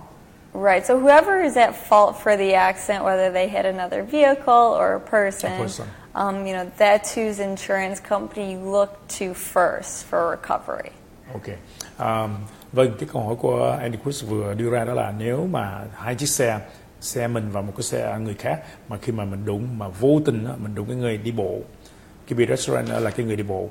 Right. 0.53 0.85
So 0.85 0.99
whoever 0.99 1.43
is 1.43 1.57
at 1.57 1.75
fault 1.75 2.19
for 2.19 2.37
the 2.37 2.55
accident, 2.55 3.05
whether 3.05 3.31
they 3.31 3.47
hit 3.47 3.65
another 3.65 4.03
vehicle 4.03 4.75
or 4.79 4.95
a 4.95 4.99
person, 4.99 5.51
A 5.51 5.57
person. 5.57 5.87
Um, 6.15 6.47
you 6.47 6.53
know, 6.53 6.71
that's 6.77 7.13
whose 7.13 7.39
insurance 7.39 7.99
company 7.99 8.53
you 8.53 8.59
look 8.59 9.07
to 9.19 9.33
first 9.33 10.05
for 10.05 10.31
recovery. 10.31 10.91
Ok. 11.33 11.49
Um, 11.99 12.35
vâng, 12.73 12.91
cái 12.99 13.09
câu 13.13 13.21
hỏi 13.21 13.35
của 13.35 13.77
Andy 13.81 13.97
Chris 14.03 14.23
vừa 14.23 14.53
đưa 14.53 14.69
ra 14.69 14.85
đó 14.85 14.93
là 14.93 15.13
nếu 15.17 15.47
mà 15.51 15.81
hai 15.95 16.15
chiếc 16.15 16.29
xe, 16.29 16.59
xe 17.01 17.27
mình 17.27 17.49
và 17.51 17.61
một 17.61 17.73
cái 17.77 17.83
xe 17.83 18.17
người 18.19 18.33
khác 18.33 18.61
mà 18.87 18.97
khi 18.97 19.11
mà 19.11 19.25
mình 19.25 19.45
đụng 19.45 19.79
mà 19.79 19.87
vô 19.87 20.19
tình 20.25 20.47
mình 20.57 20.75
đụng 20.75 20.87
cái 20.87 20.95
người 20.95 21.17
đi 21.17 21.31
bộ, 21.31 21.59
cái 22.27 22.37
pedestrian 22.37 22.85
đó 22.89 22.99
là 22.99 23.09
cái 23.09 23.25
người 23.25 23.35
đi 23.35 23.43
bộ, 23.43 23.69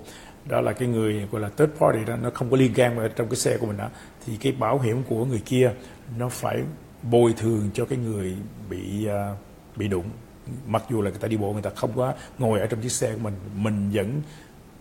đó 0.48 0.60
là 0.60 0.72
cái 0.72 0.88
người 0.88 1.28
gọi 1.30 1.40
là 1.40 1.48
third 1.48 1.72
party 1.72 2.04
đó, 2.04 2.16
nó 2.16 2.30
không 2.34 2.50
có 2.50 2.56
liên 2.56 2.74
can 2.74 2.98
ở 2.98 3.08
trong 3.08 3.28
cái 3.28 3.36
xe 3.36 3.56
của 3.56 3.66
mình 3.66 3.76
đó, 3.76 3.88
thì 4.26 4.36
cái 4.36 4.52
bảo 4.52 4.78
hiểm 4.78 5.02
của 5.08 5.24
người 5.24 5.42
kia 5.44 5.72
nó 6.18 6.28
phải 6.28 6.62
bồi 7.02 7.34
thường 7.36 7.70
cho 7.74 7.84
cái 7.84 7.98
người 7.98 8.36
bị 8.70 9.06
à, 9.06 9.36
bị 9.76 9.88
đụng. 9.88 10.04
Mặc 10.66 10.82
dù 10.90 11.02
là 11.02 11.10
người 11.10 11.18
ta 11.18 11.28
đi 11.28 11.36
bộ 11.36 11.52
người 11.52 11.62
ta 11.62 11.70
không 11.70 11.92
có 11.96 12.14
ngồi 12.38 12.60
ở 12.60 12.66
trong 12.66 12.80
chiếc 12.80 12.92
xe 12.92 13.12
của 13.12 13.18
mình, 13.18 13.34
mình 13.54 13.90
vẫn 13.92 14.22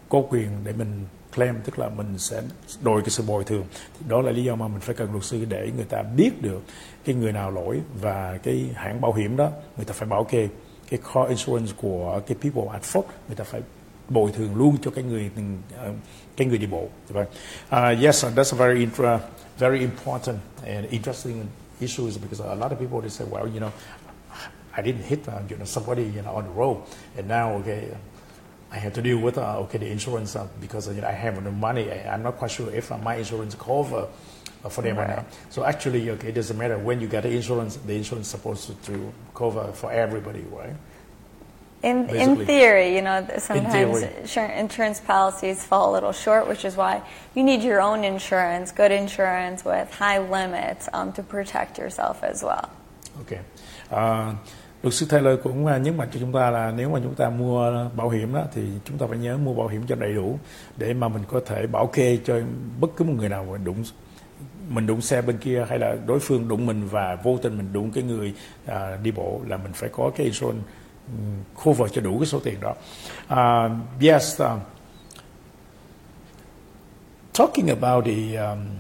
có 0.09 0.23
quyền 0.29 0.49
để 0.63 0.73
mình 0.73 1.05
claim 1.35 1.55
tức 1.63 1.79
là 1.79 1.89
mình 1.89 2.17
sẽ 2.17 2.41
đòi 2.81 3.01
cái 3.01 3.09
sự 3.09 3.23
bồi 3.27 3.43
thường 3.43 3.65
đó 4.07 4.21
là 4.21 4.31
lý 4.31 4.43
do 4.43 4.55
mà 4.55 4.67
mình 4.67 4.79
phải 4.79 4.95
cần 4.95 5.11
luật 5.11 5.23
sư 5.23 5.45
để 5.49 5.71
người 5.75 5.85
ta 5.85 6.01
biết 6.01 6.41
được 6.41 6.61
cái 7.05 7.15
người 7.15 7.31
nào 7.31 7.51
lỗi 7.51 7.81
và 8.01 8.37
cái 8.43 8.69
hãng 8.75 9.01
bảo 9.01 9.13
hiểm 9.13 9.37
đó 9.37 9.51
người 9.77 9.85
ta 9.85 9.93
phải 9.93 10.07
bảo 10.07 10.23
kê 10.23 10.47
cái 10.89 10.99
car 11.13 11.29
insurance 11.29 11.73
của 11.77 12.21
cái 12.27 12.37
people 12.41 12.63
at 12.73 12.81
fault 12.81 13.03
người 13.27 13.35
ta 13.35 13.43
phải 13.43 13.61
bồi 14.09 14.31
thường 14.31 14.55
luôn 14.55 14.77
cho 14.81 14.91
cái 14.91 15.03
người 15.03 15.31
cái 16.37 16.47
người 16.47 16.57
đi 16.57 16.67
bộ. 16.67 16.87
Uh, 17.13 18.03
yes 18.03 18.25
that's 18.25 18.53
a 18.53 18.57
very 18.57 18.79
intra, 18.79 19.19
very 19.59 19.79
important 19.79 20.39
and 20.65 20.89
interesting 20.89 21.45
issues 21.79 22.17
because 22.17 22.39
a 22.39 22.55
lot 22.55 22.71
of 22.71 22.79
people 22.79 23.01
they 23.01 23.09
say 23.09 23.27
well 23.31 23.47
you 23.47 23.59
know 23.59 23.71
I 24.77 24.81
didn't 24.81 25.03
hit 25.03 25.19
uh, 25.27 25.33
you 25.49 25.57
know 25.57 25.65
somebody 25.65 26.03
you 26.03 26.21
know 26.21 26.35
on 26.35 26.43
the 26.43 26.53
road 26.55 26.77
and 27.17 27.27
now 27.27 27.53
okay 27.59 27.89
I 28.71 28.77
have 28.77 28.93
to 28.93 29.01
deal 29.01 29.19
with 29.19 29.37
uh, 29.37 29.59
okay 29.59 29.77
the 29.77 29.89
insurance 29.89 30.35
uh, 30.35 30.47
because 30.59 30.87
you 30.93 31.01
know, 31.01 31.07
I 31.07 31.11
have 31.11 31.41
no 31.43 31.51
money. 31.51 31.91
I, 31.91 32.13
I'm 32.13 32.23
not 32.23 32.37
quite 32.37 32.51
sure 32.51 32.69
if 32.73 32.91
uh, 32.91 32.97
my 32.97 33.15
insurance 33.15 33.55
cover 33.55 34.07
uh, 34.63 34.69
for 34.69 34.81
them 34.81 34.99
or 34.99 35.07
not. 35.07 35.25
So 35.49 35.63
actually, 35.63 36.09
okay, 36.09 36.29
it 36.29 36.35
doesn't 36.35 36.57
matter 36.57 36.77
when 36.77 36.99
you 36.99 37.07
get 37.07 37.23
the 37.23 37.29
insurance. 37.29 37.77
The 37.77 37.95
insurance 37.95 38.27
is 38.27 38.31
supposed 38.31 38.67
to, 38.67 38.91
to 38.91 39.13
cover 39.33 39.71
for 39.71 39.91
everybody, 39.91 40.43
right? 40.51 40.75
In, 41.85 42.07
Basically. 42.07 42.21
in 42.23 42.45
theory, 42.45 42.95
you 42.95 43.01
know, 43.01 43.23
sometimes 43.37 44.03
insurance 44.63 44.99
policies 44.99 45.63
fall 45.63 45.91
a 45.91 45.93
little 45.93 46.11
short, 46.11 46.47
which 46.47 46.65
is 46.65 46.75
why 46.75 46.99
you 47.35 47.43
need 47.43 47.61
your 47.61 47.79
own 47.79 48.03
insurance, 48.03 48.71
good 48.71 48.91
insurance 48.91 49.63
with 49.63 49.87
high 49.91 50.17
limits 50.17 50.89
um, 50.93 51.11
to 51.13 51.21
protect 51.21 51.77
yourself 51.77 52.23
as 52.23 52.43
well. 52.43 52.69
Ok. 53.19 53.37
À, 53.89 54.33
luật 54.83 54.93
sư 54.93 55.05
Taylor 55.09 55.39
cũng 55.43 55.65
à, 55.65 55.77
nhấn 55.77 55.97
mạnh 55.97 56.07
cho 56.11 56.19
chúng 56.19 56.31
ta 56.33 56.49
là 56.49 56.71
nếu 56.71 56.89
mà 56.89 56.99
chúng 57.03 57.15
ta 57.15 57.29
mua 57.29 57.89
bảo 57.95 58.09
hiểm 58.09 58.33
đó 58.33 58.43
thì 58.53 58.61
chúng 58.85 58.97
ta 58.97 59.05
phải 59.09 59.17
nhớ 59.17 59.37
mua 59.37 59.53
bảo 59.53 59.67
hiểm 59.67 59.81
cho 59.87 59.95
đầy 59.95 60.13
đủ 60.13 60.39
để 60.77 60.93
mà 60.93 61.07
mình 61.07 61.23
có 61.27 61.41
thể 61.45 61.67
bảo 61.67 61.87
kê 61.87 62.17
cho 62.25 62.39
bất 62.79 62.87
cứ 62.97 63.05
một 63.05 63.13
người 63.17 63.29
nào 63.29 63.45
mà 63.51 63.57
đụng 63.57 63.83
mình 64.69 64.87
đụng 64.87 65.01
xe 65.01 65.21
bên 65.21 65.37
kia 65.37 65.65
hay 65.69 65.79
là 65.79 65.95
đối 66.05 66.19
phương 66.19 66.47
đụng 66.47 66.65
mình 66.65 66.87
và 66.87 67.17
vô 67.23 67.37
tình 67.41 67.57
mình 67.57 67.73
đụng 67.73 67.91
cái 67.91 68.03
người 68.03 68.33
à, 68.65 68.97
đi 69.03 69.11
bộ 69.11 69.41
là 69.47 69.57
mình 69.57 69.73
phải 69.73 69.89
có 69.89 70.11
cái 70.15 70.25
insurance 70.25 70.63
um, 71.07 71.43
cover 71.63 71.91
cho 71.93 72.01
đủ 72.01 72.19
cái 72.19 72.25
số 72.27 72.39
tiền 72.39 72.59
đó. 72.61 72.75
À, 73.27 73.69
yes. 74.01 74.41
um, 74.41 74.59
talking 77.33 77.69
about 77.69 78.05
the 78.05 78.37
um, 78.37 78.79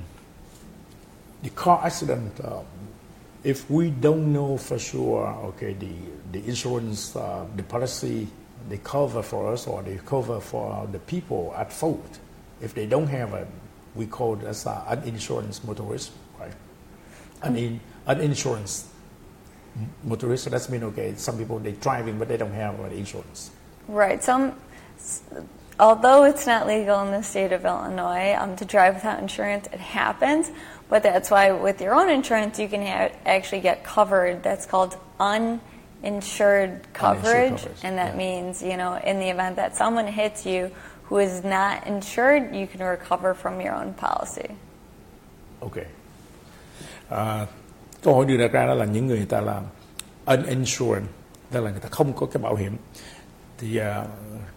the 1.43 1.49
car 1.55 1.79
accident, 1.83 2.39
um, 2.43 2.65
if 3.43 3.69
we 3.69 3.91
don't 4.01 4.33
know 4.33 4.57
for 4.57 4.79
sure, 4.79 5.27
okay, 5.43 5.73
the 5.73 5.93
the 6.31 6.39
insurance, 6.47 7.15
uh, 7.15 7.45
the 7.57 7.63
policy, 7.63 8.27
they 8.69 8.79
cover 8.83 9.21
for 9.21 9.53
us 9.53 9.67
or 9.67 9.83
they 9.83 9.99
cover 10.05 10.39
for 10.39 10.87
the 10.91 10.99
people 10.99 11.53
at 11.57 11.71
fault. 11.71 12.19
If 12.61 12.73
they 12.73 12.85
don't 12.87 13.07
have 13.07 13.33
a, 13.33 13.45
we 13.95 14.05
call 14.07 14.35
it 14.35 14.43
as 14.47 14.65
a 14.65 14.83
uninsurance 14.89 15.63
motorist, 15.63 16.11
right? 16.39 16.53
I 17.43 17.49
mean, 17.49 17.79
uninsurance 18.07 18.85
m- 18.85 18.94
motorist. 20.03 20.45
So 20.45 20.49
that's 20.49 20.69
mean 20.69 20.83
okay. 20.83 21.13
Some 21.15 21.37
people 21.37 21.59
they 21.59 21.73
driving 21.73 22.17
but 22.17 22.27
they 22.27 22.37
don't 22.37 22.53
have 22.53 22.79
uh, 22.79 22.85
insurance. 22.85 23.51
Right. 23.87 24.23
Some, 24.23 24.55
although 25.79 26.23
it's 26.23 26.47
not 26.47 26.67
legal 26.67 27.01
in 27.03 27.11
the 27.11 27.21
state 27.21 27.51
of 27.51 27.65
Illinois 27.65 28.35
um, 28.37 28.55
to 28.55 28.65
drive 28.65 28.95
without 28.95 29.19
insurance, 29.19 29.67
it 29.71 29.79
happens. 29.79 30.51
But 30.89 31.03
that's 31.03 31.31
why 31.31 31.51
with 31.51 31.81
your 31.81 31.95
own 31.95 32.09
insurance, 32.09 32.59
you 32.59 32.67
can 32.67 32.83
actually 33.25 33.61
get 33.61 33.83
covered. 33.83 34.43
That's 34.43 34.65
called 34.65 34.97
uninsured 35.19 36.81
coverage, 36.93 37.61
coverage, 37.61 37.77
and 37.83 37.97
that 37.97 38.13
yeah. 38.13 38.17
means 38.17 38.61
you 38.61 38.77
know 38.77 38.95
in 38.95 39.19
the 39.19 39.29
event 39.29 39.55
that 39.55 39.75
someone 39.75 40.07
hits 40.07 40.45
you 40.45 40.71
who 41.05 41.19
is 41.19 41.43
not 41.43 41.85
insured, 41.85 42.55
you 42.55 42.67
can 42.67 42.81
recover 42.81 43.33
from 43.33 43.61
your 43.61 43.73
own 43.73 43.93
policy. 43.93 44.49
Ok. 45.61 45.87
À, 47.09 47.47
câu 48.05 48.15
hỏi 48.15 48.25
đưa 48.25 48.37
ra 48.37 48.47
ra 48.47 48.65
đó 48.65 48.73
là 48.73 48.85
những 48.85 49.07
người 49.07 49.25
ta 49.29 49.41
làm 49.41 49.63
uninsured, 50.25 51.03
tức 51.51 51.61
là 51.63 51.71
người 51.71 51.79
ta 51.79 51.89
không 51.91 52.13
có 52.13 52.25
cái 52.25 52.43
bảo 52.43 52.55
hiểm. 52.55 52.75
Thì 53.57 53.79
uh, 53.79 53.83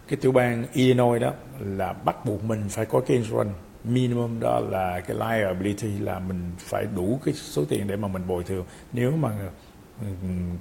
cái 0.07 0.17
tiểu 0.21 0.31
bang 0.31 0.65
Illinois 0.73 1.21
đó 1.21 1.31
là 1.59 1.93
bắt 1.93 2.25
buộc 2.25 2.43
mình 2.43 2.63
phải 2.69 2.85
có 2.85 2.99
cái 2.99 3.17
insurance 3.17 3.53
minimum 3.83 4.39
đó 4.39 4.59
là 4.59 4.99
cái 4.99 5.17
liability 5.17 5.99
là 5.99 6.19
mình 6.19 6.51
phải 6.57 6.85
đủ 6.95 7.19
cái 7.25 7.33
số 7.33 7.65
tiền 7.69 7.87
để 7.87 7.95
mà 7.95 8.07
mình 8.07 8.27
bồi 8.27 8.43
thường. 8.43 8.65
Nếu 8.93 9.11
mà 9.11 9.29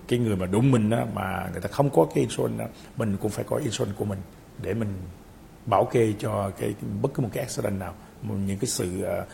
cái 0.09 0.19
người 0.19 0.37
mà 0.37 0.47
đúng 0.47 0.71
mình 0.71 0.91
đó 0.91 1.05
mà 1.15 1.49
người 1.53 1.61
ta 1.61 1.69
không 1.69 1.91
có 1.91 2.07
cái 2.15 2.21
insurance 2.21 2.65
đó, 2.65 2.71
mình 2.97 3.17
cũng 3.17 3.31
phải 3.31 3.45
có 3.45 3.57
insurance 3.57 3.97
của 3.99 4.05
mình 4.05 4.19
để 4.63 4.75
mình 4.75 4.89
bảo 5.67 5.85
kê 5.85 6.13
cho 6.19 6.51
cái 6.59 6.75
bất 7.03 7.15
cứ 7.15 7.23
một 7.23 7.29
cái 7.33 7.45
accident 7.45 7.81
nào 7.81 7.95
những 8.23 8.59
cái 8.59 8.69
sự 8.69 9.03
ờ, 9.03 9.25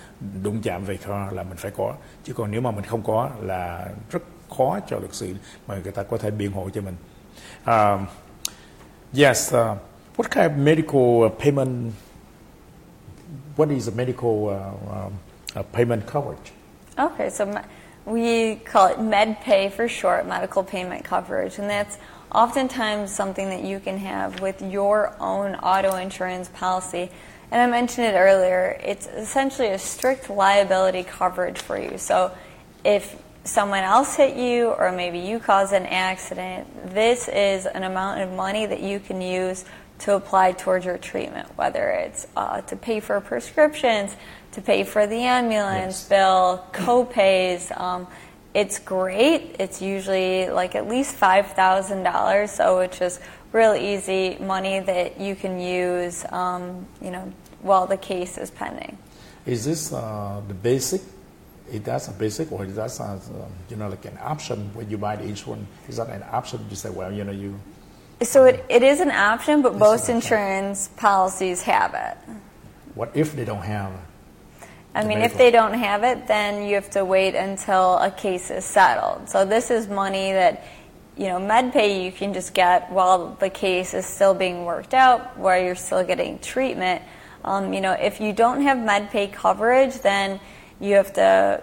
đụng 0.43 0.63
chạm 0.63 0.85
về 0.85 0.97
kho 0.97 1.31
là 1.31 1.43
mình 1.43 1.57
phải 1.57 1.71
có. 1.77 1.95
Chứ 2.25 2.33
còn 2.33 2.51
nếu 2.51 2.61
mà 2.61 2.71
mình 2.71 2.85
không 2.85 3.03
có 3.03 3.31
là 3.41 3.89
rất 4.11 4.23
khó 4.57 4.79
cho 4.89 4.99
luật 4.99 5.15
sư 5.15 5.35
mà 5.67 5.75
người 5.83 5.93
ta 5.93 6.03
có 6.03 6.17
thể 6.19 6.31
biện 6.31 6.53
hộ 6.53 6.69
cho 6.75 6.81
mình. 6.81 6.97
Um, 7.67 8.07
yes 9.25 9.55
uh, 9.55 9.79
what 10.17 10.29
kind 10.31 10.51
of 10.51 10.57
medical 10.57 11.23
ờ, 11.23 11.29
payment 11.45 11.93
what 13.57 13.71
is 13.71 13.89
the 13.89 13.95
medical 13.97 14.31
uh, 14.31 14.51
um, 14.91 15.13
uh, 15.57 15.73
payment 15.73 16.07
coverage? 16.07 16.53
Okay, 16.97 17.31
so 17.31 17.47
we 18.07 18.57
call 18.57 18.87
it 18.87 18.99
MedPay 18.99 19.73
for 19.73 19.89
short, 19.89 20.27
medical 20.29 20.63
payment 20.63 21.05
coverage, 21.05 21.59
and 21.59 21.69
that's 21.71 21.99
oftentimes 22.33 23.11
something 23.11 23.49
that 23.49 23.65
you 23.65 23.81
can 23.81 23.99
have 23.99 24.41
with 24.41 24.61
your 24.63 25.15
own 25.21 25.55
auto 25.57 25.97
insurance 25.97 26.49
policy. 26.49 27.11
And 27.55 27.63
I 27.63 27.67
mentioned 27.69 28.09
it 28.09 28.19
earlier, 28.19 28.77
it's 28.83 29.07
essentially 29.07 29.69
a 29.69 29.79
strict 29.79 30.29
liability 30.29 31.05
coverage 31.05 31.61
for 31.61 31.79
you. 31.79 31.99
So 31.99 32.33
if 32.85 33.17
someone 33.45 33.85
else 33.85 34.17
hit 34.17 34.35
you 34.35 34.71
or 34.71 34.91
maybe 34.91 35.21
you 35.21 35.39
caused 35.39 35.73
an 35.73 35.87
accident, 35.87 36.67
this 36.93 37.29
is 37.29 37.67
an 37.67 37.85
amount 37.85 38.23
of 38.23 38.33
money 38.33 38.67
that 38.67 38.81
you 38.81 38.99
can 38.99 39.23
use 39.23 39.65
to 40.01 40.17
apply 40.17 40.51
towards 40.51 40.85
your 40.85 40.99
treatment, 40.99 41.47
whether 41.57 41.91
it's 41.91 42.27
uh, 42.37 42.61
to 42.63 42.75
pay 42.75 42.99
for 42.99 43.21
prescriptions, 43.21 44.17
to 44.51 44.61
pay 44.61 44.83
for 44.83 45.07
the 45.07 45.19
ambulance 45.23 46.01
Yes. 46.01 46.09
bill, 46.09 46.65
co-pays. 46.73 47.71
Um, 47.77 48.09
it's 48.53 48.81
great. 48.81 49.55
It's 49.61 49.81
usually 49.81 50.51
like 50.51 50.75
at 50.75 50.89
least 50.89 51.15
$5,000, 51.21 52.49
so 52.49 52.81
it's 52.81 52.99
just 52.99 53.21
real 53.55 53.75
easy 53.77 54.37
money 54.41 54.81
that 54.81 55.21
you 55.21 55.37
can 55.37 55.61
use, 55.61 56.25
um, 56.33 56.87
you 57.01 57.13
know, 57.13 57.33
while 57.65 57.89
the 57.89 57.97
case 57.97 58.39
is 58.39 58.51
pending. 58.51 58.97
Is 59.47 59.65
this 59.65 59.93
uh, 59.93 60.41
the 60.47 60.55
basic? 60.55 61.03
It 61.73 61.83
does 61.83 62.09
a 62.09 62.13
basic, 62.13 62.53
or 62.53 62.65
it 62.65 62.77
does, 62.77 63.01
uh, 63.01 63.19
you 63.71 63.77
know, 63.77 63.89
like 63.89 64.05
an 64.05 64.19
option 64.21 64.71
when 64.75 64.89
you 64.91 64.99
buy 64.99 65.17
the 65.17 65.25
insurance? 65.25 65.67
Is 65.89 65.97
that 65.97 66.09
an 66.11 66.23
option? 66.31 66.65
You 66.69 66.77
say, 66.77 66.91
well, 66.91 67.11
you 67.11 67.25
know, 67.25 67.33
you 67.33 67.59
So 68.23 68.45
it, 68.45 68.65
it 68.69 68.83
is 68.83 69.01
an 69.01 69.11
option, 69.11 69.63
but 69.63 69.77
most 69.77 70.09
insurance 70.09 70.89
policies 70.97 71.63
have 71.63 71.95
it. 71.95 72.17
what 72.95 73.11
if 73.15 73.35
they 73.35 73.45
don't 73.45 73.63
have? 73.65 73.93
It? 73.93 74.69
I 74.95 75.05
mean, 75.05 75.19
if 75.19 75.37
they 75.37 75.51
don't 75.51 75.75
have 75.75 76.05
it, 76.05 76.29
then 76.29 76.69
you 76.69 76.77
have 76.77 76.91
to 76.91 77.05
wait 77.05 77.35
until 77.35 77.99
a 77.99 78.11
case 78.11 78.51
is 78.51 78.65
settled. 78.65 79.29
So 79.29 79.45
this 79.45 79.71
is 79.73 79.89
money 79.89 80.33
that, 80.33 80.65
you 81.17 81.27
know, 81.27 81.39
MedPay 81.39 82.05
you 82.05 82.13
can 82.13 82.33
just 82.33 82.55
get 82.55 82.93
while 82.93 83.35
the 83.41 83.51
case 83.51 83.93
is 83.95 84.07
still 84.07 84.35
being 84.35 84.65
worked 84.65 84.95
out, 84.95 85.37
while 85.37 85.61
you're 85.61 85.75
still 85.75 86.05
getting 86.05 86.39
treatment. 86.39 87.03
Um, 87.45 87.73
you 87.75 87.81
know, 87.81 87.93
if 87.93 88.21
you 88.21 88.33
don't 88.33 88.63
have 88.63 88.79
MedPay 88.79 89.33
coverage, 89.33 89.95
then 90.01 90.41
you 90.81 90.95
have 90.95 91.13
to 91.15 91.61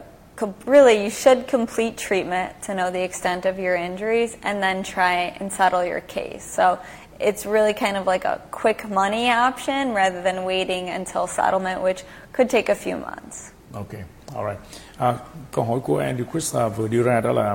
really 0.65 1.03
you 1.03 1.09
should 1.09 1.47
complete 1.47 1.97
treatment 1.97 2.61
to 2.63 2.73
know 2.73 2.91
the 2.91 3.03
extent 3.03 3.45
of 3.45 3.59
your 3.59 3.75
injuries, 3.75 4.37
and 4.43 4.61
then 4.61 4.83
try 4.83 5.35
and 5.39 5.51
settle 5.51 5.83
your 5.85 6.01
case. 6.01 6.43
So 6.43 6.79
it's 7.19 7.45
really 7.45 7.73
kind 7.73 7.97
of 7.97 8.07
like 8.07 8.25
a 8.25 8.41
quick 8.51 8.89
money 8.89 9.29
option 9.29 9.93
rather 9.93 10.21
than 10.21 10.43
waiting 10.43 10.89
until 10.89 11.27
settlement, 11.27 11.81
which 11.81 12.03
could 12.33 12.49
take 12.49 12.69
a 12.69 12.75
few 12.75 12.97
months. 12.97 13.51
Ok, 13.73 13.93
alright. 14.35 14.59
À, 14.97 15.15
câu 15.51 15.65
hỏi 15.65 15.79
của 15.79 15.99
Andy 15.99 16.23
Chris 16.31 16.55
à, 16.55 16.67
vừa 16.67 16.87
đưa 16.87 17.03
ra 17.03 17.21
đó 17.21 17.31
là 17.31 17.51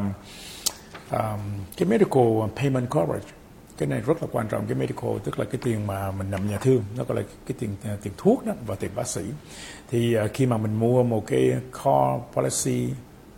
um, 1.10 1.40
cái 1.76 1.88
medical 1.88 2.48
payment 2.56 2.90
coverage. 2.90 3.28
Cái 3.78 3.88
này 3.88 4.00
rất 4.00 4.22
là 4.22 4.28
quan 4.32 4.48
trọng. 4.48 4.66
Cái 4.66 4.74
medical 4.74 5.10
tức 5.24 5.38
là 5.38 5.44
cái 5.44 5.60
tiền 5.64 5.86
mà 5.86 6.10
mình 6.10 6.30
nằm 6.30 6.50
nhà 6.50 6.58
thương, 6.58 6.84
nó 6.96 7.04
gọi 7.04 7.16
là 7.16 7.22
cái 7.46 7.56
tiền 7.58 7.76
à, 7.84 7.96
tiền 8.02 8.12
thuốc 8.16 8.46
đó 8.46 8.52
và 8.66 8.74
tiền 8.74 8.90
bác 8.94 9.06
sĩ. 9.06 9.22
Thì 9.90 10.14
à, 10.14 10.26
khi 10.34 10.46
mà 10.46 10.56
mình 10.56 10.74
mua 10.74 11.02
một 11.02 11.26
cái 11.26 11.56
car 11.72 12.20
policy 12.34 12.90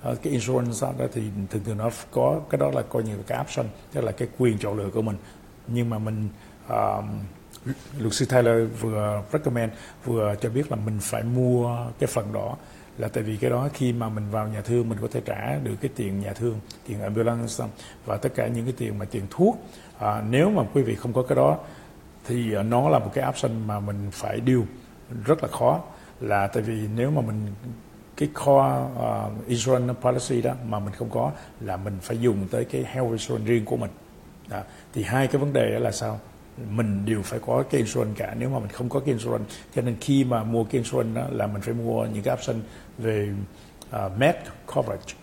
à, 0.03 0.11
cái 0.23 0.33
insurance 0.33 0.87
đó 0.99 1.07
thì 1.13 1.23
thường 1.51 1.65
thường 1.65 1.79
nó 1.79 1.91
có 2.11 2.41
cái 2.51 2.59
đó 2.59 2.71
là 2.75 2.83
coi 2.83 3.03
như 3.03 3.17
là 3.17 3.23
cái 3.27 3.41
option 3.41 3.67
tức 3.93 4.01
là 4.01 4.13
cái 4.13 4.29
quyền 4.39 4.59
chọn 4.59 4.79
lựa 4.79 4.91
của 4.91 5.03
mình 5.03 5.17
nhưng 5.67 5.91
mà 5.91 5.99
mình 5.99 6.29
uh, 6.67 7.05
luật 7.99 8.15
sư 8.15 8.27
Taylor 8.27 8.69
vừa 8.81 9.23
recommend 9.33 9.73
vừa 10.05 10.35
cho 10.41 10.51
biết 10.51 10.71
là 10.71 10.77
mình 10.77 10.99
phải 11.01 11.23
mua 11.23 11.87
cái 11.99 12.07
phần 12.07 12.33
đó 12.33 12.57
là 12.99 13.09
tại 13.09 13.23
vì 13.23 13.37
cái 13.37 13.51
đó 13.51 13.69
khi 13.75 13.93
mà 13.93 14.09
mình 14.09 14.31
vào 14.31 14.49
nhà 14.49 14.61
thương 14.61 14.89
mình 14.89 14.99
có 15.01 15.09
thể 15.13 15.21
trả 15.25 15.59
được 15.59 15.75
cái 15.81 15.91
tiền 15.97 16.21
nhà 16.21 16.33
thương 16.33 16.61
tiền 16.87 17.01
ambulance 17.01 17.65
và 18.05 18.17
tất 18.17 18.35
cả 18.35 18.47
những 18.47 18.65
cái 18.65 18.75
tiền 18.77 18.99
mà 18.99 19.05
tiền 19.05 19.23
thuốc 19.31 19.59
à, 19.99 20.23
nếu 20.31 20.51
mà 20.51 20.63
quý 20.75 20.83
vị 20.83 20.95
không 20.95 21.13
có 21.13 21.23
cái 21.23 21.37
đó 21.37 21.59
thì 22.25 22.55
à, 22.55 22.63
nó 22.63 22.89
là 22.89 22.99
một 22.99 23.11
cái 23.15 23.29
option 23.29 23.67
mà 23.67 23.81
mình 23.81 24.09
phải 24.13 24.41
deal 24.47 24.61
rất 25.25 25.43
là 25.43 25.49
khó. 25.49 25.81
Là 26.21 26.47
tại 26.47 26.63
vì 26.63 26.89
nếu 26.95 27.11
mà 27.11 27.21
mình 27.21 27.47
cái 28.17 28.29
core 28.35 28.85
uh, 28.97 29.49
insurance 29.49 29.95
policy 30.01 30.43
đó 30.43 30.53
mà 30.69 30.79
mình 30.79 30.95
không 30.95 31.11
có 31.11 31.33
là 31.61 31.77
mình 31.77 31.99
phải 32.03 32.21
dùng 32.21 32.49
tới 32.51 32.65
cái 32.65 32.85
health 32.85 33.11
insurance 33.11 33.47
riêng 33.47 33.65
của 33.65 33.77
mình. 33.77 33.91
Đó. 34.49 34.61
thì 34.95 35.03
hai 35.03 35.27
cái 35.27 35.41
vấn 35.41 35.53
đề 35.53 35.71
đó 35.73 35.79
là 35.79 35.93
sao? 35.93 36.21
Mình 36.71 37.05
đều 37.05 37.23
phải 37.23 37.41
có 37.47 37.63
cái 37.71 37.79
insurance 37.79 38.15
cả. 38.19 38.35
Nếu 38.39 38.51
mà 38.51 38.59
mình 38.59 38.69
không 38.69 38.89
có 38.89 39.01
cái 39.01 39.09
insurance 39.09 39.55
cho 39.75 39.83
nên 39.83 39.97
khi 40.01 40.25
mà 40.25 40.45
mua 40.45 40.65
cái 40.65 40.73
insurance 40.73 41.21
đó 41.21 41.27
là 41.31 41.47
mình 41.47 41.63
phải 41.63 41.75
mua 41.75 42.07
những 42.07 42.23
cái 42.23 42.35
option 42.35 42.57
về 42.99 43.33
uh, 43.97 44.19
med 44.19 44.35
coverage. 44.75 45.15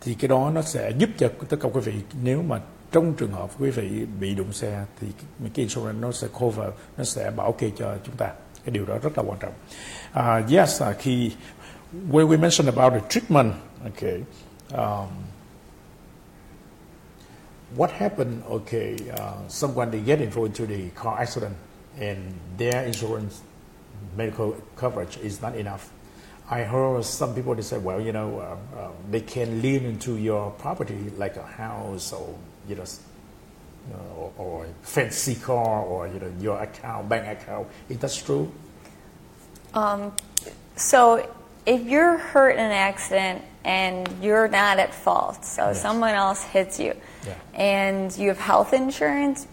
Thì 0.00 0.14
cái 0.14 0.28
đó 0.28 0.50
nó 0.54 0.62
sẽ 0.62 0.90
giúp 0.90 1.10
cho 1.18 1.28
tất 1.48 1.56
cả 1.60 1.68
quý 1.72 1.80
vị 1.80 1.94
nếu 2.22 2.42
mà 2.42 2.60
trong 2.94 3.14
trường 3.14 3.32
hợp 3.32 3.50
quý 3.58 3.70
vị 3.70 4.06
bị 4.20 4.34
đụng 4.34 4.52
xe 4.52 4.84
thì 5.00 5.06
cái, 5.40 5.50
insurance 5.54 6.00
nó 6.00 6.12
sẽ 6.12 6.28
cover 6.40 6.68
nó 6.96 7.04
sẽ 7.04 7.30
bảo 7.30 7.52
kê 7.52 7.70
cho 7.76 7.96
chúng 8.04 8.16
ta. 8.16 8.26
Cái 8.64 8.72
điều 8.72 8.86
đó 8.86 8.98
rất 9.02 9.18
là 9.18 9.24
quan 9.26 9.38
trọng. 9.38 9.52
Uh, 10.18 10.52
yes 10.52 10.82
uh, 10.82 10.96
khi 10.98 11.32
when 12.10 12.28
we 12.28 12.40
mentioned 12.40 12.74
about 12.74 12.92
the 12.92 13.08
treatment 13.08 13.54
okay 13.84 14.20
um, 14.72 15.08
what 17.76 17.90
happened 17.98 18.44
okay 18.48 18.96
uh, 19.10 19.48
someone 19.48 19.90
they 19.90 20.00
get 20.06 20.20
involved 20.20 20.60
into 20.60 20.74
the 20.74 20.88
car 21.02 21.18
accident 21.18 21.54
and 22.00 22.18
their 22.58 22.84
insurance 22.84 23.34
medical 24.16 24.56
coverage 24.76 25.18
is 25.22 25.42
not 25.42 25.54
enough. 25.56 25.90
I 26.50 26.62
heard 26.62 27.04
some 27.04 27.34
people 27.34 27.54
they 27.54 27.62
say, 27.62 27.78
well, 27.78 28.00
you 28.00 28.12
know, 28.12 28.38
uh, 28.38 28.78
uh, 28.78 28.90
they 29.10 29.20
can 29.20 29.62
lean 29.62 29.84
into 29.84 30.16
your 30.16 30.50
property 30.50 31.10
like 31.16 31.36
a 31.36 31.42
house 31.42 32.12
or 32.12 32.34
you 32.68 32.74
know, 32.76 32.84
know, 33.90 34.32
or, 34.38 34.44
or 34.44 34.64
a 34.64 34.68
fancy 34.82 35.34
car 35.34 35.82
or 35.82 36.08
you 36.08 36.18
know 36.18 36.32
your 36.40 36.62
account, 36.62 37.08
bank 37.08 37.40
account. 37.40 37.68
Is 37.88 37.98
that 37.98 38.12
true? 38.24 38.52
Um, 39.74 40.12
so 40.76 41.28
if 41.66 41.82
you're 41.86 42.16
hurt 42.18 42.52
in 42.52 42.60
an 42.60 42.72
accident 42.72 43.42
and 43.64 44.08
you're 44.22 44.48
not 44.48 44.78
at 44.78 44.94
fault, 44.94 45.44
so 45.44 45.68
Yes. 45.68 45.80
someone 45.82 46.14
else 46.14 46.42
hits 46.44 46.78
you, 46.78 46.94
Yeah. 47.26 47.34
and 47.54 48.16
you 48.16 48.28
have 48.28 48.38
health 48.38 48.72
insurance, 48.74 49.46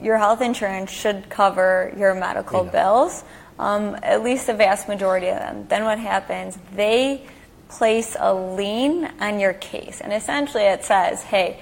your 0.00 0.18
health 0.18 0.40
insurance 0.40 0.90
should 0.90 1.28
cover 1.28 1.92
your 1.96 2.14
medical 2.14 2.62
Enough. 2.62 2.72
bills, 2.72 3.24
um, 3.58 3.96
at 4.02 4.22
least 4.22 4.46
the 4.46 4.54
vast 4.54 4.88
majority 4.88 5.28
of 5.28 5.38
them. 5.38 5.66
Then 5.68 5.84
what 5.84 5.98
happens? 5.98 6.58
They 6.74 7.22
place 7.68 8.16
a 8.18 8.34
lien 8.34 9.10
on 9.20 9.38
your 9.38 9.52
case, 9.52 10.00
and 10.00 10.12
essentially 10.12 10.64
it 10.64 10.84
says, 10.84 11.22
hey, 11.22 11.60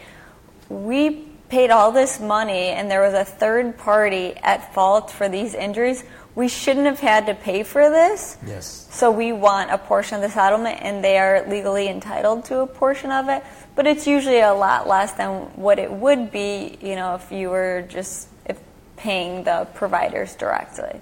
we 0.71 1.27
paid 1.51 1.71
all 1.71 1.91
this 1.91 2.21
money 2.21 2.69
and 2.69 2.91
there 2.91 3.03
was 3.03 3.13
a 3.13 3.25
third 3.25 3.77
party 3.77 4.37
at 4.37 4.73
fault 4.73 5.11
for 5.11 5.29
these 5.29 5.53
injuries. 5.53 6.05
We 6.37 6.47
shouldn't 6.47 6.87
have 6.87 7.01
had 7.01 7.27
to 7.27 7.35
pay 7.35 7.65
for 7.65 7.91
this. 7.91 8.39
Yes. 8.47 8.87
So 8.91 9.11
we 9.11 9.33
want 9.33 9.71
a 9.73 9.79
portion 9.79 10.15
of 10.15 10.23
the 10.23 10.31
settlement 10.31 10.79
and 10.81 11.03
they 11.03 11.19
are 11.19 11.45
legally 11.49 11.89
entitled 11.89 12.45
to 12.47 12.61
a 12.61 12.67
portion 12.67 13.11
of 13.11 13.29
it. 13.29 13.43
But 13.75 13.89
it's 13.89 14.07
usually 14.07 14.41
a 14.41 14.55
lot 14.55 14.87
less 14.87 15.13
than 15.13 15.51
what 15.57 15.81
it 15.81 15.91
would 15.91 16.31
be, 16.31 16.79
you 16.81 16.95
know, 16.95 17.17
if 17.17 17.33
you 17.33 17.51
were 17.51 17.85
just 17.89 18.29
if 18.47 18.61
paying 18.97 19.43
the 19.43 19.67
providers 19.75 20.37
directly. 20.37 21.01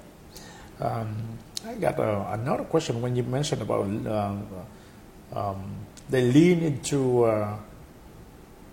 Um, 0.81 1.39
I 1.66 1.75
got 1.75 1.99
uh, 2.01 2.25
another 2.31 2.64
question 2.64 3.03
when 3.03 3.14
you 3.14 3.23
mentioned 3.23 3.61
about 3.61 3.85
um, 3.85 4.47
um, 5.35 5.77
they 6.09 6.23
lean 6.23 6.62
into, 6.62 7.25
uh, 7.25 7.57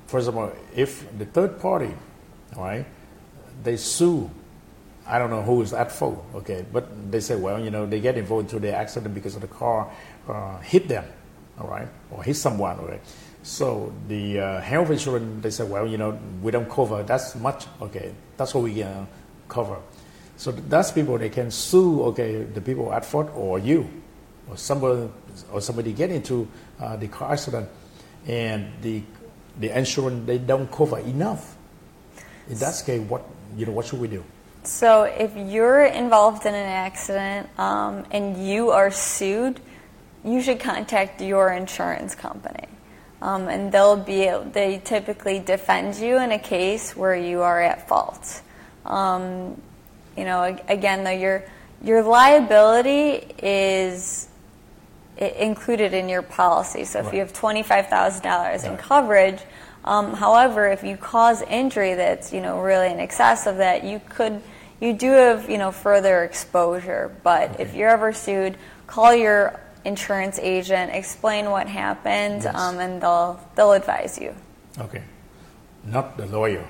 first 0.07 0.27
of 0.27 0.37
all, 0.37 0.51
if 0.75 1.05
the 1.17 1.25
third 1.25 1.59
party, 1.59 1.93
right, 2.55 2.85
they 3.63 3.77
sue. 3.77 4.29
I 5.07 5.19
don't 5.19 5.29
know 5.29 5.43
who 5.43 5.61
is 5.61 5.71
at 5.73 5.91
fault, 5.91 6.25
okay, 6.33 6.65
but 6.71 7.11
they 7.11 7.19
say, 7.19 7.35
well, 7.35 7.59
you 7.63 7.69
know, 7.69 7.85
they 7.85 7.99
get 7.99 8.17
involved 8.17 8.51
into 8.51 8.59
the 8.59 8.75
accident 8.75 9.13
because 9.13 9.35
of 9.35 9.41
the 9.41 9.47
car 9.47 9.91
uh, 10.27 10.57
hit 10.59 10.87
them, 10.87 11.05
all 11.59 11.67
right, 11.67 11.87
or 12.09 12.23
hit 12.23 12.35
someone, 12.35 12.79
all 12.79 12.87
right. 12.87 13.01
So 13.43 13.93
the 14.07 14.39
uh, 14.39 14.61
health 14.61 14.89
insurance, 14.89 15.43
they 15.43 15.51
say, 15.51 15.63
well, 15.63 15.87
you 15.87 15.99
know, 15.99 16.19
we 16.41 16.51
don't 16.51 16.67
cover 16.67 17.03
that's 17.03 17.35
much, 17.35 17.67
okay, 17.79 18.13
that's 18.37 18.55
what 18.55 18.63
we 18.63 18.81
uh, 18.81 19.05
cover. 19.47 19.77
So 20.37 20.51
that's 20.51 20.91
people 20.91 21.17
they 21.19 21.29
can 21.29 21.51
sue, 21.51 22.01
okay, 22.05 22.43
the 22.43 22.61
people 22.61 22.91
at 22.91 23.05
fault 23.05 23.29
or 23.35 23.59
you, 23.59 23.87
or 24.49 24.57
somebody 24.57 25.09
or 25.51 25.61
somebody 25.61 25.93
get 25.93 26.09
into 26.09 26.47
uh, 26.79 26.95
the 26.95 27.07
car 27.07 27.33
accident, 27.33 27.69
and 28.27 28.67
the 28.81 29.03
the 29.59 29.77
insurance 29.77 30.25
they 30.25 30.37
don't 30.37 30.71
cover 30.71 30.99
enough. 30.99 31.55
In 32.49 32.57
that 32.59 32.81
case, 32.85 33.01
what 33.01 33.23
you 33.57 33.65
know, 33.65 33.71
what 33.71 33.85
should 33.85 33.99
we 33.99 34.07
do? 34.07 34.23
So 34.63 35.03
if 35.03 35.35
you're 35.35 35.85
involved 35.85 36.45
in 36.45 36.55
an 36.55 36.65
accident 36.65 37.49
um, 37.59 38.05
and 38.11 38.47
you 38.47 38.71
are 38.71 38.89
sued, 38.91 39.59
you 40.23 40.41
should 40.41 40.59
contact 40.59 41.21
your 41.21 41.51
insurance 41.53 42.15
company. 42.15 42.67
Um, 43.21 43.47
and 43.47 43.71
they'll 43.71 43.95
be 43.95 44.29
they 44.51 44.81
typically 44.83 45.39
defend 45.39 45.95
you 45.95 46.17
in 46.19 46.31
a 46.31 46.39
case 46.39 46.95
where 46.95 47.15
you 47.15 47.41
are 47.41 47.61
at 47.61 47.87
fault. 47.87 48.41
Um, 48.85 49.61
you 50.17 50.25
know, 50.25 50.57
again, 50.67 51.03
though, 51.03 51.11
your 51.11 51.43
your 51.83 52.03
liability 52.03 53.35
is 53.41 54.27
included 55.17 55.93
in 55.93 56.09
your 56.09 56.21
policy. 56.21 56.85
So 56.85 56.99
if 56.99 57.13
you 57.13 57.19
have 57.19 57.33
twenty-five 57.33 57.87
thousand 57.87 58.23
dollars 58.23 58.63
in 58.63 58.71
Right. 58.71 58.79
coverage, 58.79 59.41
um, 59.83 60.13
however, 60.13 60.67
if 60.67 60.83
you 60.83 60.97
cause 60.97 61.41
injury 61.43 61.93
that's 61.93 62.33
you 62.33 62.41
know 62.41 62.59
really 62.59 62.91
in 62.91 62.99
excess 62.99 63.47
of 63.47 63.57
that, 63.57 63.83
you 63.83 64.01
could 64.09 64.41
you 64.81 64.93
do 64.93 65.11
have 65.11 65.49
you 65.49 65.57
know 65.57 65.71
further 65.71 66.23
exposure. 66.23 67.15
But 67.23 67.59
if 67.59 67.73
you're 67.75 67.89
ever 67.89 68.11
sued, 68.13 68.57
call 68.87 69.13
your 69.15 69.59
insurance 69.85 70.39
agent, 70.41 70.91
explain 70.93 71.49
what 71.51 71.67
happened, 71.67 72.43
Yes. 72.43 72.55
um, 72.55 72.79
and 72.79 73.01
they'll 73.01 73.39
they'll 73.55 73.73
advise 73.73 74.19
you. 74.19 74.33
Okay, 74.79 75.03
not 75.85 76.17
the 76.17 76.25
lawyer. 76.25 76.65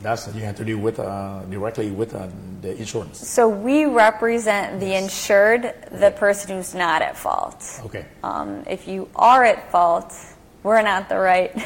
That's 0.00 0.32
you 0.34 0.42
have 0.42 0.56
to 0.56 0.64
do 0.64 0.78
with 0.78 1.00
uh, 1.00 1.42
directly 1.50 1.90
with 1.90 2.14
uh, 2.14 2.28
the 2.60 2.76
insurance. 2.76 3.26
So 3.26 3.48
we 3.48 3.84
represent 3.84 4.80
the 4.80 4.94
insured, 4.94 5.74
the 5.90 6.12
person 6.12 6.56
who's 6.56 6.74
not 6.74 7.02
at 7.02 7.16
fault. 7.16 7.80
Okay. 7.86 8.04
Um, 8.22 8.64
if 8.68 8.86
you 8.86 9.08
are 9.16 9.44
at 9.44 9.70
fault, 9.70 10.14
we're 10.62 10.82
not 10.82 11.08
the 11.08 11.18
right 11.18 11.50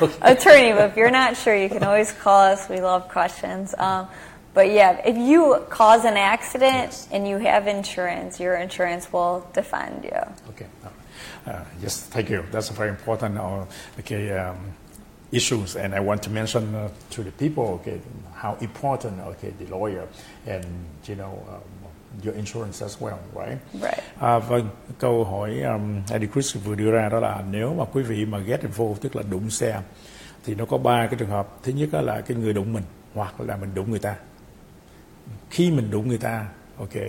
attorney, 0.22 0.72
but 0.72 0.90
if 0.90 0.96
you're 0.96 1.10
not 1.10 1.36
sure, 1.36 1.56
you 1.56 1.68
can 1.68 1.82
always 1.82 2.12
call 2.12 2.40
us. 2.40 2.68
We 2.68 2.80
love 2.80 3.08
questions. 3.08 3.74
Um, 3.78 4.08
but 4.54 4.70
yeah, 4.70 5.00
if 5.06 5.16
you 5.16 5.64
cause 5.70 6.04
an 6.04 6.16
accident 6.16 6.92
Yes. 6.92 7.08
and 7.10 7.26
you 7.26 7.38
have 7.38 7.66
insurance, 7.66 8.38
your 8.38 8.54
insurance 8.56 9.12
will 9.12 9.48
defend 9.54 10.04
you. 10.04 10.20
Okay. 10.50 10.66
Uh, 11.46 11.64
yes, 11.80 12.02
thank 12.02 12.30
you. 12.30 12.44
That's 12.52 12.68
very 12.68 12.90
important 12.90 13.36
uh, 13.38 13.64
okay, 13.98 14.30
um, 14.30 14.56
issues, 15.32 15.76
and 15.76 15.94
I 15.94 16.00
want 16.00 16.22
to 16.22 16.30
mention 16.30 16.74
uh, 16.74 16.88
to 17.16 17.22
the 17.22 17.30
people 17.30 17.64
okay, 17.64 17.98
how 18.34 18.56
important 18.60 19.20
okay, 19.26 19.52
the 19.58 19.66
lawyer 19.76 20.06
and 20.46 20.64
you 21.08 21.14
know 21.14 21.42
um, 21.48 21.60
your 22.22 22.34
insurance 22.34 22.84
as 22.84 23.00
well, 23.00 23.18
right? 23.34 23.58
Right. 23.74 24.00
À, 24.20 24.38
vâng, 24.38 24.68
câu 24.98 25.24
hỏi 25.24 25.60
um, 25.62 26.02
Eddie 26.10 26.28
Chris 26.32 26.56
vừa 26.64 26.74
đưa 26.74 26.90
ra 26.90 27.08
đó 27.08 27.20
là 27.20 27.42
nếu 27.50 27.74
mà 27.74 27.84
quý 27.92 28.02
vị 28.02 28.24
mà 28.24 28.38
get 28.38 28.60
involved 28.60 29.02
tức 29.02 29.16
là 29.16 29.22
đụng 29.30 29.50
xe 29.50 29.80
thì 30.44 30.54
nó 30.54 30.64
có 30.64 30.78
ba 30.78 31.06
cái 31.06 31.16
trường 31.18 31.28
hợp. 31.28 31.48
Thứ 31.62 31.72
nhất 31.72 31.88
là 31.94 32.20
cái 32.20 32.36
người 32.36 32.52
đụng 32.52 32.72
mình 32.72 32.84
hoặc 33.14 33.40
là 33.40 33.56
mình 33.56 33.70
đụng 33.74 33.90
người 33.90 33.98
ta. 33.98 34.16
Khi 35.50 35.70
mình 35.70 35.90
đụng 35.90 36.08
người 36.08 36.18
ta, 36.18 36.46
ok, 36.82 37.02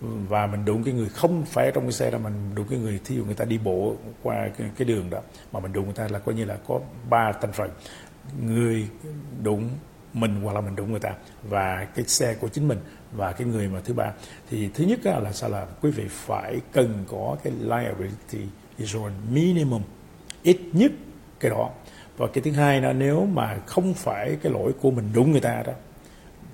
và 0.00 0.46
mình 0.46 0.64
đụng 0.64 0.84
cái 0.84 0.94
người 0.94 1.08
không 1.08 1.44
phải 1.44 1.70
trong 1.74 1.84
cái 1.84 1.92
xe 1.92 2.10
đó 2.10 2.18
mình 2.18 2.54
đụng 2.54 2.66
cái 2.70 2.78
người 2.78 3.00
thí 3.04 3.16
dụ 3.16 3.24
người 3.24 3.34
ta 3.34 3.44
đi 3.44 3.58
bộ 3.58 3.96
qua 4.22 4.48
cái, 4.58 4.70
cái 4.76 4.84
đường 4.84 5.10
đó 5.10 5.20
mà 5.52 5.60
mình 5.60 5.72
đụng 5.72 5.84
người 5.84 5.94
ta 5.94 6.08
là 6.08 6.18
coi 6.18 6.34
như 6.34 6.44
là 6.44 6.58
có 6.68 6.80
ba 7.10 7.32
thành 7.40 7.52
phần 7.52 7.70
người 8.46 8.88
đụng 9.42 9.70
mình 10.12 10.40
hoặc 10.42 10.52
là 10.52 10.60
mình 10.60 10.76
đụng 10.76 10.90
người 10.90 11.00
ta 11.00 11.10
và 11.48 11.86
cái 11.94 12.04
xe 12.04 12.34
của 12.34 12.48
chính 12.48 12.68
mình 12.68 12.78
và 13.12 13.32
cái 13.32 13.46
người 13.46 13.68
mà 13.68 13.80
thứ 13.84 13.94
ba. 13.94 14.12
Thì 14.50 14.70
thứ 14.74 14.84
nhất 14.84 14.98
là 15.04 15.32
sao 15.32 15.50
là 15.50 15.66
quý 15.82 15.90
vị 15.90 16.04
phải 16.08 16.60
cần 16.72 17.04
có 17.08 17.36
cái 17.44 17.52
liability 17.60 18.48
insurance 18.78 19.18
minimum 19.32 19.82
ít 20.42 20.60
nhất 20.72 20.92
cái 21.40 21.50
đó. 21.50 21.70
Và 22.16 22.26
cái 22.32 22.42
thứ 22.44 22.52
hai 22.52 22.80
là 22.80 22.92
nếu 22.92 23.26
mà 23.26 23.58
không 23.66 23.94
phải 23.94 24.36
cái 24.42 24.52
lỗi 24.52 24.72
của 24.80 24.90
mình 24.90 25.10
đụng 25.14 25.32
người 25.32 25.40
ta 25.40 25.62
đó 25.66 25.72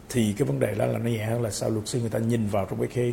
thì 0.09 0.35
cái 0.39 0.49
vấn 0.49 0.61
đề 0.61 0.75
đó 0.75 0.87
là 0.87 0.99
nó 0.99 1.11
nhẹ 1.11 1.25
hơn 1.25 1.43
là 1.43 1.51
sao 1.51 1.71
luật 1.71 1.89
sư 1.89 2.01
người 2.01 2.11
ta 2.11 2.19
nhìn 2.19 2.47
vào 2.47 2.67
trong 2.71 2.79
cái 2.79 2.89
cái 2.95 3.13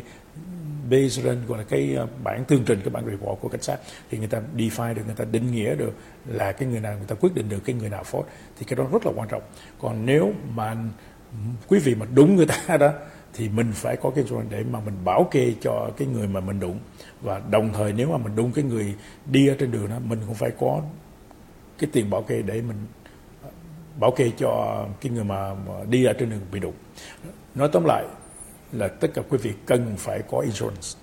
based 0.90 1.24
gọi 1.48 1.58
là 1.58 1.64
cái 1.64 1.94
ờ, 1.94 2.06
bản 2.24 2.44
tương 2.44 2.64
trình, 2.64 2.80
cái 2.84 2.90
bản 2.90 3.04
report 3.06 3.40
của 3.40 3.48
cảnh 3.48 3.62
sát, 3.62 3.78
thì 4.10 4.18
người 4.18 4.26
ta 4.26 4.40
define 4.56 4.94
được, 4.94 5.02
người 5.06 5.14
ta 5.14 5.24
định 5.24 5.52
nghĩa 5.52 5.74
được 5.74 5.92
là 6.26 6.52
cái 6.52 6.68
người 6.68 6.80
nào 6.80 6.96
người 6.96 7.06
ta 7.06 7.14
quyết 7.14 7.34
định 7.34 7.48
được 7.48 7.60
cái 7.64 7.76
người 7.76 7.90
nào 7.90 8.02
fault, 8.02 8.24
thì 8.58 8.66
cái 8.68 8.76
đó 8.76 8.84
rất 8.92 9.06
là 9.06 9.12
quan 9.16 9.28
trọng. 9.28 9.42
Còn 9.80 10.06
nếu 10.06 10.32
mà 10.54 10.76
quý 11.68 11.78
vị 11.78 11.94
mà 11.94 12.06
đúng 12.14 12.36
người 12.36 12.46
ta 12.66 12.76
đó, 12.76 12.92
thì 13.34 13.48
mình 13.48 13.72
phải 13.72 13.96
có 13.96 14.10
cái 14.10 14.24
insurance 14.24 14.56
để 14.56 14.64
mà 14.70 14.80
mình 14.80 14.94
bảo 15.04 15.28
kê 15.30 15.54
cho 15.60 15.90
cái 15.96 16.08
người 16.08 16.26
mà 16.26 16.40
mình 16.40 16.60
đụng. 16.60 16.78
Và 17.22 17.42
đồng 17.50 17.72
thời 17.72 17.92
nếu 17.92 18.10
mà 18.10 18.18
mình 18.18 18.36
đụng 18.36 18.52
cái 18.52 18.64
người 18.64 18.94
đi 19.26 19.48
ở 19.48 19.54
trên 19.58 19.70
đường 19.70 19.88
đó, 19.88 19.98
mình 20.04 20.18
cũng 20.26 20.34
phải 20.34 20.50
có 20.60 20.82
cái 21.78 21.90
tiền 21.92 22.10
bảo 22.10 22.22
kê 22.22 22.42
để 22.42 22.62
mình 22.62 22.76
bảo 24.00 24.10
kê 24.10 24.30
cho 24.36 24.84
cái 25.00 25.12
người 25.12 25.24
mà, 25.24 25.54
mà 25.54 25.72
đi 25.88 26.04
ở 26.04 26.12
trên 26.12 26.30
đường 26.30 26.40
bị 26.52 26.60
đụng. 26.60 26.74
Nói 27.54 27.68
tóm 27.72 27.84
lại 27.84 28.04
là 28.72 28.88
tất 28.88 29.08
cả 29.14 29.22
quý 29.28 29.38
vị 29.38 29.52
cần 29.66 29.94
phải 29.98 30.22
có 30.30 30.38
insurance. 30.38 30.98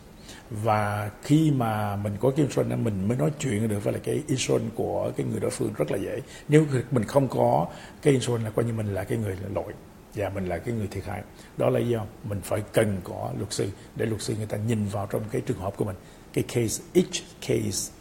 Và 0.49 1.11
khi 1.23 1.51
mà 1.51 1.95
mình 1.95 2.13
có 2.19 2.29
cái 2.29 2.45
insurance 2.45 2.75
mình 2.75 3.07
mới 3.07 3.17
nói 3.17 3.31
chuyện 3.39 3.67
được 3.67 3.83
với 3.83 3.93
lại 3.93 4.01
cái 4.05 4.23
insurance 4.27 4.69
của 4.75 5.11
cái 5.17 5.25
người 5.25 5.39
đối 5.39 5.51
phương 5.51 5.73
rất 5.73 5.91
là 5.91 5.97
dễ. 5.97 6.21
Nếu 6.47 6.65
mình 6.91 7.03
không 7.03 7.27
có 7.27 7.67
cái 8.01 8.13
insurance 8.13 8.45
là 8.45 8.51
coi 8.55 8.65
như 8.65 8.73
mình 8.73 8.93
là 8.93 9.03
cái 9.03 9.17
người 9.17 9.37
lỗi 9.55 9.73
và 10.15 10.29
mình 10.29 10.45
là 10.45 10.57
cái 10.57 10.73
người 10.73 10.87
thiệt 10.87 11.05
hại. 11.05 11.21
Đó 11.57 11.69
là 11.69 11.79
do 11.79 12.05
mình 12.23 12.41
phải 12.43 12.61
cần 12.73 12.97
có 13.03 13.31
luật 13.37 13.53
sư 13.53 13.69
để 13.95 14.05
luật 14.05 14.21
sư 14.21 14.35
người 14.37 14.45
ta 14.45 14.57
nhìn 14.57 14.85
vào 14.85 15.07
trong 15.07 15.21
cái 15.31 15.41
trường 15.41 15.59
hợp 15.59 15.77
của 15.77 15.85
mình. 15.85 15.95
Cái 16.33 16.43
case 16.43 16.83
each 16.93 17.23
case 17.41 17.93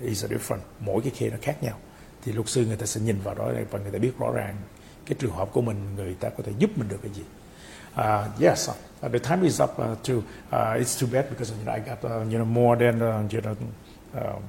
is 0.00 0.24
a 0.24 0.28
different. 0.28 0.60
Mỗi 0.80 1.02
cái 1.02 1.10
case 1.10 1.30
nó 1.30 1.36
khác 1.42 1.62
nhau 1.62 1.78
thì 2.24 2.32
luật 2.32 2.48
sư 2.48 2.66
người 2.66 2.76
ta 2.76 2.86
sẽ 2.86 3.00
nhìn 3.00 3.16
vào 3.24 3.34
đó 3.34 3.52
và 3.70 3.78
người 3.78 3.92
ta 3.92 3.98
biết 3.98 4.12
rõ 4.18 4.32
ràng 4.32 4.56
cái 5.06 5.16
trường 5.18 5.32
hợp 5.32 5.48
của 5.52 5.62
mình 5.62 5.76
người 5.96 6.14
ta 6.14 6.28
có 6.30 6.42
thể 6.42 6.52
giúp 6.58 6.70
mình 6.78 6.88
được 6.88 6.98
cái 7.02 7.12
gì 7.14 7.22
Uh, 7.96 8.26
yes, 8.40 8.68
uh, 8.68 9.08
the 9.12 9.20
time 9.20 9.44
is 9.44 9.60
up 9.60 9.78
uh, 9.78 9.96
too. 10.02 10.24
Uh, 10.50 10.74
it's 10.80 10.96
too 10.96 11.06
bad 11.06 11.30
because 11.30 11.52
you 11.52 11.64
know 11.64 11.70
I 11.70 11.78
got 11.78 12.04
uh, 12.04 12.26
you 12.28 12.38
know 12.38 12.44
more 12.44 12.74
than 12.76 13.00
uh, 13.00 13.22
you 13.30 13.40
know. 13.40 13.56
Um, 14.14 14.42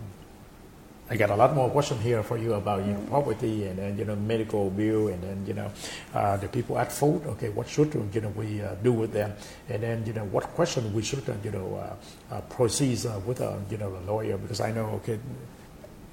I 1.07 1.15
got 1.15 1.29
a 1.29 1.35
lot 1.35 1.53
more 1.53 1.69
question 1.69 1.99
here 1.99 2.23
for 2.23 2.37
you 2.37 2.55
about 2.55 2.83
you 2.83 2.93
know 2.93 3.01
property 3.07 3.67
and 3.67 3.77
then 3.77 3.99
you 3.99 4.05
know 4.05 4.15
medical 4.15 4.71
bill 4.71 5.09
and 5.09 5.21
then 5.21 5.45
you 5.45 5.53
know 5.53 5.69
uh, 6.15 6.37
the 6.37 6.47
people 6.47 6.79
at 6.79 6.91
fault. 6.91 7.21
Okay, 7.27 7.49
what 7.49 7.69
should 7.69 7.93
you 7.93 8.21
know 8.21 8.29
we 8.29 8.63
uh, 8.63 8.73
do 8.81 8.91
with 8.91 9.13
them, 9.13 9.33
and 9.69 9.83
then 9.83 10.03
you 10.07 10.13
know 10.13 10.25
what 10.25 10.45
question 10.55 10.91
we 10.91 11.03
should 11.03 11.29
uh, 11.29 11.33
you 11.43 11.51
know 11.51 11.75
uh, 11.77 12.33
uh, 12.33 12.41
proceed 12.49 13.05
uh, 13.05 13.19
with 13.27 13.41
uh, 13.41 13.53
you 13.69 13.77
know 13.77 13.91
the 13.91 14.11
lawyer 14.11 14.37
because 14.37 14.59
I 14.59 14.71
know 14.71 14.99
okay 15.03 15.19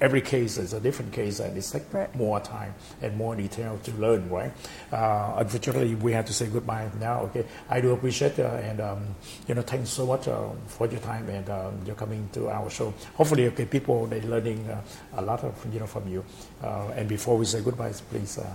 every 0.03 0.19
case 0.21 0.57
is 0.57 0.73
a 0.73 0.79
different 0.81 1.13
case 1.13 1.39
and 1.39 1.55
it's 1.57 1.71
take 1.71 1.83
Right. 1.93 2.13
more 2.13 2.39
time 2.41 2.75
and 3.01 3.15
more 3.15 3.35
detail 3.35 3.79
to 3.83 3.91
learn, 3.93 4.29
right? 4.29 4.51
Uh, 4.91 5.33
unfortunately, 5.37 5.95
we 5.95 6.11
have 6.11 6.25
to 6.25 6.33
say 6.33 6.47
goodbye 6.47 6.89
now. 6.99 7.21
Okay, 7.31 7.45
I 7.69 7.79
do 7.79 7.93
appreciate 7.93 8.37
uh, 8.37 8.67
and 8.69 8.81
um, 8.81 9.01
you 9.47 9.55
know 9.55 9.61
thanks 9.63 9.89
so 9.89 10.05
much 10.05 10.27
uh, 10.27 10.49
for 10.67 10.87
your 10.87 10.99
time 10.99 11.29
and 11.29 11.49
um, 11.49 11.73
you're 11.85 11.95
coming 11.95 12.27
to 12.33 12.49
our 12.49 12.69
show. 12.69 12.93
Hopefully, 13.15 13.47
okay, 13.47 13.65
people 13.65 14.05
they 14.07 14.21
learning 14.21 14.59
uh, 14.69 14.81
a 15.15 15.21
lot 15.21 15.41
of 15.43 15.53
you 15.73 15.79
know 15.79 15.87
from 15.87 16.05
you. 16.07 16.23
Uh, 16.61 16.91
and 16.97 17.07
before 17.07 17.37
we 17.37 17.45
say 17.45 17.61
goodbye, 17.61 17.93
please. 18.11 18.37
Uh, 18.37 18.45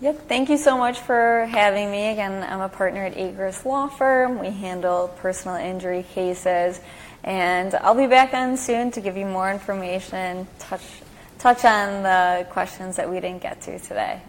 Yep. 0.00 0.28
Thank 0.28 0.50
you 0.50 0.58
so 0.58 0.76
much 0.76 0.98
for 0.98 1.46
having 1.48 1.88
me. 1.90 2.10
Again, 2.10 2.42
I'm 2.42 2.60
a 2.60 2.68
partner 2.68 3.04
at 3.06 3.14
Agruss 3.14 3.64
Law 3.64 3.86
Firm. 3.86 4.38
We 4.40 4.50
handle 4.50 5.08
personal 5.22 5.56
injury 5.56 6.02
cases, 6.02 6.80
and 7.24 7.74
I'll 7.74 7.94
be 7.94 8.06
back 8.06 8.34
on 8.34 8.56
soon 8.56 8.90
to 8.92 9.00
give 9.00 9.16
you 9.16 9.26
more 9.26 9.50
information, 9.50 10.46
touch 10.58 10.82
touch 11.38 11.64
on 11.64 12.02
the 12.02 12.46
questions 12.50 12.96
that 12.96 13.08
we 13.10 13.20
didn't 13.20 13.42
get 13.42 13.60
to 13.62 13.78
today. 13.78 14.20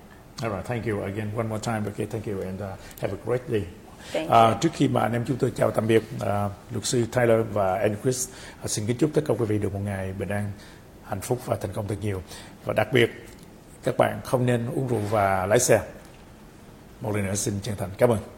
all 0.43 0.49
right, 0.49 0.65
thank 0.65 0.85
you 0.85 1.01
again 1.03 1.31
one 1.35 1.47
more 1.47 1.59
time. 1.59 1.87
Okay, 1.87 2.05
thank 2.05 2.27
you 2.27 2.41
and 2.41 2.61
uh, 2.61 2.75
have 3.01 3.13
a 3.13 3.17
great 3.25 3.49
day. 3.49 3.63
Thank 4.11 4.29
À, 4.29 4.57
trước 4.61 4.69
khi 4.73 4.87
mà 4.87 5.01
anh 5.01 5.13
em 5.13 5.23
chúng 5.27 5.37
tôi 5.37 5.51
chào 5.55 5.71
tạm 5.71 5.87
biệt 5.87 6.03
à, 6.19 6.49
luật 6.71 6.85
sư 6.85 7.05
Tyler 7.11 7.39
và 7.53 7.75
anh 7.77 7.95
Chris 8.03 8.29
à, 8.63 8.67
xin 8.67 8.85
kính 8.85 8.97
chúc 8.97 9.09
tất 9.13 9.21
cả 9.27 9.33
quý 9.37 9.45
vị 9.45 9.57
được 9.57 9.73
một 9.73 9.79
ngày 9.85 10.13
bình 10.19 10.29
an, 10.29 10.51
hạnh 11.03 11.21
phúc 11.21 11.39
và 11.45 11.55
thành 11.55 11.73
công 11.73 11.87
thật 11.87 11.95
nhiều 12.01 12.21
và 12.65 12.73
đặc 12.73 12.87
biệt 12.93 13.09
các 13.83 13.97
bạn 13.97 14.19
không 14.25 14.45
nên 14.45 14.67
uống 14.75 14.87
rượu 14.87 14.99
và 15.09 15.45
lái 15.45 15.59
xe. 15.59 15.81
Một 17.01 17.15
lần 17.15 17.25
nữa 17.25 17.35
xin 17.35 17.53
chân 17.61 17.75
thành 17.75 17.89
cảm 17.97 18.09
ơn. 18.09 18.34